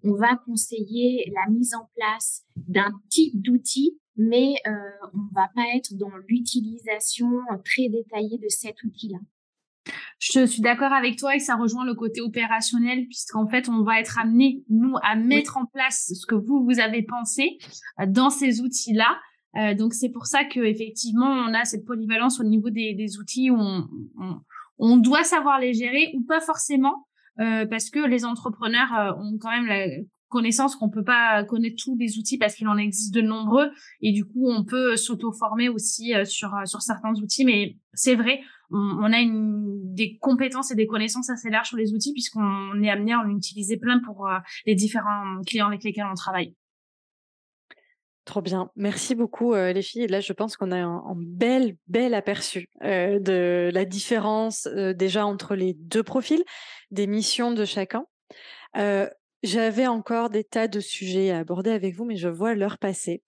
[0.03, 4.71] On va conseiller la mise en place d'un type d'outil mais euh,
[5.13, 7.29] on va pas être dans l'utilisation
[7.63, 9.17] très détaillée de cet outil-là.
[10.19, 13.99] Je suis d'accord avec toi et ça rejoint le côté opérationnel puisqu'en fait on va
[13.99, 17.57] être amené nous à mettre en place ce que vous vous avez pensé
[17.99, 19.19] euh, dans ces outils-là.
[19.57, 23.17] Euh, donc c'est pour ça que effectivement on a cette polyvalence au niveau des, des
[23.17, 23.87] outils où on,
[24.19, 24.41] on,
[24.79, 27.07] on, doit savoir les gérer ou pas forcément
[27.39, 29.87] euh, parce que les entrepreneurs euh, ont quand même la,
[30.29, 33.71] connaissance qu'on peut pas connaître tous les outils parce qu'il en existe de nombreux
[34.01, 38.15] et du coup on peut s'auto-former aussi euh, sur euh, sur certains outils mais c'est
[38.15, 38.41] vrai
[38.71, 42.89] on, a une, des compétences et des connaissances assez larges sur les outils puisqu'on est
[42.89, 44.27] amené à en utiliser plein pour
[44.65, 46.55] les différents clients avec lesquels on travaille.
[48.25, 48.71] Trop bien.
[48.75, 50.03] Merci beaucoup, les filles.
[50.03, 55.55] Et là, je pense qu'on a un, bel, bel aperçu de la différence déjà entre
[55.55, 56.43] les deux profils,
[56.89, 58.05] des missions de chacun.
[59.45, 63.21] J'avais encore des tas de sujets à aborder avec vous, mais je vois l'heure passer.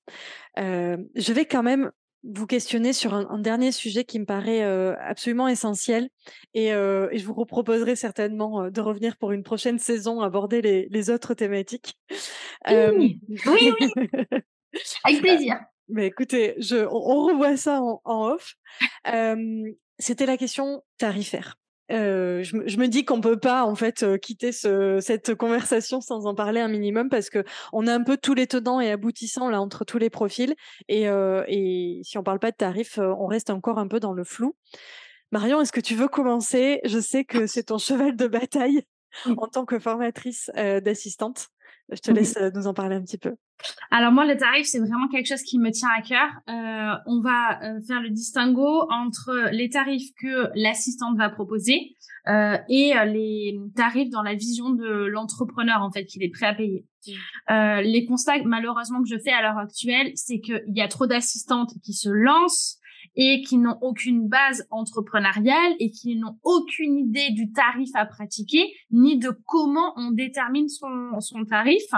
[0.57, 1.91] Euh, je vais quand même
[2.24, 6.10] vous questionner sur un, dernier sujet qui me paraît euh, absolument essentiel
[6.56, 10.88] et, euh, et, je vous proposerai certainement de revenir pour une prochaine saison aborder les,
[10.90, 11.99] les autres thématiques.
[12.68, 13.91] Oui, oui.
[15.03, 15.60] avec plaisir.
[15.89, 18.56] Mais écoutez, je, on, revoit ça en, en off.
[19.99, 21.56] C'était la question tarifaire.
[21.91, 26.02] Euh, je, je, me dis qu'on peut pas en fait euh, quitter ce, cette conversation
[26.02, 28.91] sans en parler un minimum parce que on a un peu tous les tenants et
[28.91, 30.53] aboutissants là entre tous les profils
[30.89, 34.11] et, euh, et si on parle pas de tarifs, on reste encore un peu dans
[34.11, 34.56] le flou.
[35.31, 36.81] Marion, est-ce que tu veux commencer?
[36.84, 38.84] Je sais que c'est ton cheval de bataille
[39.38, 41.48] en tant que formatrice d'assistante.
[41.89, 43.35] Je te laisse nous en parler un petit peu.
[43.91, 46.30] Alors moi, le tarif, c'est vraiment quelque chose qui me tient à cœur.
[46.49, 51.95] Euh, on va euh, faire le distinguo entre les tarifs que l'assistante va proposer
[52.27, 56.53] euh, et les tarifs dans la vision de l'entrepreneur, en fait, qu'il est prêt à
[56.53, 56.85] payer.
[57.49, 57.80] Mmh.
[57.84, 61.72] les constats, malheureusement, que je fais à l'heure actuelle, c'est qu'il y a trop d'assistantes
[61.81, 62.80] qui se lancent
[63.18, 68.72] et qui n'ont aucune base entrepreneuriale et qui n'ont aucune idée du tarif à pratiquer
[68.91, 71.89] ni de comment on détermine son, son tarif.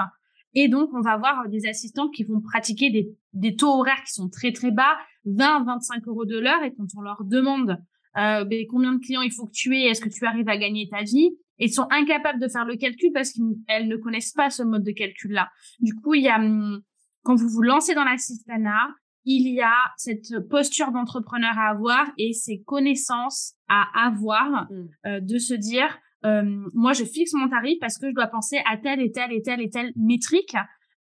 [0.55, 4.13] Et donc, on va avoir des assistants qui vont pratiquer des, des taux horaires qui
[4.13, 6.63] sont très, très bas, 20, 25 euros de l'heure.
[6.63, 7.77] Et quand on leur demande
[8.17, 10.57] euh, ben, combien de clients il faut que tu aies, est-ce que tu arrives à
[10.57, 14.49] gagner ta vie, ils sont incapables de faire le calcul parce qu'elles ne connaissent pas
[14.49, 15.49] ce mode de calcul-là.
[15.79, 16.81] Du coup, il y a, hum,
[17.23, 18.87] quand vous vous lancez dans l'assistanat,
[19.29, 24.87] il y a cette posture d'entrepreneur à avoir et ces connaissances à avoir mmh.
[25.05, 26.41] euh, de se dire euh,
[26.73, 29.43] moi je fixe mon tarif parce que je dois penser à telle et telle et
[29.43, 30.55] telle et telle métrique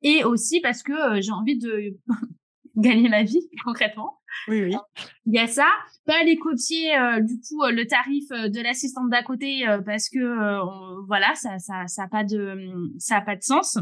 [0.01, 1.97] et aussi parce que euh, j'ai envie de
[2.75, 4.19] gagner ma vie concrètement.
[4.49, 4.75] Oui oui.
[5.25, 5.69] Il y a ça,
[6.05, 6.91] pas les copier
[7.21, 12.07] du coup le tarif de l'assistante d'à côté parce que voilà, ça ça ça a
[12.07, 13.77] pas de ça a pas de sens.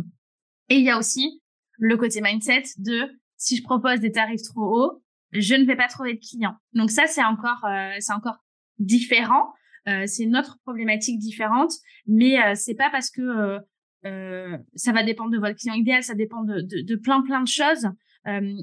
[0.70, 1.42] Et il y a aussi
[1.78, 5.88] le côté mindset de si je propose des tarifs trop hauts, je ne vais pas
[5.88, 6.56] trouver de clients.
[6.74, 8.38] Donc ça, c'est encore, euh, c'est encore
[8.80, 9.54] différent.
[9.88, 11.72] Euh, c'est une autre problématique différente,
[12.08, 13.60] mais euh, c'est pas parce que
[14.06, 17.42] euh, ça va dépendre de votre client idéal, ça dépend de, de, de plein plein
[17.42, 17.88] de choses.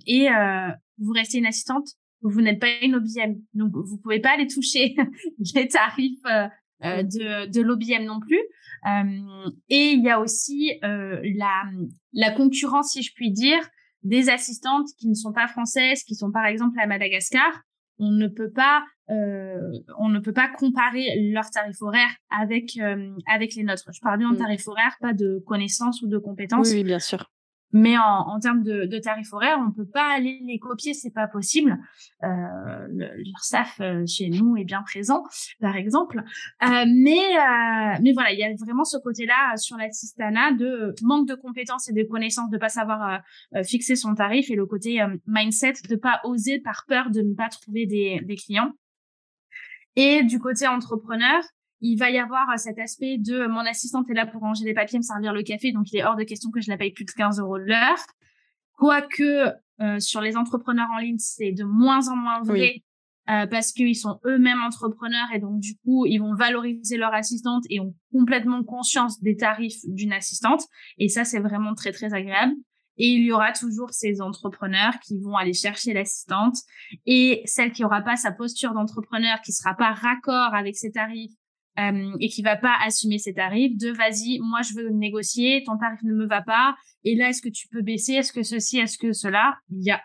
[0.07, 0.29] et
[0.99, 1.89] vous restez une assistante,
[2.23, 4.95] vous n'êtes pas une OBM, donc vous pouvez pas aller toucher
[5.55, 6.23] les tarifs
[6.83, 8.41] de, de l'OBM non plus.
[9.69, 11.65] et il y a aussi la,
[12.13, 13.61] la concurrence, si je puis dire,
[14.05, 17.63] des assistantes qui ne sont pas françaises, qui sont par exemple à Madagascar,
[17.99, 23.15] on ne peut pas euh, on ne peut pas comparer leurs tarifs horaires avec euh,
[23.31, 23.91] avec les nôtres.
[23.93, 24.39] Je parle bien de mm.
[24.39, 26.71] tarifs horaires, pas de connaissances ou de compétences.
[26.71, 27.31] oui bien sûr.
[27.77, 31.11] Mais en, en termes de, de, tarifs horaires, on peut pas aller les copier, c'est
[31.11, 31.77] pas possible.
[32.23, 32.87] Euh,
[33.17, 35.25] L'URSSAF euh, chez nous est bien présent,
[35.61, 36.23] par exemple.
[36.63, 40.95] Euh, mais euh, mais voilà, il y a vraiment ce côté-là sur la Tistana de
[41.03, 43.21] manque de compétences et de connaissances, de pas savoir
[43.57, 47.35] euh, fixer son tarif et le côté mindset de pas oser par peur de ne
[47.35, 48.71] pas trouver des, des clients.
[49.97, 51.43] Et du côté entrepreneur,
[51.85, 54.65] il va y avoir euh, cet aspect de euh, mon assistante est là pour ranger
[54.65, 56.77] les papiers, me servir le café, donc il est hors de question que je la
[56.79, 57.99] paye plus de 15 euros de l'heure.
[58.73, 62.83] Quoique euh, sur les entrepreneurs en ligne, c'est de moins en moins vrai
[63.31, 67.65] euh, parce qu'ils sont eux-mêmes entrepreneurs et donc du coup ils vont valoriser leur assistante
[67.71, 70.63] et ont complètement conscience des tarifs d'une assistante
[70.99, 72.55] et ça c'est vraiment très très agréable.
[72.97, 76.57] Et il y aura toujours ces entrepreneurs qui vont aller chercher l'assistante
[77.07, 81.33] et celle qui aura pas sa posture d'entrepreneur, qui sera pas raccord avec ses tarifs,
[81.79, 85.77] euh, et qui va pas assumer ses tarifs, de vas-y, moi je veux négocier, ton
[85.77, 88.79] tarif ne me va pas, et là est-ce que tu peux baisser, est-ce que ceci,
[88.79, 90.01] est-ce que cela, il y a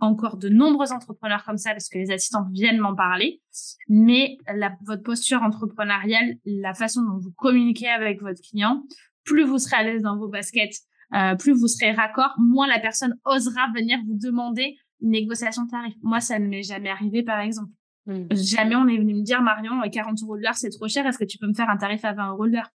[0.00, 3.40] encore de nombreux entrepreneurs comme ça parce que les assistants viennent m'en parler,
[3.88, 8.82] mais la, votre posture entrepreneuriale, la façon dont vous communiquez avec votre client,
[9.24, 10.74] plus vous serez à l'aise dans vos baskets,
[11.14, 15.70] euh, plus vous serez raccord, moins la personne osera venir vous demander une négociation de
[15.70, 15.94] tarif.
[16.02, 17.70] Moi, ça ne m'est jamais arrivé, par exemple.
[18.06, 18.26] Mmh.
[18.32, 21.06] Jamais on est venu me dire, Marion, 40 euros de l'heure, c'est trop cher.
[21.06, 22.70] Est-ce que tu peux me faire un tarif à 20 euros de l'heure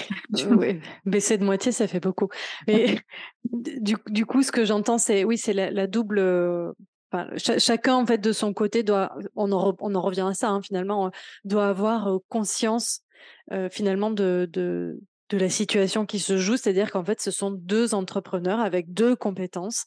[0.00, 2.28] euh, oui, baisser de moitié, ça fait beaucoup.
[2.66, 2.98] Mais
[3.52, 6.74] du, du coup, ce que j'entends, c'est oui, c'est la, double.
[7.12, 9.16] Enfin, chacun, en fait, de son côté, doit.
[9.36, 11.10] On en, on en revient à ça, hein, finalement,
[11.44, 13.02] doit avoir euh, conscience,
[13.52, 15.00] euh, finalement, de, de,
[15.30, 19.14] de la situation qui se joue, c'est-à-dire qu'en fait, ce sont deux entrepreneurs avec deux
[19.14, 19.84] compétences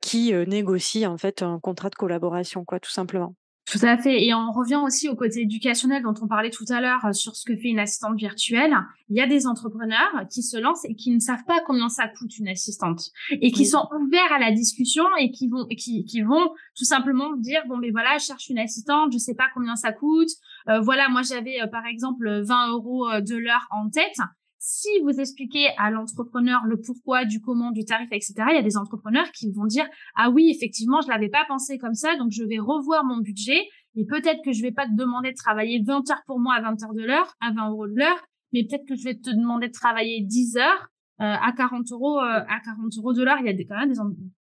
[0.00, 3.34] qui négocient en fait un contrat de collaboration, quoi, tout simplement.
[3.66, 4.22] Tout à fait.
[4.22, 7.34] Et on revient aussi au côté éducationnel dont on parlait tout à l'heure euh, sur
[7.34, 8.76] ce que fait une assistante virtuelle.
[9.08, 12.06] Il y a des entrepreneurs qui se lancent et qui ne savent pas combien ça
[12.08, 16.20] coûte une assistante et qui sont ouverts à la discussion et qui vont, qui, qui
[16.20, 19.76] vont tout simplement dire bon mais voilà, je cherche une assistante, je sais pas combien
[19.76, 20.30] ça coûte.
[20.68, 24.18] Euh, voilà, moi j'avais euh, par exemple 20 euros de l'heure en tête
[24.66, 28.62] si vous expliquez à l'entrepreneur le pourquoi, du comment, du tarif, etc., il y a
[28.62, 29.84] des entrepreneurs qui vont dire
[30.16, 33.60] ah oui effectivement je l'avais pas pensé comme ça donc je vais revoir mon budget
[33.94, 36.62] et peut-être que je vais pas te demander de travailler 20 heures pour moi à
[36.62, 38.24] 20 heures de l'heure, à 20 euros de l'heure,
[38.54, 40.88] mais peut-être que je vais te demander de travailler 10 heures
[41.20, 43.38] euh, à 40 euros euh, à 40 euros de l'heure.
[43.40, 43.98] Il y a des, quand même des,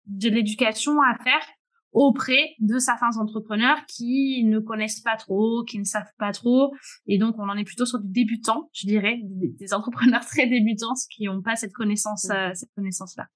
[0.08, 1.48] de l'éducation à faire
[1.92, 6.74] auprès de certains entrepreneurs qui ne connaissent pas trop, qui ne savent pas trop.
[7.08, 10.94] Et donc, on en est plutôt sur des débutants, je dirais, des, entrepreneurs très débutants
[11.12, 12.34] qui n'ont pas cette connaissance, mmh.
[12.34, 13.28] euh, cette connaissance-là.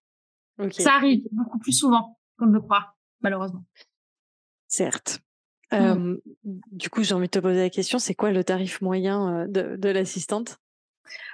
[0.72, 3.66] Ça arrive beaucoup plus souvent qu'on ne le croit, malheureusement.
[4.68, 5.20] Certes.
[5.72, 6.18] Mmh.
[6.72, 9.48] du coup, j'ai envie de te poser la question, c'est quoi le tarif moyen euh,
[9.48, 10.60] de, de l'assistante?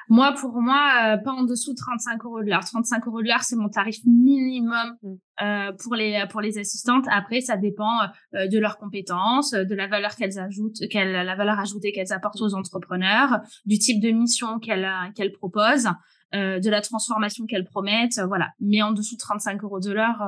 [0.08, 2.66] Moi, pour moi, euh, pas en dessous de 35 euros de l'heure.
[2.66, 5.14] 35 euros de l'heure, c'est mon tarif minimum mm.
[5.44, 7.06] euh, pour les pour les assistantes.
[7.12, 8.02] Après, ça dépend
[8.36, 12.41] euh, de leurs compétences, de la valeur qu'elles ajoutent, qu'elles la valeur ajoutée qu'elles apportent
[12.41, 15.90] aux entrepreneurs, du type de mission qu'elles qu'elles proposent,
[16.34, 18.20] de la transformation qu'elles promettent.
[18.28, 18.50] voilà.
[18.60, 20.24] Mais en dessous de 35 euros de l'heure.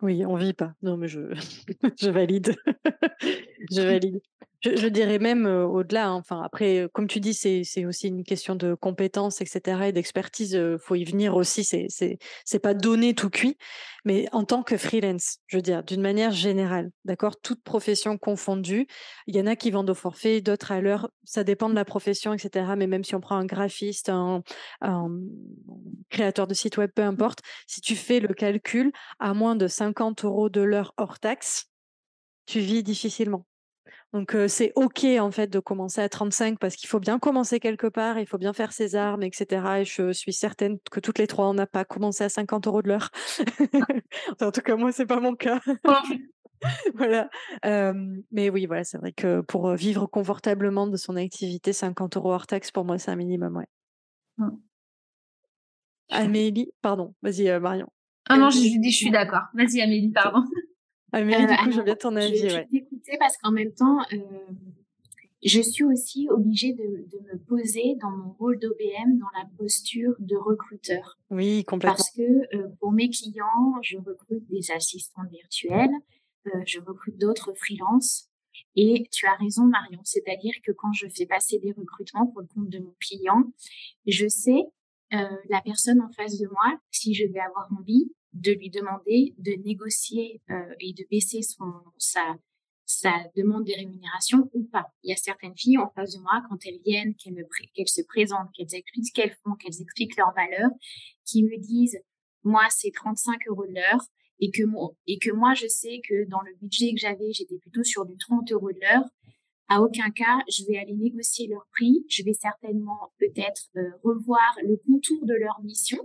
[0.00, 0.74] Oui, on vit pas.
[0.82, 1.20] Non, mais je,
[2.00, 2.54] je valide.
[3.70, 4.20] je valide.
[4.60, 6.08] Je, dirais même au-delà.
[6.08, 9.88] Hein, enfin, après, comme tu dis, c'est aussi une question de compétences, etc.
[9.88, 10.52] et d'expertise.
[10.52, 11.64] Il faut y venir aussi.
[11.64, 11.86] C'est
[12.44, 13.56] c'est pas donné tout cuit.
[14.04, 18.86] Mais en tant que freelance, je veux dire, d'une manière générale, d'accord, toute profession confondue,
[19.26, 21.10] il y en a qui vendent au forfait, d'autres à l'heure.
[21.24, 22.72] Ça dépend de la profession, etc.
[22.76, 24.42] Mais même si on prend un graphiste, un,
[24.80, 25.10] un
[26.10, 30.24] créateur de site web, peu importe, si tu fais le calcul, à moins de 50
[30.24, 31.66] euros de l'heure hors taxe,
[32.46, 33.46] tu vis difficilement.
[34.14, 37.86] Donc c'est ok en fait de commencer à 35 parce qu'il faut bien commencer quelque
[37.86, 39.80] part, il faut bien faire ses armes, etc.
[39.80, 42.80] Et je suis certaine que toutes les trois on n'a pas commencé à 50 euros
[42.80, 43.10] de l'heure.
[44.40, 45.60] en tout cas moi c'est pas mon cas.
[46.94, 47.28] voilà.
[48.32, 52.46] mais oui voilà c'est vrai que pour vivre confortablement de son activité, 50 euros hors
[52.46, 54.46] taxe pour moi c'est un minimum ouais.
[56.10, 57.88] Amélie, pardon, vas-y Marion.
[58.30, 59.44] Ah non, je, je suis d'accord.
[59.54, 60.44] Vas-y, Amélie, pardon.
[61.12, 62.36] Amélie, du coup, je bien ton avis.
[62.36, 63.98] Je vais t'écouter parce qu'en même temps,
[65.44, 70.14] je suis aussi obligée de, de, me poser dans mon rôle d'OBM dans la posture
[70.18, 71.16] de recruteur.
[71.30, 71.96] Oui, complètement.
[71.96, 75.94] Parce que euh, pour mes clients, je recrute des assistants virtuels,
[76.46, 78.28] euh, je recrute d'autres freelances.
[78.74, 82.48] Et tu as raison, Marion, c'est-à-dire que quand je fais passer des recrutements pour le
[82.48, 83.44] compte de mon client,
[84.06, 84.64] je sais
[85.12, 89.34] euh, la personne en face de moi, si je vais avoir envie de lui demander
[89.38, 92.36] de négocier euh, et de baisser son sa
[92.90, 94.86] ça demande des rémunérations ou pas.
[95.02, 97.44] Il y a certaines filles en face de moi, quand elles viennent, qu'elles me,
[97.74, 100.70] qu'elles se présentent, qu'elles expliquent ce qu'elles font, qu'elles expliquent leurs valeurs,
[101.26, 102.00] qui me disent,
[102.44, 104.00] moi, c'est 35 euros de l'heure
[104.40, 104.62] et que
[105.06, 108.16] et que moi, je sais que dans le budget que j'avais, j'étais plutôt sur du
[108.16, 109.04] 30 euros de l'heure.
[109.68, 112.04] À aucun cas, je vais aller négocier leur prix.
[112.08, 115.98] Je vais certainement peut-être euh, revoir le contour de leur mission.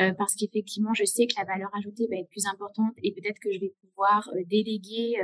[0.00, 3.38] Euh, parce qu'effectivement, je sais que la valeur ajoutée va être plus importante et peut-être
[3.40, 5.16] que je vais pouvoir euh, déléguer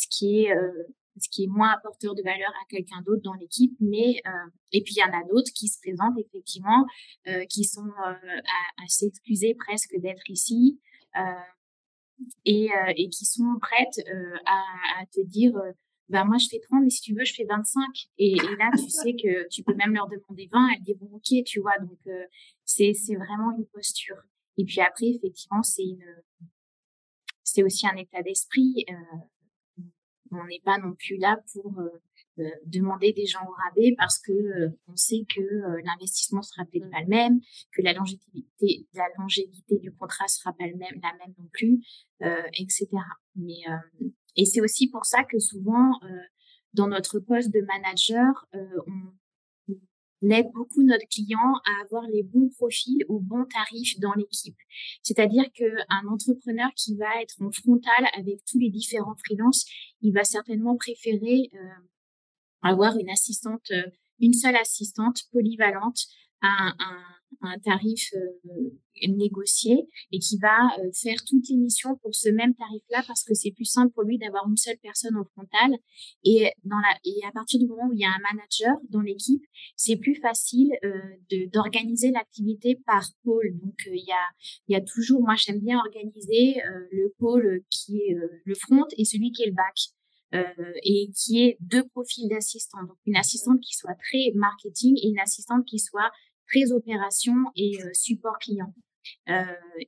[0.00, 0.72] ce qui est euh,
[1.18, 4.82] ce qui est moins apporteur de valeur à quelqu'un d'autre dans l'équipe, mais euh, et
[4.82, 6.86] puis il y en a d'autres qui se présentent effectivement,
[7.26, 10.80] euh, qui sont à, à s'excuser presque d'être ici
[12.44, 14.06] et, et qui sont prêtes
[14.46, 14.62] à,
[15.00, 15.52] à te dire
[16.10, 17.82] ben moi je fais 30 mais si tu veux je fais 25
[18.18, 21.10] et, et là tu sais que tu peux même leur demander 20 elles disent bon
[21.12, 21.78] ok tu vois.
[21.80, 21.98] Donc
[22.64, 24.16] c'est c'est vraiment une posture.
[24.58, 26.04] Et puis après effectivement c'est une
[27.42, 28.84] c'est aussi un état d'esprit.
[30.32, 31.88] On n'est pas non plus là pour euh,
[32.38, 35.40] euh, demander des gens au rabais parce que euh, on sait que
[35.84, 37.40] l'investissement sera peut-être pas le même,
[37.72, 41.80] que la longévité, la longévité du contrat sera pas le même, la même non plus,
[42.20, 42.88] etc.
[43.34, 43.62] Mais
[44.36, 45.92] et c'est aussi pour ça que souvent
[46.74, 49.12] dans notre poste de manager, on,
[50.22, 54.56] on aide beaucoup notre client à avoir les bons profils ou bons tarifs dans l'équipe.
[55.02, 59.64] C'est-à-dire qu'un entrepreneur qui va être en frontal avec tous les différents freelances,
[60.02, 61.58] il va certainement préférer euh,
[62.62, 66.06] avoir une assistante, euh, une seule assistante polyvalente
[66.42, 67.02] à un
[67.64, 68.70] tarif euh,
[69.08, 73.34] négocié et qui va euh, faire toutes les missions pour ce même tarif-là parce que
[73.34, 75.70] c'est plus simple pour lui d'avoir une seule personne en frontal
[76.24, 79.00] et dans la et à partir du moment où il y a un manager dans
[79.00, 79.42] l'équipe
[79.76, 84.26] c'est plus facile euh, d'organiser l'activité par pôle donc il y a
[84.68, 89.04] il y a toujours moi j'aime bien organiser le pôle qui est le front et
[89.04, 89.76] celui qui est le back
[90.32, 90.44] euh,
[90.84, 92.82] et qui est deux profils d'assistants.
[92.82, 96.12] Donc une assistante qui soit très marketing et une assistante qui soit
[96.50, 98.74] très opération et euh, support client.
[99.28, 99.42] Euh,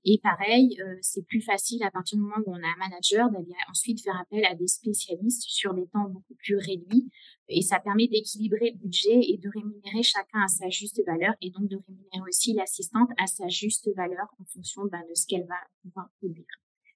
[0.05, 3.31] et pareil, euh, c'est plus facile à partir du moment où on a un manager
[3.31, 7.11] d'aller ensuite faire appel à des spécialistes sur des temps beaucoup plus réduits.
[7.49, 11.51] Et ça permet d'équilibrer le budget et de rémunérer chacun à sa juste valeur et
[11.51, 15.47] donc de rémunérer aussi l'assistante à sa juste valeur en fonction ben, de ce qu'elle
[15.47, 16.47] va pouvoir produire.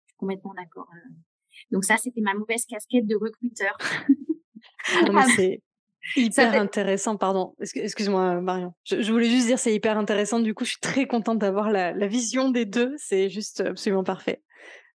[0.06, 0.88] Je suis complètement d'accord.
[1.70, 3.76] Donc ça, c'était ma mauvaise casquette de recruteur.
[6.14, 7.54] Hyper intéressant, pardon.
[7.60, 8.72] Excuse-moi, Marion.
[8.84, 10.40] Je, voulais juste dire, c'est hyper intéressant.
[10.40, 12.94] Du coup, je suis très contente d'avoir la, vision des deux.
[12.98, 14.42] C'est juste absolument parfait.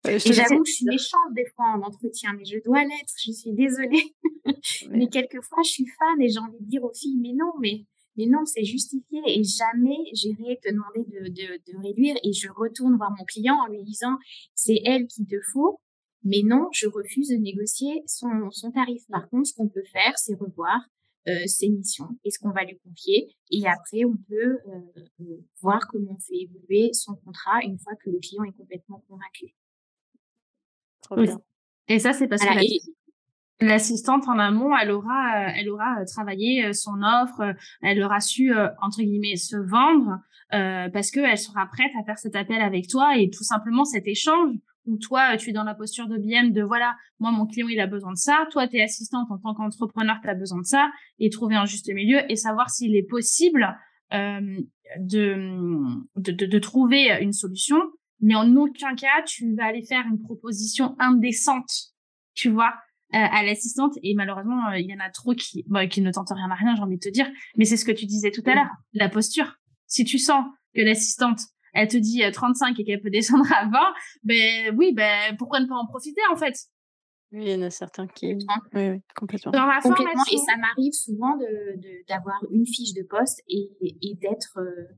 [0.07, 3.13] Euh, et j'avoue que je suis méchante des fois en entretien, mais je dois l'être.
[3.23, 4.15] Je suis désolée.
[4.91, 7.85] mais quelquefois, je suis fan et j'ai envie de dire aux filles, mais non, mais
[8.17, 12.49] mais non, c'est justifié et jamais j'irai te demander de, de, de, réduire et je
[12.51, 14.17] retourne voir mon client en lui disant
[14.55, 15.81] c'est elle qui te faut.
[16.23, 19.03] Mais non, je refuse de négocier son, son tarif.
[19.11, 20.81] Par contre, ce qu'on peut faire, c'est revoir
[21.29, 23.29] euh, ses missions et ce qu'on va lui confier.
[23.51, 25.25] Et après, on peut euh, euh,
[25.61, 29.55] voir comment on fait évoluer son contrat une fois que le client est complètement convaincu.
[31.89, 37.55] Et ça, c'est parce que l'assistante en amont, elle aura, elle aura travaillé son offre,
[37.83, 40.21] elle aura su entre guillemets se vendre
[40.51, 44.55] parce qu'elle sera prête à faire cet appel avec toi et tout simplement cet échange
[44.87, 47.81] où toi, tu es dans la posture de BM de voilà, moi, mon client, il
[47.81, 48.47] a besoin de ça.
[48.51, 50.91] Toi, tu es assistante en tant qu'entrepreneur, tu as besoin de ça.
[51.19, 53.77] Et trouver un juste milieu et savoir s'il est possible
[54.13, 54.61] euh,
[54.99, 55.37] de,
[56.17, 57.77] de, de, trouver une solution.
[58.21, 61.71] Mais en aucun cas, tu vas aller faire une proposition indécente,
[62.35, 62.75] tu vois,
[63.15, 63.95] euh, à l'assistante.
[64.03, 66.55] Et malheureusement, euh, il y en a trop qui, bah, qui ne tentent rien à
[66.55, 67.29] rien, j'ai envie de te dire.
[67.57, 69.57] Mais c'est ce que tu disais tout à l'heure, la posture.
[69.87, 70.45] Si tu sens
[70.75, 71.41] que l'assistante,
[71.75, 73.79] elle te dit 35 euh, et qu'elle peut descendre à 20,
[74.25, 76.55] ben oui, ben pourquoi ne pas en profiter en fait?
[77.33, 78.35] Oui, il y en a certains qui.
[78.35, 79.53] Oui, oui, complètement.
[79.53, 80.25] Dans la complètement.
[80.33, 84.97] Et ça m'arrive souvent de, d'avoir une fiche de poste et, et d'être euh,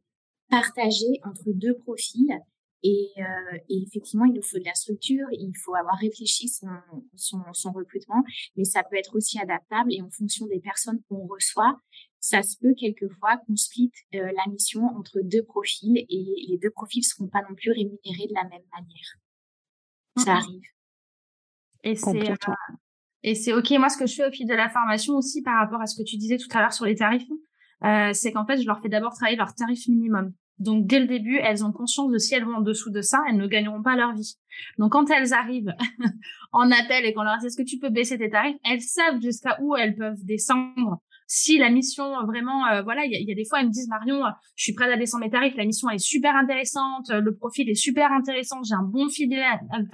[0.49, 2.39] partagée entre deux profils.
[2.85, 6.66] Et, euh, et, effectivement, il nous faut de la structure, il faut avoir réfléchi son,
[7.15, 8.24] son, son recrutement,
[8.57, 11.78] mais ça peut être aussi adaptable et en fonction des personnes qu'on reçoit,
[12.23, 17.05] ça se peut quelquefois qu'on split la mission entre deux profils et les deux profils
[17.05, 19.16] seront pas non plus rémunérés de la même manière.
[20.16, 20.62] Ça arrive.
[21.82, 22.35] Et c'est
[23.24, 23.70] et c'est ok.
[23.73, 26.01] Moi, ce que je fais au fil de la formation aussi, par rapport à ce
[26.01, 27.28] que tu disais tout à l'heure sur les tarifs,
[27.85, 30.32] euh, c'est qu'en fait, je leur fais d'abord travailler leur tarif minimum.
[30.59, 33.23] Donc, dès le début, elles ont conscience de si elles vont en dessous de ça,
[33.28, 34.36] elles ne gagneront pas leur vie.
[34.78, 35.74] Donc, quand elles arrivent
[36.53, 39.20] en appel et qu'on leur dit est-ce que tu peux baisser tes tarifs, elles savent
[39.20, 41.01] jusqu'à où elles peuvent descendre
[41.34, 43.88] si la mission euh, vraiment, euh, voilà, il y, a des fois, elles me disent
[43.88, 47.34] Marion, euh, je suis prête à descendre mes tarifs, la mission est super intéressante, le
[47.34, 49.42] profil est super intéressant, j'ai un bon fidèle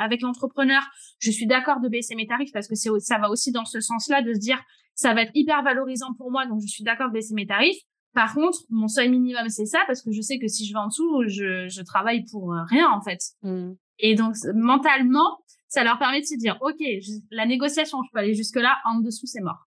[0.00, 0.82] avec l'entrepreneur,
[1.20, 3.78] je suis d'accord de baisser mes tarifs parce que c'est ça va aussi dans ce
[3.78, 4.60] sens-là de se dire
[4.96, 7.82] ça va être hyper valorisant pour moi, donc je suis d'accord de baisser mes tarifs.
[8.14, 10.80] Par contre, mon seuil minimum c'est ça parce que je sais que si je vais
[10.80, 13.20] en dessous, je, je travaille pour rien en fait.
[13.42, 13.74] Mmh.
[14.00, 15.38] Et donc mentalement,
[15.68, 16.82] ça leur permet de se dire ok,
[17.30, 19.67] la négociation, je peux aller jusque là, en dessous c'est mort.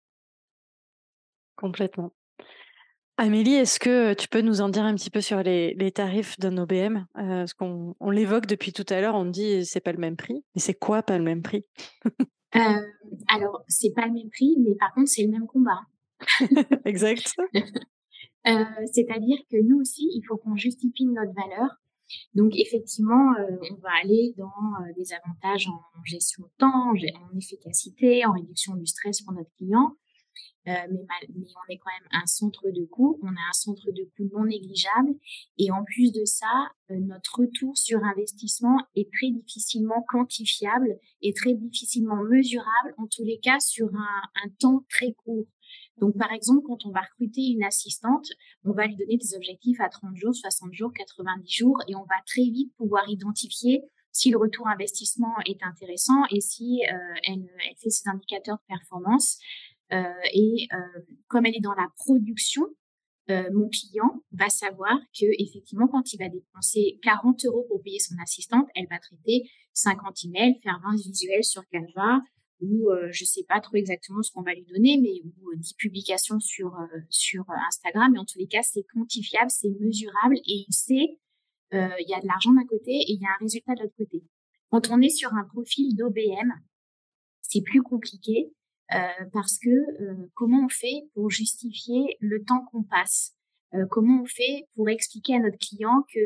[1.56, 2.12] Complètement.
[3.16, 6.58] Amélie, est-ce que tu peux nous en dire un petit peu sur les, tarifs d'un
[6.58, 9.98] OBM euh, Parce qu'on on l'évoque depuis tout à l'heure, on dit c'est pas le
[9.98, 10.44] même prix.
[10.54, 11.64] Mais c'est quoi pas le même prix?
[12.56, 12.60] Euh,
[13.28, 15.80] Alors, c'est pas le même prix, mais par contre, c'est le même combat.
[16.84, 17.34] exact.
[18.46, 18.62] Euh,
[18.92, 21.70] c'est-à-dire que nous aussi, il faut qu'on justifie notre valeur.
[22.34, 24.52] Donc, effectivement, on va aller dans
[24.94, 29.96] des avantages en gestion de temps, en efficacité, en réduction du stress pour notre client.
[30.66, 30.98] Euh, mais,
[31.28, 34.46] on est quand même un centre de coût, on a un centre de coût non
[34.46, 35.14] négligeable
[35.58, 41.34] et en plus de ça, euh, notre retour sur investissement est très difficilement quantifiable et
[41.34, 45.46] très difficilement mesurable, en tous les cas sur un, temps très court.
[45.98, 48.26] Donc, par exemple, quand on va recruter une assistante,
[48.64, 52.04] on va lui donner des objectifs à 30 jours, 60 jours, 90 jours, et on
[52.04, 53.82] va très vite pouvoir identifier
[54.14, 59.38] si le retour investissement est intéressant et si euh, elle, fait ses indicateurs de performance.
[59.92, 60.02] Euh,
[60.32, 62.64] et euh, comme elle est dans la production,
[63.30, 67.98] euh, mon client va savoir que effectivement, quand il va dépenser 40 euros pour payer
[67.98, 72.20] son assistante, elle va traiter 50 emails, faire 20 visuels sur Canva
[72.60, 76.40] ou je sais pas trop exactement ce qu'on va lui donner, mais ou 10 publications
[76.40, 76.72] sur
[77.10, 78.12] sur Instagram.
[78.12, 81.18] Mais en tous les cas, c'est quantifiable, c'est mesurable et il sait
[81.72, 83.96] il y a de l'argent d'un côté et il y a un résultat de l'autre
[83.98, 84.22] côté.
[84.70, 86.52] Quand on est sur un profil d'OBM,
[87.42, 88.63] c'est plus compliqué euh,
[89.32, 93.34] parce que euh, comment on fait pour justifier le temps qu'on passe?
[93.74, 96.20] Euh, Comment on fait pour expliquer à notre client que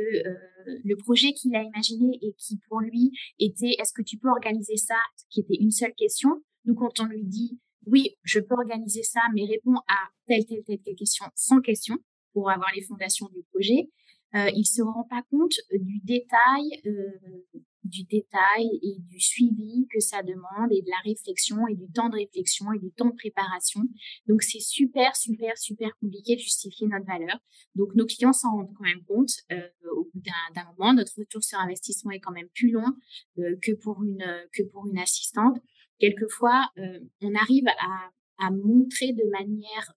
[0.67, 4.77] le projet qu'il a imaginé et qui pour lui était est-ce que tu peux organiser
[4.77, 4.97] ça?
[5.31, 6.43] Qui était une seule question.
[6.65, 10.63] Nous, quand on lui dit oui, je peux organiser ça, mais réponds à telle, telle,
[10.65, 11.97] telle, telle question sans question
[12.33, 13.89] pour avoir les fondations du projet,
[14.35, 20.01] euh, il se rend pas compte du détail euh, du détail et du suivi que
[20.01, 23.17] ça demande et de la réflexion et du temps de réflexion et du temps de
[23.17, 23.81] préparation.
[24.27, 27.39] Donc c'est super, super, super compliqué de justifier notre valeur.
[27.75, 30.23] Donc nos clients s'en rendent quand même compte euh, au bout
[30.55, 30.95] d'un moment.
[30.95, 32.95] Notre retour sur investissement est quand même plus long
[33.39, 35.59] euh, que pour une que pour une assistante.
[35.99, 39.93] Quelquefois, euh, on arrive à, à montrer de manière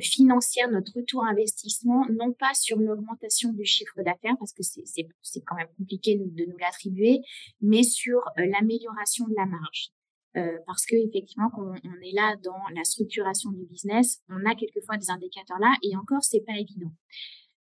[0.00, 5.56] financière, notre retour investissement, non pas sur l'augmentation du chiffre d'affaires, parce que c'est quand
[5.56, 7.20] même compliqué de nous l'attribuer,
[7.60, 9.90] mais sur euh, l'amélioration de la marge.
[10.36, 14.54] Euh, parce que effectivement, quand on est là dans la structuration du business, on a
[14.54, 16.92] quelquefois des indicateurs là, et encore, c'est pas évident.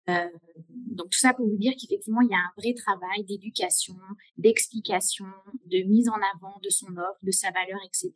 [0.10, 0.30] Euh,
[0.68, 3.96] donc tout ça pour vous dire qu'effectivement, il y a un vrai travail d'éducation,
[4.38, 5.26] d'explication,
[5.66, 8.14] de mise en avant de son offre, de sa valeur, etc.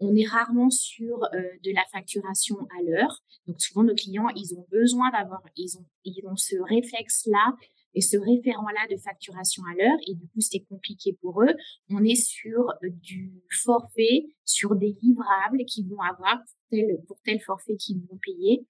[0.00, 3.22] On est rarement sur euh, de la facturation à l'heure.
[3.46, 7.54] Donc souvent, nos clients, ils ont besoin d'avoir, ils ont, ils ont ce réflexe-là
[7.94, 9.98] et ce référent-là de facturation à l'heure.
[10.08, 11.54] Et du coup, c'est compliqué pour eux.
[11.90, 13.32] On est sur du
[13.62, 18.66] forfait, sur des livrables qu'ils vont avoir pour tel, pour tel forfait qu'ils vont payer.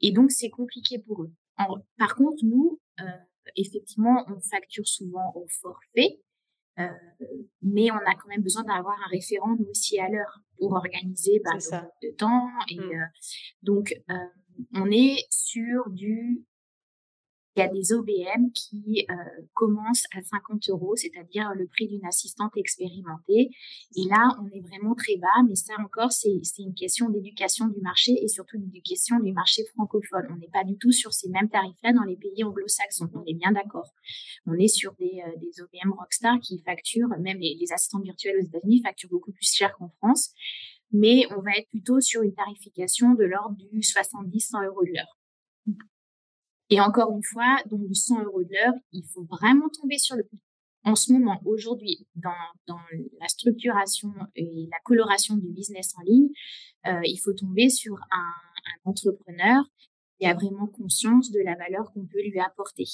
[0.00, 1.32] Et donc, c'est compliqué pour eux
[1.98, 3.04] par contre, nous, euh,
[3.56, 6.20] effectivement, on facture souvent au forfait,
[6.78, 6.88] euh,
[7.62, 11.40] mais on a quand même besoin d'avoir un référent, nous aussi, à l'heure pour organiser
[11.44, 12.48] bah, le de temps.
[12.68, 12.82] Et mmh.
[12.82, 13.04] euh,
[13.62, 13.94] donc,
[14.74, 16.44] on est sur du
[17.56, 19.14] il y a des OBM qui euh,
[19.54, 23.50] commencent à 50 euros, c'est-à-dire le prix d'une assistante expérimentée.
[23.96, 27.80] Et là, on est vraiment très bas, mais ça encore, c'est une question d'éducation du
[27.80, 30.26] marché et surtout d'éducation du marché francophone.
[30.30, 33.34] On n'est pas du tout sur ces mêmes tarifs-là dans les pays anglo-saxons, on est
[33.34, 33.92] bien d'accord.
[34.46, 38.36] On est sur des, euh, des OBM Rockstar qui facturent, même les, les assistants virtuels
[38.40, 40.32] aux États-Unis facturent beaucoup plus cher qu'en France,
[40.92, 45.18] mais on va être plutôt sur une tarification de l'ordre du 70-100 euros de l'heure.
[46.70, 50.16] Et encore une fois, donc du 100 euros de l'heure, il faut vraiment tomber sur
[50.16, 50.24] le
[50.86, 52.30] en ce moment, aujourd'hui, dans,
[53.18, 56.28] la structuration et la coloration du business en ligne,
[56.86, 59.64] euh, il faut tomber sur un, un, entrepreneur
[60.18, 62.84] qui a vraiment conscience de la valeur qu'on peut lui apporter.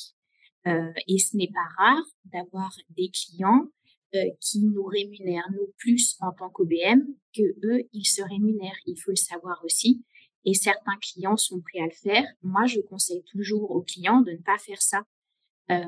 [0.69, 3.67] Euh, et ce n'est pas rare d'avoir des clients
[4.15, 7.03] euh, qui nous rémunèrent nous plus en tant qu'OBM
[7.35, 8.79] que eux, ils se rémunèrent.
[8.87, 10.05] Il faut le savoir aussi.
[10.45, 12.25] Et certains clients sont prêts à le faire.
[12.43, 15.03] Moi, je conseille toujours aux clients de ne pas faire ça.
[15.71, 15.85] Euh,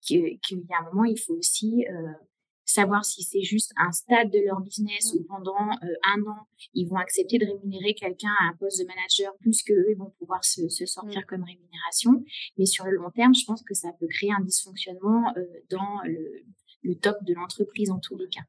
[0.00, 2.12] qu'il y a un moment, il faut aussi euh,
[2.64, 6.88] savoir si c'est juste un stade de leur business ou pendant euh, un an, ils
[6.88, 10.12] vont accepter de rémunérer quelqu'un à un poste de manager plus que eux, ils vont
[10.18, 11.24] pouvoir se, se sortir mm.
[11.26, 12.24] comme rémunération.
[12.58, 16.00] Mais sur le long terme, je pense que ça peut créer un dysfonctionnement euh, dans
[16.04, 16.44] le,
[16.82, 18.42] le top de l'entreprise en tous les cas.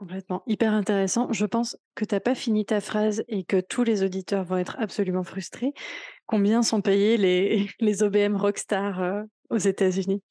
[0.00, 0.42] Complètement.
[0.46, 1.30] Hyper intéressant.
[1.30, 4.56] Je pense que tu n'as pas fini ta phrase et que tous les auditeurs vont
[4.56, 5.74] être absolument frustrés.
[6.24, 10.22] Combien sont payés les, les OBM Rockstar aux États-Unis?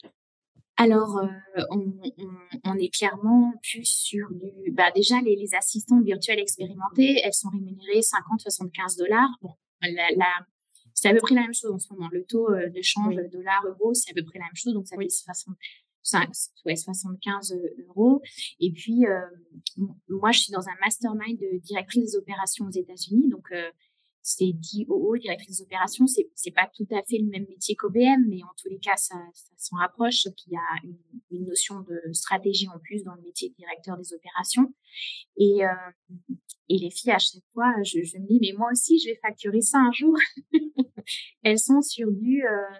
[0.75, 2.29] Alors, euh, on, on,
[2.65, 4.71] on, est clairement plus sur du...
[4.71, 9.29] Bah déjà, les, les assistantes virtuelles expérimentées, elles sont rémunérées 50-75 dollars.
[9.43, 9.51] Bon,
[9.83, 10.33] la, la,
[10.95, 12.09] c'est à peu près la même chose en ce moment.
[12.11, 14.73] Le taux euh, de change dollar-euro, c'est à peu près la même chose.
[14.73, 15.55] Donc, ça fait 60,
[16.03, 16.29] 5,
[16.65, 17.55] ouais, 75
[17.87, 18.21] euros.
[18.59, 19.21] Et puis, euh,
[20.07, 23.29] moi, je suis dans un mastermind de directrice des opérations aux États-Unis.
[23.29, 23.69] Donc, euh,
[24.21, 28.25] c'est DOO, directrice des opérations, c'est, c'est pas tout à fait le même métier qu'OBM,
[28.27, 30.97] mais en tous les cas, ça, ça s'en rapproche, sauf qu'il y a une,
[31.31, 34.73] une, notion de stratégie en plus dans le métier de directeur des opérations.
[35.37, 36.29] Et, euh,
[36.67, 39.19] et les filles, à chaque fois, je, je, me dis, mais moi aussi, je vais
[39.21, 40.15] facturer ça un jour.
[41.43, 42.79] Elles sont sur du euh,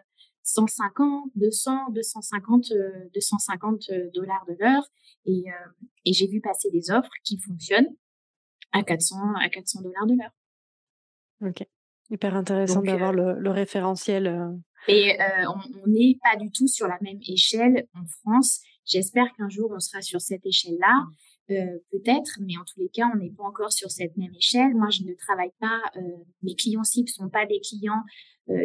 [0.50, 2.74] 150, 200, 250,
[3.14, 4.84] 250 dollars de l'heure.
[5.26, 7.96] Et, euh, et j'ai vu passer des offres qui fonctionnent
[8.72, 11.50] à 400, à 400 dollars de l'heure.
[11.50, 11.66] Ok.
[12.10, 14.28] Hyper intéressant d'avoir euh, le, le, référentiel.
[14.28, 14.52] Euh.
[14.88, 15.46] Et euh,
[15.84, 18.62] on n'est pas du tout sur la même échelle en France.
[18.86, 21.06] J'espère qu'un jour on sera sur cette échelle-là,
[21.52, 24.74] euh, peut-être, mais en tous les cas, on n'est pas encore sur cette même échelle.
[24.76, 25.82] Moi, je ne travaille pas.
[25.96, 26.02] Euh,
[26.44, 28.04] mes clients cibles sont pas des clients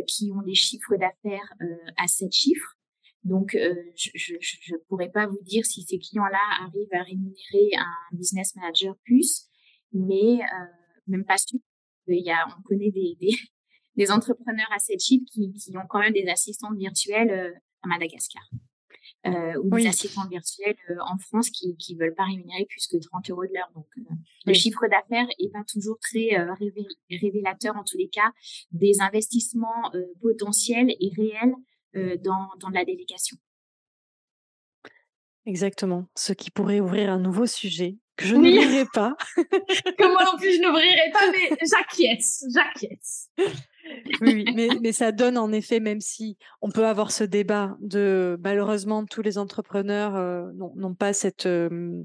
[0.06, 1.52] qui ont des chiffres d'affaires
[1.98, 2.74] à sept chiffres.
[3.22, 8.56] Donc, je ne pourrais pas vous dire si ces clients-là arrivent à rémunérer un business
[8.56, 9.46] manager plus,
[9.92, 10.38] mais
[11.06, 11.60] même pas sûr
[12.08, 13.36] il y a, on connaît des, des,
[13.96, 17.52] des entrepreneurs assez cheap qui, qui ont quand même des assistantes virtuelles euh,
[17.82, 18.42] à Madagascar.
[19.26, 22.98] Euh, ou des assistants virtuels euh, en France qui qui veulent pas rémunérer plus que
[22.98, 23.70] 30 euros de l'heure.
[23.74, 24.02] Donc euh,
[24.44, 26.52] le chiffre d'affaires est pas toujours très euh,
[27.10, 28.30] révélateur en tous les cas
[28.72, 31.54] des investissements potentiels et réels
[32.22, 33.38] dans dans la délégation.
[35.46, 38.56] Exactement, ce qui pourrait ouvrir un nouveau sujet que je oui.
[38.56, 39.16] n'ouvrirai pas.
[39.36, 43.30] que moi non plus je n'ouvrirai pas, mais j'acquiesce, j'acquiesce.
[44.20, 44.44] Oui,
[44.80, 49.22] mais, ça donne en effet, même si on peut avoir ce débat de malheureusement tous
[49.22, 52.02] les entrepreneurs euh, n'ont pas cette euh,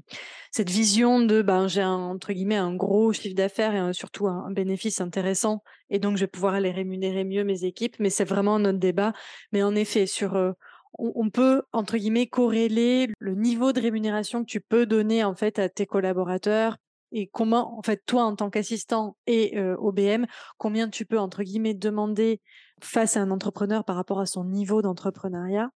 [0.50, 4.50] cette vision de ben j'ai entre guillemets un gros chiffre d'affaires et surtout un, un,
[4.50, 7.96] bénéfice intéressant et donc je vais pouvoir aller rémunérer mieux mes équipes.
[7.98, 9.12] Mais c'est vraiment notre débat.
[9.52, 10.52] Mais en effet sur euh,
[10.98, 15.58] on peut entre guillemets corréler le niveau de rémunération que tu peux donner en fait
[15.58, 16.76] à tes collaborateurs
[17.12, 20.26] et comment en fait toi en tant qu'assistant et OBM
[20.58, 22.40] combien tu peux entre guillemets demander
[22.80, 25.70] face à un entrepreneur par rapport à son niveau d'entrepreneuriat?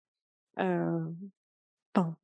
[0.58, 1.00] Euh,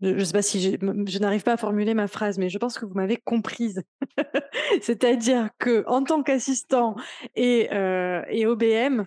[0.00, 2.78] je ne sais pas si je n'arrive pas à formuler ma phrase, mais je pense
[2.78, 3.82] que vous m'avez comprise.
[4.82, 6.96] C'est-à-dire que en tant qu'assistant
[7.34, 7.68] et,
[8.30, 9.04] et OBM,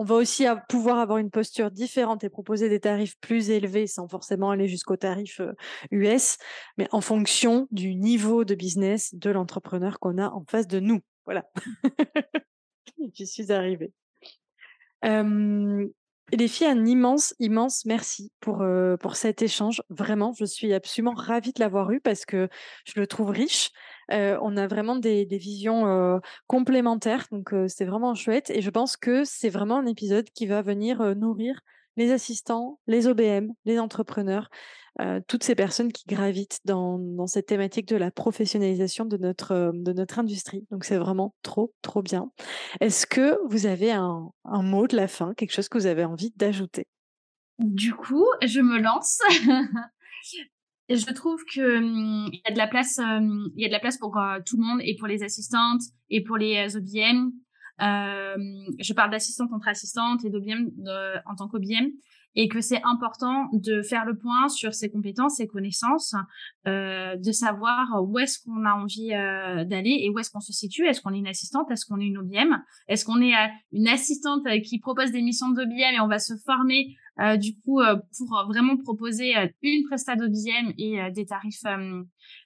[0.00, 4.08] on va aussi pouvoir avoir une posture différente et proposer des tarifs plus élevés sans
[4.08, 5.42] forcément aller jusqu'au tarif
[5.90, 6.38] US,
[6.78, 11.00] mais en fonction du niveau de business de l'entrepreneur qu'on a en face de nous.
[11.26, 11.44] Voilà.
[13.12, 13.92] J'y suis arrivée.
[15.04, 15.86] Euh,
[16.32, 19.82] les filles, un immense, immense merci pour, euh, pour cet échange.
[19.90, 22.48] Vraiment, je suis absolument ravie de l'avoir eu parce que
[22.84, 23.70] je le trouve riche.
[24.12, 28.50] Euh, on a vraiment des, des visions euh, complémentaires, donc euh, c'est vraiment chouette.
[28.50, 31.60] Et je pense que c'est vraiment un épisode qui va venir nourrir
[32.00, 34.48] les assistants, les OBM, les entrepreneurs,
[35.28, 40.18] toutes ces personnes qui gravitent dans, cette thématique de la professionnalisation de notre, de notre
[40.18, 40.66] industrie.
[40.70, 42.30] Donc c'est vraiment trop, trop bien.
[42.80, 46.32] Est-ce que vous avez un, mot de la fin, quelque chose que vous avez envie
[46.36, 46.86] d'ajouter?
[47.58, 49.20] Du coup, je me lance.
[50.88, 53.72] je trouve que hum, il y a de la place, hum, il y a de
[53.72, 56.78] la place pour euh, tout le monde et pour les assistantes et pour les euh,
[56.78, 57.30] OBM.
[57.80, 58.36] Euh,
[58.78, 60.70] je parle d'assistante entre assistantes et d'OBM
[61.26, 61.90] en tant qu'OBM.
[62.36, 66.14] et que c'est important de faire le point sur ses compétences, ses connaissances,
[66.68, 70.52] euh, de savoir où est-ce qu'on a envie euh, d'aller et où est-ce qu'on se
[70.52, 70.86] situe.
[70.86, 71.68] Est-ce qu'on est une assistante?
[71.72, 73.34] Est-ce qu'on est une OBM Est-ce qu'on est
[73.72, 76.94] une assistante qui propose des missions d'OBM et on va se former
[77.38, 77.80] du coup
[78.16, 81.64] pour vraiment proposer une prestat d'OBM et des tarifs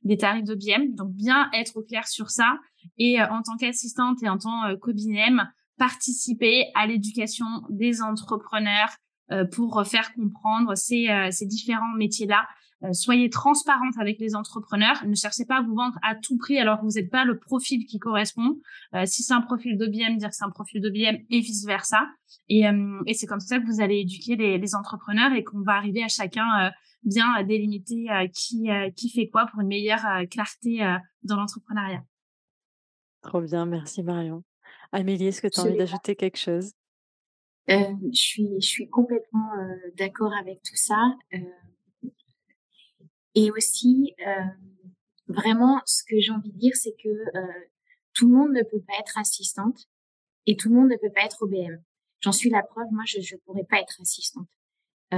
[0.03, 0.95] des tarifs d'OBM.
[0.95, 2.57] Donc bien être au clair sur ça
[2.99, 5.43] et en tant qu'assistante et en tant qu'OBM
[5.79, 8.97] participer à l'éducation des entrepreneurs
[9.33, 12.47] euh, pour faire comprendre ces, euh, ces différents métiers-là.
[12.83, 15.03] Euh, soyez transparente avec les entrepreneurs.
[15.07, 17.39] Ne cherchez pas à vous vendre à tout prix alors que vous n'êtes pas le
[17.39, 18.59] profil qui correspond.
[19.07, 22.07] si c'est un profil d'OBM, dire que c'est un profil d'OBM et vice versa.
[22.51, 22.65] Et,
[23.07, 26.05] et c'est comme ça que vous allez éduquer les, les entrepreneurs et qu'on va arriver
[26.05, 26.71] à chacun
[27.05, 30.81] bien délimiter qui, qui fait quoi pour une meilleure clarté
[31.23, 32.03] dans l'entrepreneuriat.
[33.25, 34.45] Trop bien, merci Marion.
[34.93, 36.73] Amélie, est-ce que tu as envie d'ajouter quelque chose?
[37.71, 41.17] Euh, je, suis, je suis complètement euh, d'accord avec tout ça.
[41.33, 42.09] Euh,
[43.35, 44.15] et aussi,
[45.27, 47.09] vraiment, ce que j'ai envie de dire, c'est que
[48.13, 49.89] tout le monde ne peut pas être assistante
[50.47, 51.83] et tout le monde ne peut pas être OBM.
[52.21, 54.47] J'en suis la preuve, moi, je ne pourrais pas être assistante.
[55.11, 55.17] et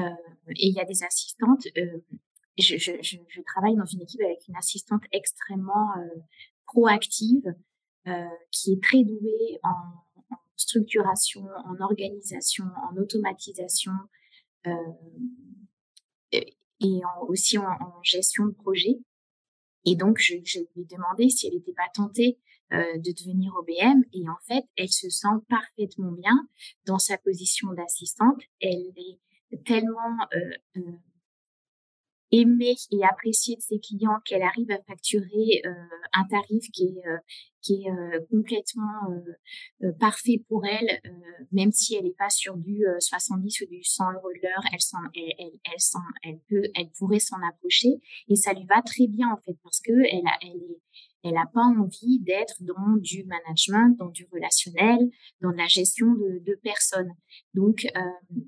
[0.49, 1.67] il y a des assistantes.
[2.57, 5.93] Je, je, je, je, travaille dans une équipe avec une assistante extrêmement
[6.65, 7.55] proactive,
[8.51, 10.07] qui est très douée en
[10.57, 13.93] structuration, en organisation, en automatisation
[14.67, 14.73] euh,
[16.33, 18.99] et aussi en, gestion de projet.
[19.85, 22.39] Et donc, je, je lui ai demandé si elle n'était pas tentée
[22.73, 24.03] euh, de devenir OBM.
[24.13, 26.49] Et en fait, elle se sent parfaitement bien
[26.87, 28.43] dans sa position d'assistante.
[28.61, 30.81] Elle est tellement euh,
[32.33, 35.71] aimer et apprécier de ses clients, qu'elle arrive à facturer euh,
[36.13, 37.19] un tarif qui est, euh,
[37.63, 38.85] qui est euh, complètement
[39.99, 41.01] parfait pour elle,
[41.53, 44.79] même si elle n'est pas sur du 70 ou du 100 euros de l'heure, elle,
[45.15, 49.33] elle, elle, elle, elle, peut, elle pourrait s'en approcher et ça lui va très bien
[49.33, 50.81] en fait parce que elle, a, elle est
[51.27, 56.41] elle n'a pas envie d'être dans du management, dans du relationnel, dans la gestion de,
[56.45, 57.11] de personnes.
[57.55, 58.41] Donc, euh,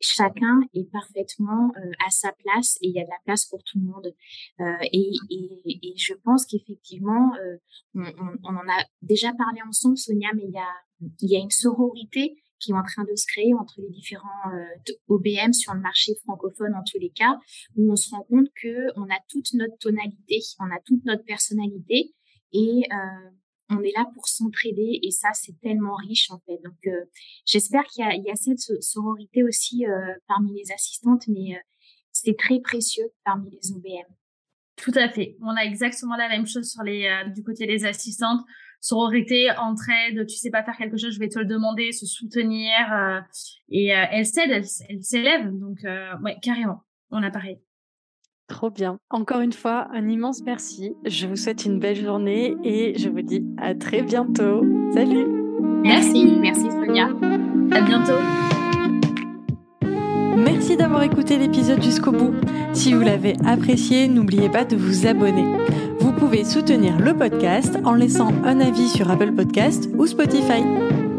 [0.00, 3.62] chacun est parfaitement euh, à sa place et il y a de la place pour
[3.64, 4.14] tout le monde.
[4.60, 7.56] Euh, et, et, et, je pense qu'effectivement, euh,
[7.94, 10.68] on, on, en a déjà parlé ensemble, Sonia, mais il y a,
[11.22, 14.50] y a une sororité qui est en train de se créer entre les différents
[15.06, 17.38] OBM sur le marché francophone en tous les cas,
[17.76, 21.22] où on se rend compte que on a toute notre tonalité, on a toute notre
[21.24, 22.16] personnalité
[22.52, 22.82] et
[23.70, 26.58] on est là pour s'entraider et ça c'est tellement riche en fait.
[26.64, 27.04] Donc euh,
[27.44, 31.60] j'espère qu'il y, a, cette sororité aussi euh, parmi les assistantes, mais euh,
[32.12, 34.12] c'est très précieux parmi les OBM.
[34.76, 35.36] Tout à fait.
[35.42, 38.40] On a exactement la même chose sur les du côté des assistantes.
[38.80, 42.70] Sororité, entraide, tu sais pas faire quelque chose, je vais te le demander, se soutenir
[43.70, 44.50] et elle s'aide,
[44.88, 45.50] elle, s'élève.
[45.50, 45.78] Donc
[46.22, 46.84] ouais, carrément.
[47.10, 47.58] On a pareil.
[48.48, 48.98] Trop bien.
[49.10, 50.94] Encore une fois, un immense merci.
[51.04, 54.64] Je vous souhaite une belle journée et je vous dis à très bientôt.
[54.94, 55.26] Salut.
[55.82, 57.08] Merci, merci Sonia.
[57.72, 58.18] À bientôt.
[60.36, 62.32] Merci d'avoir écouté l'épisode jusqu'au bout.
[62.72, 65.44] Si vous l'avez apprécié, n'oubliez pas de vous abonner.
[66.00, 70.62] Vous pouvez soutenir le podcast en laissant un avis sur Apple Podcast ou Spotify.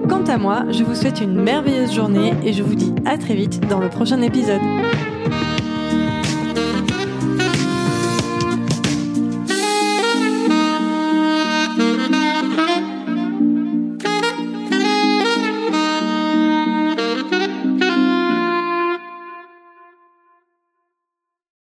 [0.10, 3.36] Quant à moi, je vous souhaite une merveilleuse journée et je vous dis à très
[3.36, 4.62] vite dans le prochain épisode.